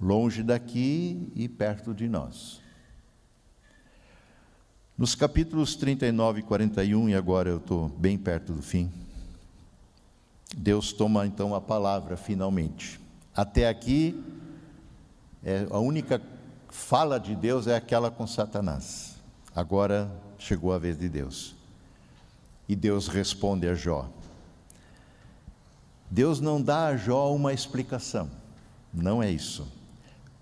longe 0.00 0.42
daqui 0.42 1.30
e 1.34 1.48
perto 1.48 1.94
de 1.94 2.08
nós. 2.08 2.60
Nos 4.96 5.14
capítulos 5.14 5.74
39 5.76 6.40
e 6.40 6.42
41, 6.42 7.08
e 7.08 7.14
agora 7.14 7.48
eu 7.50 7.56
estou 7.56 7.88
bem 7.88 8.16
perto 8.16 8.52
do 8.52 8.62
fim, 8.62 8.92
Deus 10.56 10.92
toma 10.92 11.26
então 11.26 11.54
a 11.54 11.60
palavra 11.60 12.16
finalmente. 12.16 13.00
Até 13.34 13.68
aqui, 13.68 14.22
é, 15.42 15.66
a 15.70 15.78
única 15.78 16.20
fala 16.70 17.18
de 17.18 17.34
Deus 17.34 17.66
é 17.66 17.76
aquela 17.76 18.10
com 18.10 18.26
Satanás. 18.26 19.16
Agora 19.54 20.10
chegou 20.38 20.72
a 20.72 20.78
vez 20.78 20.98
de 20.98 21.08
Deus. 21.08 21.54
E 22.68 22.74
Deus 22.74 23.08
responde 23.08 23.68
a 23.68 23.74
Jó. 23.74 24.08
Deus 26.10 26.40
não 26.40 26.62
dá 26.62 26.86
a 26.86 26.96
Jó 26.96 27.34
uma 27.34 27.52
explicação, 27.52 28.30
não 28.92 29.22
é 29.22 29.30
isso, 29.30 29.66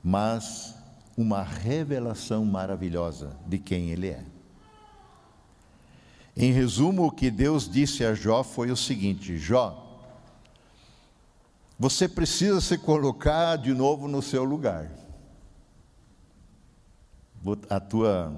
mas 0.02 0.74
uma 1.16 1.42
revelação 1.42 2.44
maravilhosa 2.44 3.34
de 3.46 3.58
quem 3.58 3.90
ele 3.90 4.08
é. 4.08 4.22
Em 6.36 6.52
resumo, 6.52 7.06
o 7.06 7.10
que 7.10 7.30
Deus 7.30 7.68
disse 7.68 8.04
a 8.04 8.14
Jó 8.14 8.42
foi 8.42 8.70
o 8.70 8.76
seguinte: 8.76 9.36
Jó, 9.36 9.82
você 11.83 12.09
precisa 12.09 12.61
se 12.61 12.78
colocar 12.78 13.57
de 13.57 13.74
novo 13.74 14.07
no 14.07 14.22
seu 14.22 14.45
lugar. 14.45 14.89
A 17.68 17.80
tua 17.80 18.33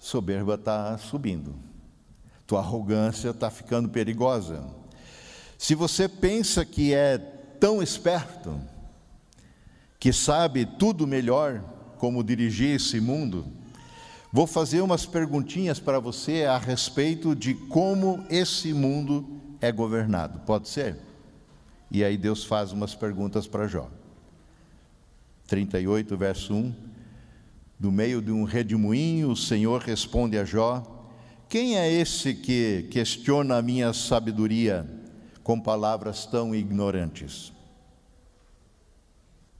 soberba 0.00 0.56
está 0.56 0.98
subindo, 0.98 1.54
tua 2.48 2.58
arrogância 2.58 3.28
está 3.30 3.52
ficando 3.52 3.88
perigosa. 3.88 4.66
Se 5.56 5.76
você 5.76 6.08
pensa 6.08 6.64
que 6.64 6.92
é 6.92 7.18
tão 7.18 7.80
esperto, 7.80 8.60
que 10.00 10.12
sabe 10.12 10.66
tudo 10.66 11.06
melhor 11.06 11.62
como 11.98 12.24
dirigir 12.24 12.74
esse 12.74 13.00
mundo, 13.00 13.46
vou 14.32 14.48
fazer 14.48 14.80
umas 14.80 15.06
perguntinhas 15.06 15.78
para 15.78 16.00
você 16.00 16.46
a 16.46 16.58
respeito 16.58 17.32
de 17.32 17.54
como 17.54 18.26
esse 18.28 18.74
mundo 18.74 19.40
é 19.60 19.70
governado. 19.70 20.40
Pode 20.40 20.68
ser? 20.68 21.09
E 21.90 22.04
aí 22.04 22.16
Deus 22.16 22.44
faz 22.44 22.72
umas 22.72 22.94
perguntas 22.94 23.46
para 23.48 23.66
Jó. 23.66 23.90
38, 25.48 26.16
verso 26.16 26.54
1. 26.54 26.74
Do 27.78 27.90
meio 27.90 28.22
de 28.22 28.30
um 28.30 28.44
redemoinho, 28.44 29.30
o 29.30 29.36
Senhor 29.36 29.80
responde 29.80 30.38
a 30.38 30.44
Jó: 30.44 31.08
Quem 31.48 31.76
é 31.76 31.90
esse 31.90 32.34
que 32.34 32.86
questiona 32.90 33.56
a 33.56 33.62
minha 33.62 33.92
sabedoria 33.92 34.88
com 35.42 35.58
palavras 35.58 36.26
tão 36.26 36.54
ignorantes? 36.54 37.52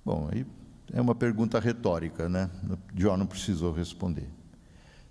Bom, 0.05 0.29
aí 0.31 0.47
é 0.93 1.01
uma 1.01 1.15
pergunta 1.15 1.59
retórica, 1.59 2.29
né? 2.29 2.49
Jó 2.95 3.17
não 3.17 3.27
precisou 3.27 3.73
responder. 3.73 4.29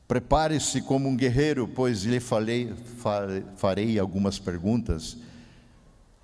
Prepare-se 0.08 0.82
como 0.82 1.10
um 1.10 1.16
guerreiro, 1.16 1.68
pois 1.68 2.04
lhe 2.04 2.20
falei, 2.20 2.74
farei 3.58 4.00
algumas 4.00 4.40
perguntas 4.40 5.18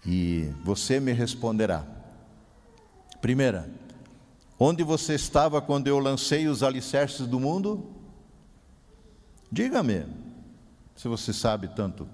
e 0.06 0.54
você 0.64 1.00
me 1.00 1.12
responderá. 1.12 1.86
Primeira, 3.22 3.70
onde 4.60 4.84
você 4.84 5.16
estava 5.16 5.62
quando 5.62 5.88
eu 5.88 5.98
lancei 5.98 6.48
os 6.48 6.62
alicerces 6.62 7.26
do 7.26 7.40
mundo? 7.40 7.90
Diga-me, 9.52 10.06
se 10.96 11.08
você 11.08 11.34
sabe 11.34 11.68
tanto. 11.70 12.08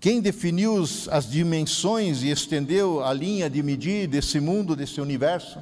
Quem 0.00 0.20
definiu 0.20 0.84
as 1.10 1.28
dimensões 1.28 2.22
e 2.22 2.30
estendeu 2.30 3.02
a 3.02 3.12
linha 3.12 3.50
de 3.50 3.62
medir 3.62 4.06
desse 4.06 4.38
mundo, 4.38 4.76
desse 4.76 5.00
universo? 5.00 5.58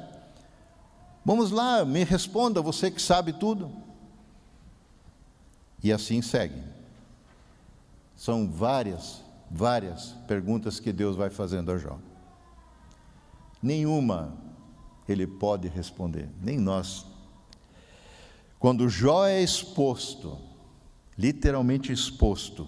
Vamos 1.25 1.49
lá, 1.49 1.83
me 1.83 2.03
responda, 2.03 2.61
você 2.61 2.91
que 2.91 3.01
sabe 3.01 3.33
tudo. 3.33 3.71
E 5.83 5.91
assim 5.91 6.21
segue. 6.21 6.61
São 8.15 8.49
várias 8.49 9.26
várias 9.49 10.15
perguntas 10.27 10.79
que 10.79 10.91
Deus 10.91 11.15
vai 11.15 11.29
fazendo 11.29 11.71
a 11.71 11.77
Jó. 11.77 11.97
Nenhuma 13.61 14.37
ele 15.07 15.25
pode 15.25 15.67
responder, 15.67 16.29
nem 16.41 16.57
nós. 16.57 17.05
Quando 18.59 18.89
Jó 18.89 19.25
é 19.25 19.41
exposto, 19.41 20.37
literalmente 21.17 21.91
exposto, 21.91 22.67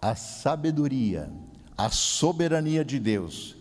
à 0.00 0.14
sabedoria, 0.14 1.30
à 1.76 1.90
soberania 1.90 2.84
de 2.84 2.98
Deus, 2.98 3.56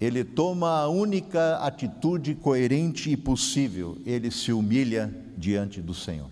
ele 0.00 0.24
toma 0.24 0.80
a 0.80 0.88
única 0.88 1.56
atitude 1.58 2.34
coerente 2.34 3.10
e 3.10 3.16
possível, 3.16 3.98
ele 4.04 4.30
se 4.30 4.52
humilha 4.52 5.14
diante 5.36 5.80
do 5.80 5.94
Senhor. 5.94 6.30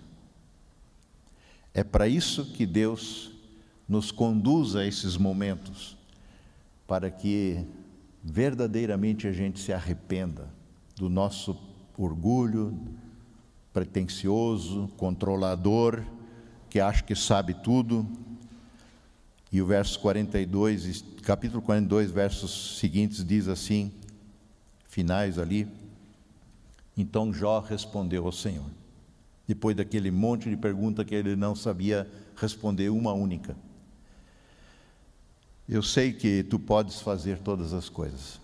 É 1.73 1.83
para 1.83 2.07
isso 2.07 2.45
que 2.45 2.65
Deus 2.65 3.32
nos 3.87 4.11
conduza 4.11 4.79
a 4.79 4.85
esses 4.85 5.17
momentos, 5.17 5.97
para 6.87 7.09
que 7.09 7.65
verdadeiramente 8.23 9.27
a 9.27 9.31
gente 9.31 9.59
se 9.59 9.73
arrependa 9.73 10.49
do 10.95 11.09
nosso 11.09 11.57
orgulho 11.97 12.77
pretensioso, 13.73 14.87
controlador, 14.95 16.03
que 16.69 16.79
acha 16.79 17.03
que 17.03 17.15
sabe 17.15 17.55
tudo. 17.55 18.07
E 19.51 19.61
o 19.61 19.65
verso 19.65 19.99
42, 19.99 21.03
capítulo 21.23 21.61
42, 21.61 22.11
versos 22.11 22.77
seguintes 22.79 23.25
diz 23.25 23.47
assim, 23.47 23.91
finais 24.87 25.37
ali. 25.37 25.67
Então 26.95 27.33
Jó 27.33 27.59
respondeu 27.59 28.25
ao 28.25 28.31
Senhor, 28.31 28.69
depois 29.47 29.75
daquele 29.75 30.11
monte 30.11 30.49
de 30.49 30.55
pergunta 30.55 31.03
que 31.03 31.15
ele 31.15 31.35
não 31.35 31.55
sabia 31.55 32.07
responder 32.35 32.89
uma 32.89 33.13
única. 33.13 33.55
Eu 35.67 35.81
sei 35.81 36.11
que 36.11 36.43
tu 36.43 36.59
podes 36.59 36.99
fazer 36.99 37.39
todas 37.39 37.73
as 37.73 37.89
coisas. 37.89 38.39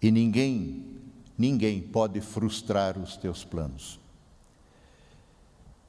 E 0.00 0.10
ninguém, 0.10 0.84
ninguém 1.36 1.80
pode 1.80 2.20
frustrar 2.20 2.96
os 2.96 3.16
teus 3.16 3.44
planos. 3.44 3.98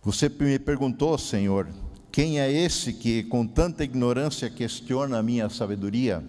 Você 0.01 0.29
me 0.29 0.57
perguntou, 0.57 1.17
Senhor, 1.17 1.67
quem 2.11 2.39
é 2.39 2.51
esse 2.51 2.93
que 2.93 3.23
com 3.23 3.45
tanta 3.45 3.83
ignorância 3.83 4.49
questiona 4.49 5.19
a 5.19 5.23
minha 5.23 5.49
sabedoria? 5.49 6.23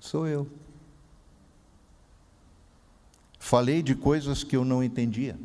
Sou 0.00 0.26
eu. 0.26 0.48
Falei 3.38 3.82
de 3.82 3.94
coisas 3.94 4.42
que 4.42 4.56
eu 4.56 4.64
não 4.64 4.82
entendia, 4.82 5.38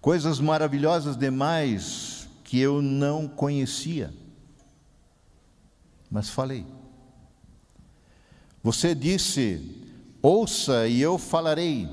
coisas 0.00 0.40
maravilhosas 0.40 1.14
demais 1.14 2.26
que 2.42 2.58
eu 2.58 2.80
não 2.80 3.28
conhecia, 3.28 4.14
mas 6.10 6.28
falei. 6.28 6.66
Você 8.62 8.94
disse: 8.94 9.84
ouça 10.22 10.86
e 10.88 11.00
eu 11.00 11.18
falarei 11.18 11.88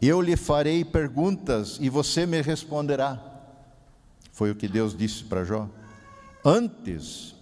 eu 0.00 0.20
lhe 0.20 0.36
farei 0.36 0.84
perguntas 0.84 1.78
e 1.80 1.88
você 1.88 2.24
me 2.24 2.40
responderá. 2.40 3.20
Foi 4.32 4.50
o 4.50 4.54
que 4.54 4.68
Deus 4.68 4.96
disse 4.96 5.24
para 5.24 5.44
Jó. 5.44 5.68
Antes, 6.44 7.34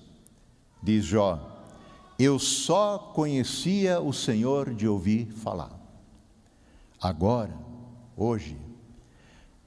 diz 0.83 1.05
Jó, 1.05 1.39
eu 2.19 2.39
só 2.39 2.99
conhecia 2.99 4.01
o 4.01 4.13
Senhor 4.13 4.75
de 4.75 4.89
ouvir 4.89 5.31
falar. 5.33 5.71
Agora, 6.99 7.55
hoje, 8.17 8.57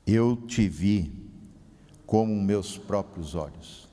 eu 0.06 0.36
te 0.36 0.68
vi 0.68 1.14
como 2.08 2.34
meus 2.42 2.76
próprios 2.76 3.36
olhos. 3.36 3.88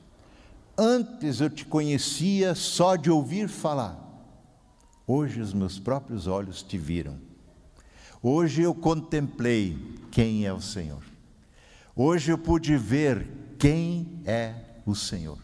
Antes 0.78 1.40
eu 1.40 1.48
te 1.48 1.64
conhecia 1.64 2.54
só 2.54 2.96
de 2.96 3.10
ouvir 3.10 3.48
falar. 3.48 3.98
Hoje 5.06 5.40
os 5.40 5.54
meus 5.54 5.78
próprios 5.78 6.26
olhos 6.26 6.62
te 6.62 6.76
viram. 6.76 7.18
Hoje 8.22 8.62
eu 8.62 8.74
contemplei 8.74 9.78
quem 10.10 10.44
é 10.44 10.52
o 10.52 10.60
Senhor. 10.60 11.02
Hoje 11.94 12.30
eu 12.30 12.36
pude 12.36 12.76
ver 12.76 13.26
quem 13.58 14.20
é 14.26 14.54
o 14.84 14.94
Senhor. 14.94 15.38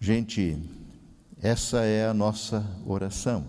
Gente, 0.00 0.58
essa 1.42 1.84
é 1.84 2.06
a 2.06 2.14
nossa 2.14 2.64
oração. 2.86 3.44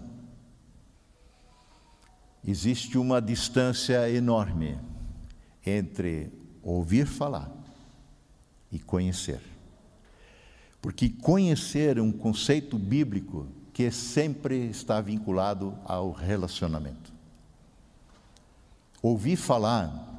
Existe 2.45 2.97
uma 2.97 3.21
distância 3.21 4.09
enorme 4.09 4.77
entre 5.65 6.29
ouvir 6.61 7.05
falar 7.05 7.62
e 8.73 8.79
conhecer. 8.79 9.39
Porque 10.81 11.07
conhecer 11.07 11.97
é 11.97 12.01
um 12.01 12.11
conceito 12.11 12.77
bíblico 12.77 13.47
que 13.71 13.89
sempre 13.91 14.67
está 14.69 14.99
vinculado 14.99 15.77
ao 15.85 16.11
relacionamento. 16.11 17.13
Ouvir 19.01 19.35
falar 19.35 20.09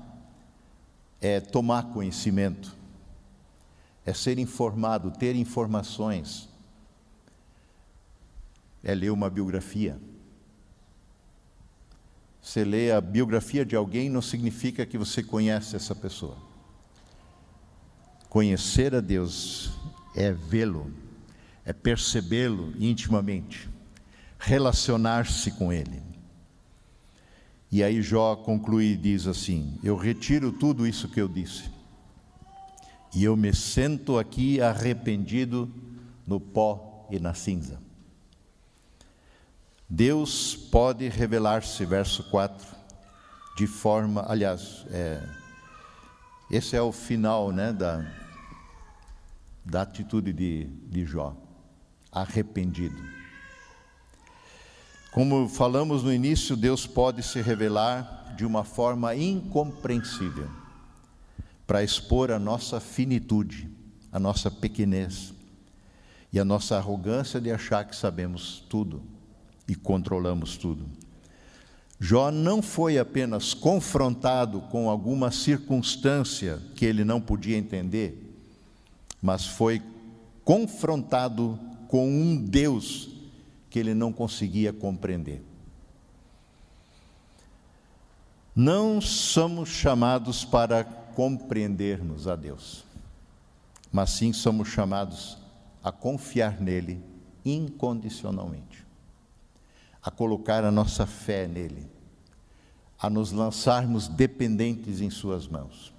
é 1.21 1.41
tomar 1.41 1.91
conhecimento, 1.93 2.75
é 4.07 4.15
ser 4.15 4.39
informado, 4.39 5.11
ter 5.11 5.35
informações, 5.35 6.49
é 8.83 8.95
ler 8.95 9.11
uma 9.11 9.29
biografia. 9.29 9.99
Você 12.41 12.65
lê 12.65 12.93
a 12.93 13.01
biografia 13.01 13.65
de 13.65 13.75
alguém 13.75 14.11
não 14.11 14.23
significa 14.23 14.87
que 14.87 14.99
você 14.99 15.23
conhece 15.23 15.75
essa 15.75 15.95
pessoa. 15.95 16.54
Conhecer 18.35 18.93
a 18.97 19.01
Deus 19.01 19.71
é 20.13 20.33
vê-lo 20.33 20.93
é 21.65 21.73
percebê-lo 21.73 22.75
intimamente, 22.81 23.69
relacionar-se 24.41 25.53
com 25.53 25.73
ele. 25.73 26.03
E 27.71 27.81
aí 27.81 28.03
Jó 28.03 28.35
conclui 28.35 28.87
e 28.87 28.97
diz 28.97 29.29
assim: 29.29 29.79
Eu 29.85 29.95
retiro 29.95 30.51
tudo 30.51 30.85
isso 30.85 31.09
que 31.09 31.21
eu 31.21 31.29
disse, 31.29 31.71
e 33.15 33.23
eu 33.23 33.37
me 33.37 33.55
sento 33.55 34.19
aqui 34.19 34.61
arrependido 34.61 35.73
no 36.27 36.41
pó 36.41 37.07
e 37.13 37.21
na 37.21 37.35
cinza. 37.35 37.81
Deus 39.89 40.57
pode 40.57 41.09
revelar-se, 41.09 41.85
verso 41.85 42.25
4, 42.25 42.67
de 43.57 43.69
forma, 43.69 44.25
aliás, 44.27 44.85
é, 44.91 45.23
esse 46.51 46.75
é 46.75 46.83
o 46.83 46.91
final 46.91 47.53
né, 47.53 47.73
da, 47.73 48.05
da 49.65 49.83
atitude 49.83 50.33
de, 50.33 50.65
de 50.65 51.05
Jó 51.05 51.37
arrependido. 52.13 53.03
Como 55.11 55.49
falamos 55.49 56.03
no 56.03 56.13
início, 56.13 56.57
Deus 56.57 56.87
pode 56.87 57.23
se 57.23 57.41
revelar 57.41 58.35
de 58.37 58.45
uma 58.45 58.65
forma 58.65 59.15
incompreensível 59.15 60.49
para 61.67 61.83
expor 61.83 62.31
a 62.31 62.39
nossa 62.39 62.81
finitude, 62.81 63.69
a 64.13 64.19
nossa 64.19 64.51
pequenez 64.51 65.33
e 66.33 66.39
a 66.39 66.45
nossa 66.45 66.77
arrogância 66.77 67.41
de 67.41 67.51
achar 67.51 67.85
que 67.85 67.95
sabemos 67.95 68.65
tudo 68.69 69.03
e 69.69 69.75
controlamos 69.75 70.57
tudo. 70.57 70.87
Jó 71.99 72.31
não 72.31 72.61
foi 72.61 72.99
apenas 72.99 73.55
confrontado 73.55 74.61
com 74.63 74.91
alguma 74.91 75.31
circunstância 75.31 76.61
que 76.75 76.85
ele 76.85 77.05
não 77.05 77.21
podia 77.21 77.57
entender, 77.57 78.24
mas 79.25 79.47
foi 79.47 79.83
confrontado 80.45 81.59
com 81.89 82.07
um 82.07 82.37
Deus 82.37 83.09
que 83.71 83.79
ele 83.79 83.95
não 83.95 84.13
conseguia 84.13 84.71
compreender. 84.71 85.43
Não 88.55 89.01
somos 89.01 89.71
chamados 89.71 90.45
para 90.45 90.85
compreendermos 90.85 92.29
a 92.29 92.37
Deus, 92.37 92.85
mas 93.91 94.11
sim 94.11 94.31
somos 94.31 94.69
chamados 94.69 95.39
a 95.83 95.91
confiar 95.91 96.61
nele 96.61 97.03
incondicionalmente, 97.47 98.85
a 100.03 100.11
colocar 100.11 100.65
a 100.65 100.71
nossa 100.71 101.07
fé 101.07 101.49
nele, 101.49 101.87
a 102.99 103.09
nos 103.09 103.33
lançarmos 103.33 104.07
dependentes 104.07 105.01
em 105.01 105.09
Suas 105.09 105.49
mãos. 105.49 105.95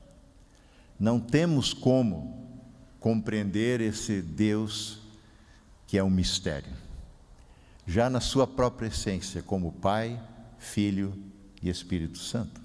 Não 0.99 1.19
temos 1.19 1.73
como 1.73 2.44
compreender 3.05 3.81
esse 3.81 4.19
Deus 4.19 4.97
que 5.85 5.95
é 5.95 6.03
um 6.03 6.09
mistério. 6.09 6.71
Já 7.85 8.09
na 8.09 8.19
sua 8.19 8.47
própria 8.47 8.87
essência, 8.87 9.43
como 9.43 9.73
Pai, 9.73 10.19
Filho 10.57 11.13
e 11.61 11.69
Espírito 11.69 12.17
Santo. 12.17 12.59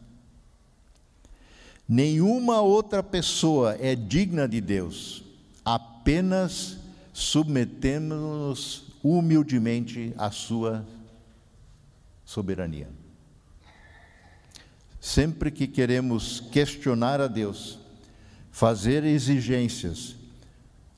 Nenhuma 1.86 2.62
outra 2.62 3.03
pessoa 3.03 3.76
é 3.78 3.95
digna 3.95 4.49
de 4.49 4.62
Deus, 4.62 5.22
apenas 5.62 6.78
submetemos-nos 7.12 8.95
humildemente 9.03 10.14
à 10.16 10.30
sua 10.30 10.86
soberania. 12.24 12.88
Sempre 14.99 15.51
que 15.51 15.66
queremos 15.66 16.41
questionar 16.41 17.20
a 17.20 17.26
Deus, 17.26 17.78
fazer 18.51 19.05
exigências, 19.05 20.18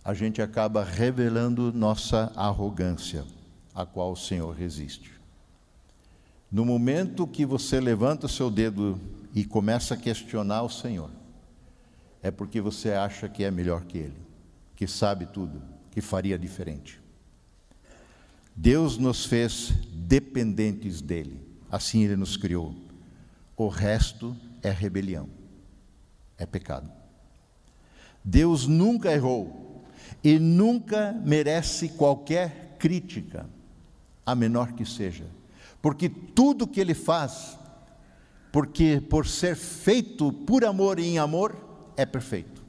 a 0.05 0.13
gente 0.13 0.43
acaba 0.43 0.83
revelando 0.83 1.73
nossa 1.73 2.33
arrogância, 2.35 3.25
a 3.75 3.87
qual 3.87 4.13
o 4.13 4.17
Senhor 4.17 4.53
resiste. 4.53 5.13
No 6.51 6.65
momento 6.65 7.27
que 7.27 7.47
você 7.47 7.81
levanta 7.81 8.27
o 8.27 8.29
seu 8.29 8.51
dedo 8.51 9.01
e 9.35 9.45
começa 9.45 9.95
a 9.95 9.97
questionar 9.97 10.63
o 10.63 10.69
Senhor, 10.69 11.11
é 12.23 12.31
porque 12.31 12.61
você 12.61 12.93
acha 12.93 13.29
que 13.29 13.45
é 13.45 13.51
melhor 13.51 13.85
que 13.85 13.99
Ele, 13.99 14.19
que 14.77 14.87
sabe 14.87 15.27
tudo, 15.27 15.63
que 15.91 16.01
faria 16.01 16.39
diferente. 16.39 17.01
Deus 18.55 18.99
nos 18.99 19.25
fez 19.25 19.73
dependentes 19.93 21.01
dEle, 21.01 21.41
assim 21.71 22.05
Ele 22.05 22.17
nos 22.17 22.37
criou. 22.37 22.75
O 23.57 23.69
resto 23.69 24.37
é 24.63 24.71
rebelião, 24.71 25.29
é 26.37 26.45
pecado. 26.45 26.91
Deus 28.23 28.67
nunca 28.67 29.13
errou, 29.13 29.72
e 30.23 30.39
nunca 30.39 31.13
merece 31.25 31.91
qualquer 31.91 32.77
crítica, 32.79 33.47
a 34.25 34.35
menor 34.35 34.73
que 34.73 34.85
seja, 34.85 35.27
porque 35.81 36.09
tudo 36.09 36.67
que 36.67 36.81
ele 36.81 36.95
faz, 36.95 37.59
porque 38.51 39.01
por 39.01 39.27
ser 39.27 39.57
feito 39.57 40.33
por 40.33 40.65
amor 40.65 40.99
e 40.99 41.07
em 41.07 41.19
amor, 41.19 41.57
é 41.97 42.05
perfeito. 42.05 42.63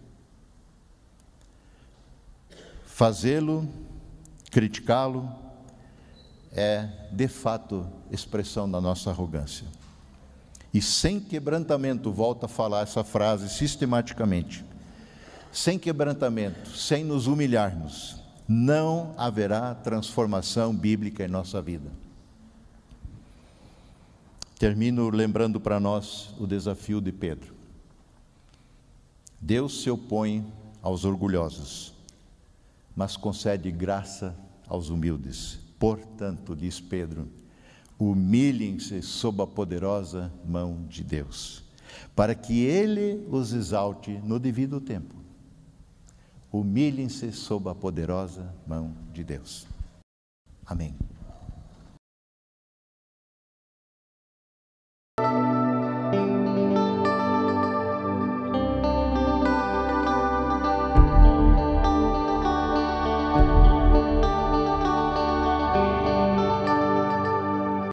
Fazê-lo, 2.86 3.68
criticá-lo, 4.52 5.30
é 6.52 6.88
de 7.12 7.28
fato 7.28 7.88
expressão 8.12 8.70
da 8.70 8.80
nossa 8.80 9.10
arrogância. 9.10 9.66
E 10.74 10.82
sem 10.82 11.20
quebrantamento, 11.20 12.12
volta 12.12 12.46
a 12.46 12.50
falar 12.50 12.82
essa 12.82 13.04
frase 13.04 13.50
sistematicamente 13.50 14.64
sem 15.54 15.78
quebrantamento, 15.78 16.76
sem 16.76 17.04
nos 17.04 17.28
humilharmos, 17.28 18.20
não 18.48 19.14
haverá 19.16 19.76
transformação 19.76 20.76
bíblica 20.76 21.24
em 21.24 21.28
nossa 21.28 21.62
vida. 21.62 21.92
Termino 24.58 25.12
lembrando 25.12 25.60
para 25.60 25.80
nós 25.80 26.34
o 26.40 26.48
desafio 26.48 27.00
de 27.00 27.12
Pedro. 27.12 27.54
Deus 29.40 29.84
se 29.84 29.92
opõe 29.92 30.44
aos 30.82 31.06
orgulhosos, 31.06 31.94
mas 32.96 33.16
concede 33.16 33.70
graça 33.70 34.36
aos 34.68 34.90
humildes. 34.90 35.60
Portanto, 35.78 36.56
diz 36.56 36.80
Pedro, 36.80 37.28
humilhem-se 38.00 39.04
sob 39.04 39.44
a 39.44 39.48
poderosa 39.48 40.34
mão 40.44 40.84
de 40.90 41.04
Deus, 41.04 41.64
para 42.16 42.34
que 42.34 42.62
Ele 42.62 43.28
os 43.30 43.54
exalte 43.54 44.12
no 44.24 44.40
devido 44.40 44.82
tempo. 44.82 45.23
Humilhem-se 46.54 47.32
sob 47.32 47.68
a 47.68 47.74
poderosa 47.74 48.54
mão 48.68 48.94
de 49.12 49.24
Deus. 49.24 49.66
Amém. 50.64 50.96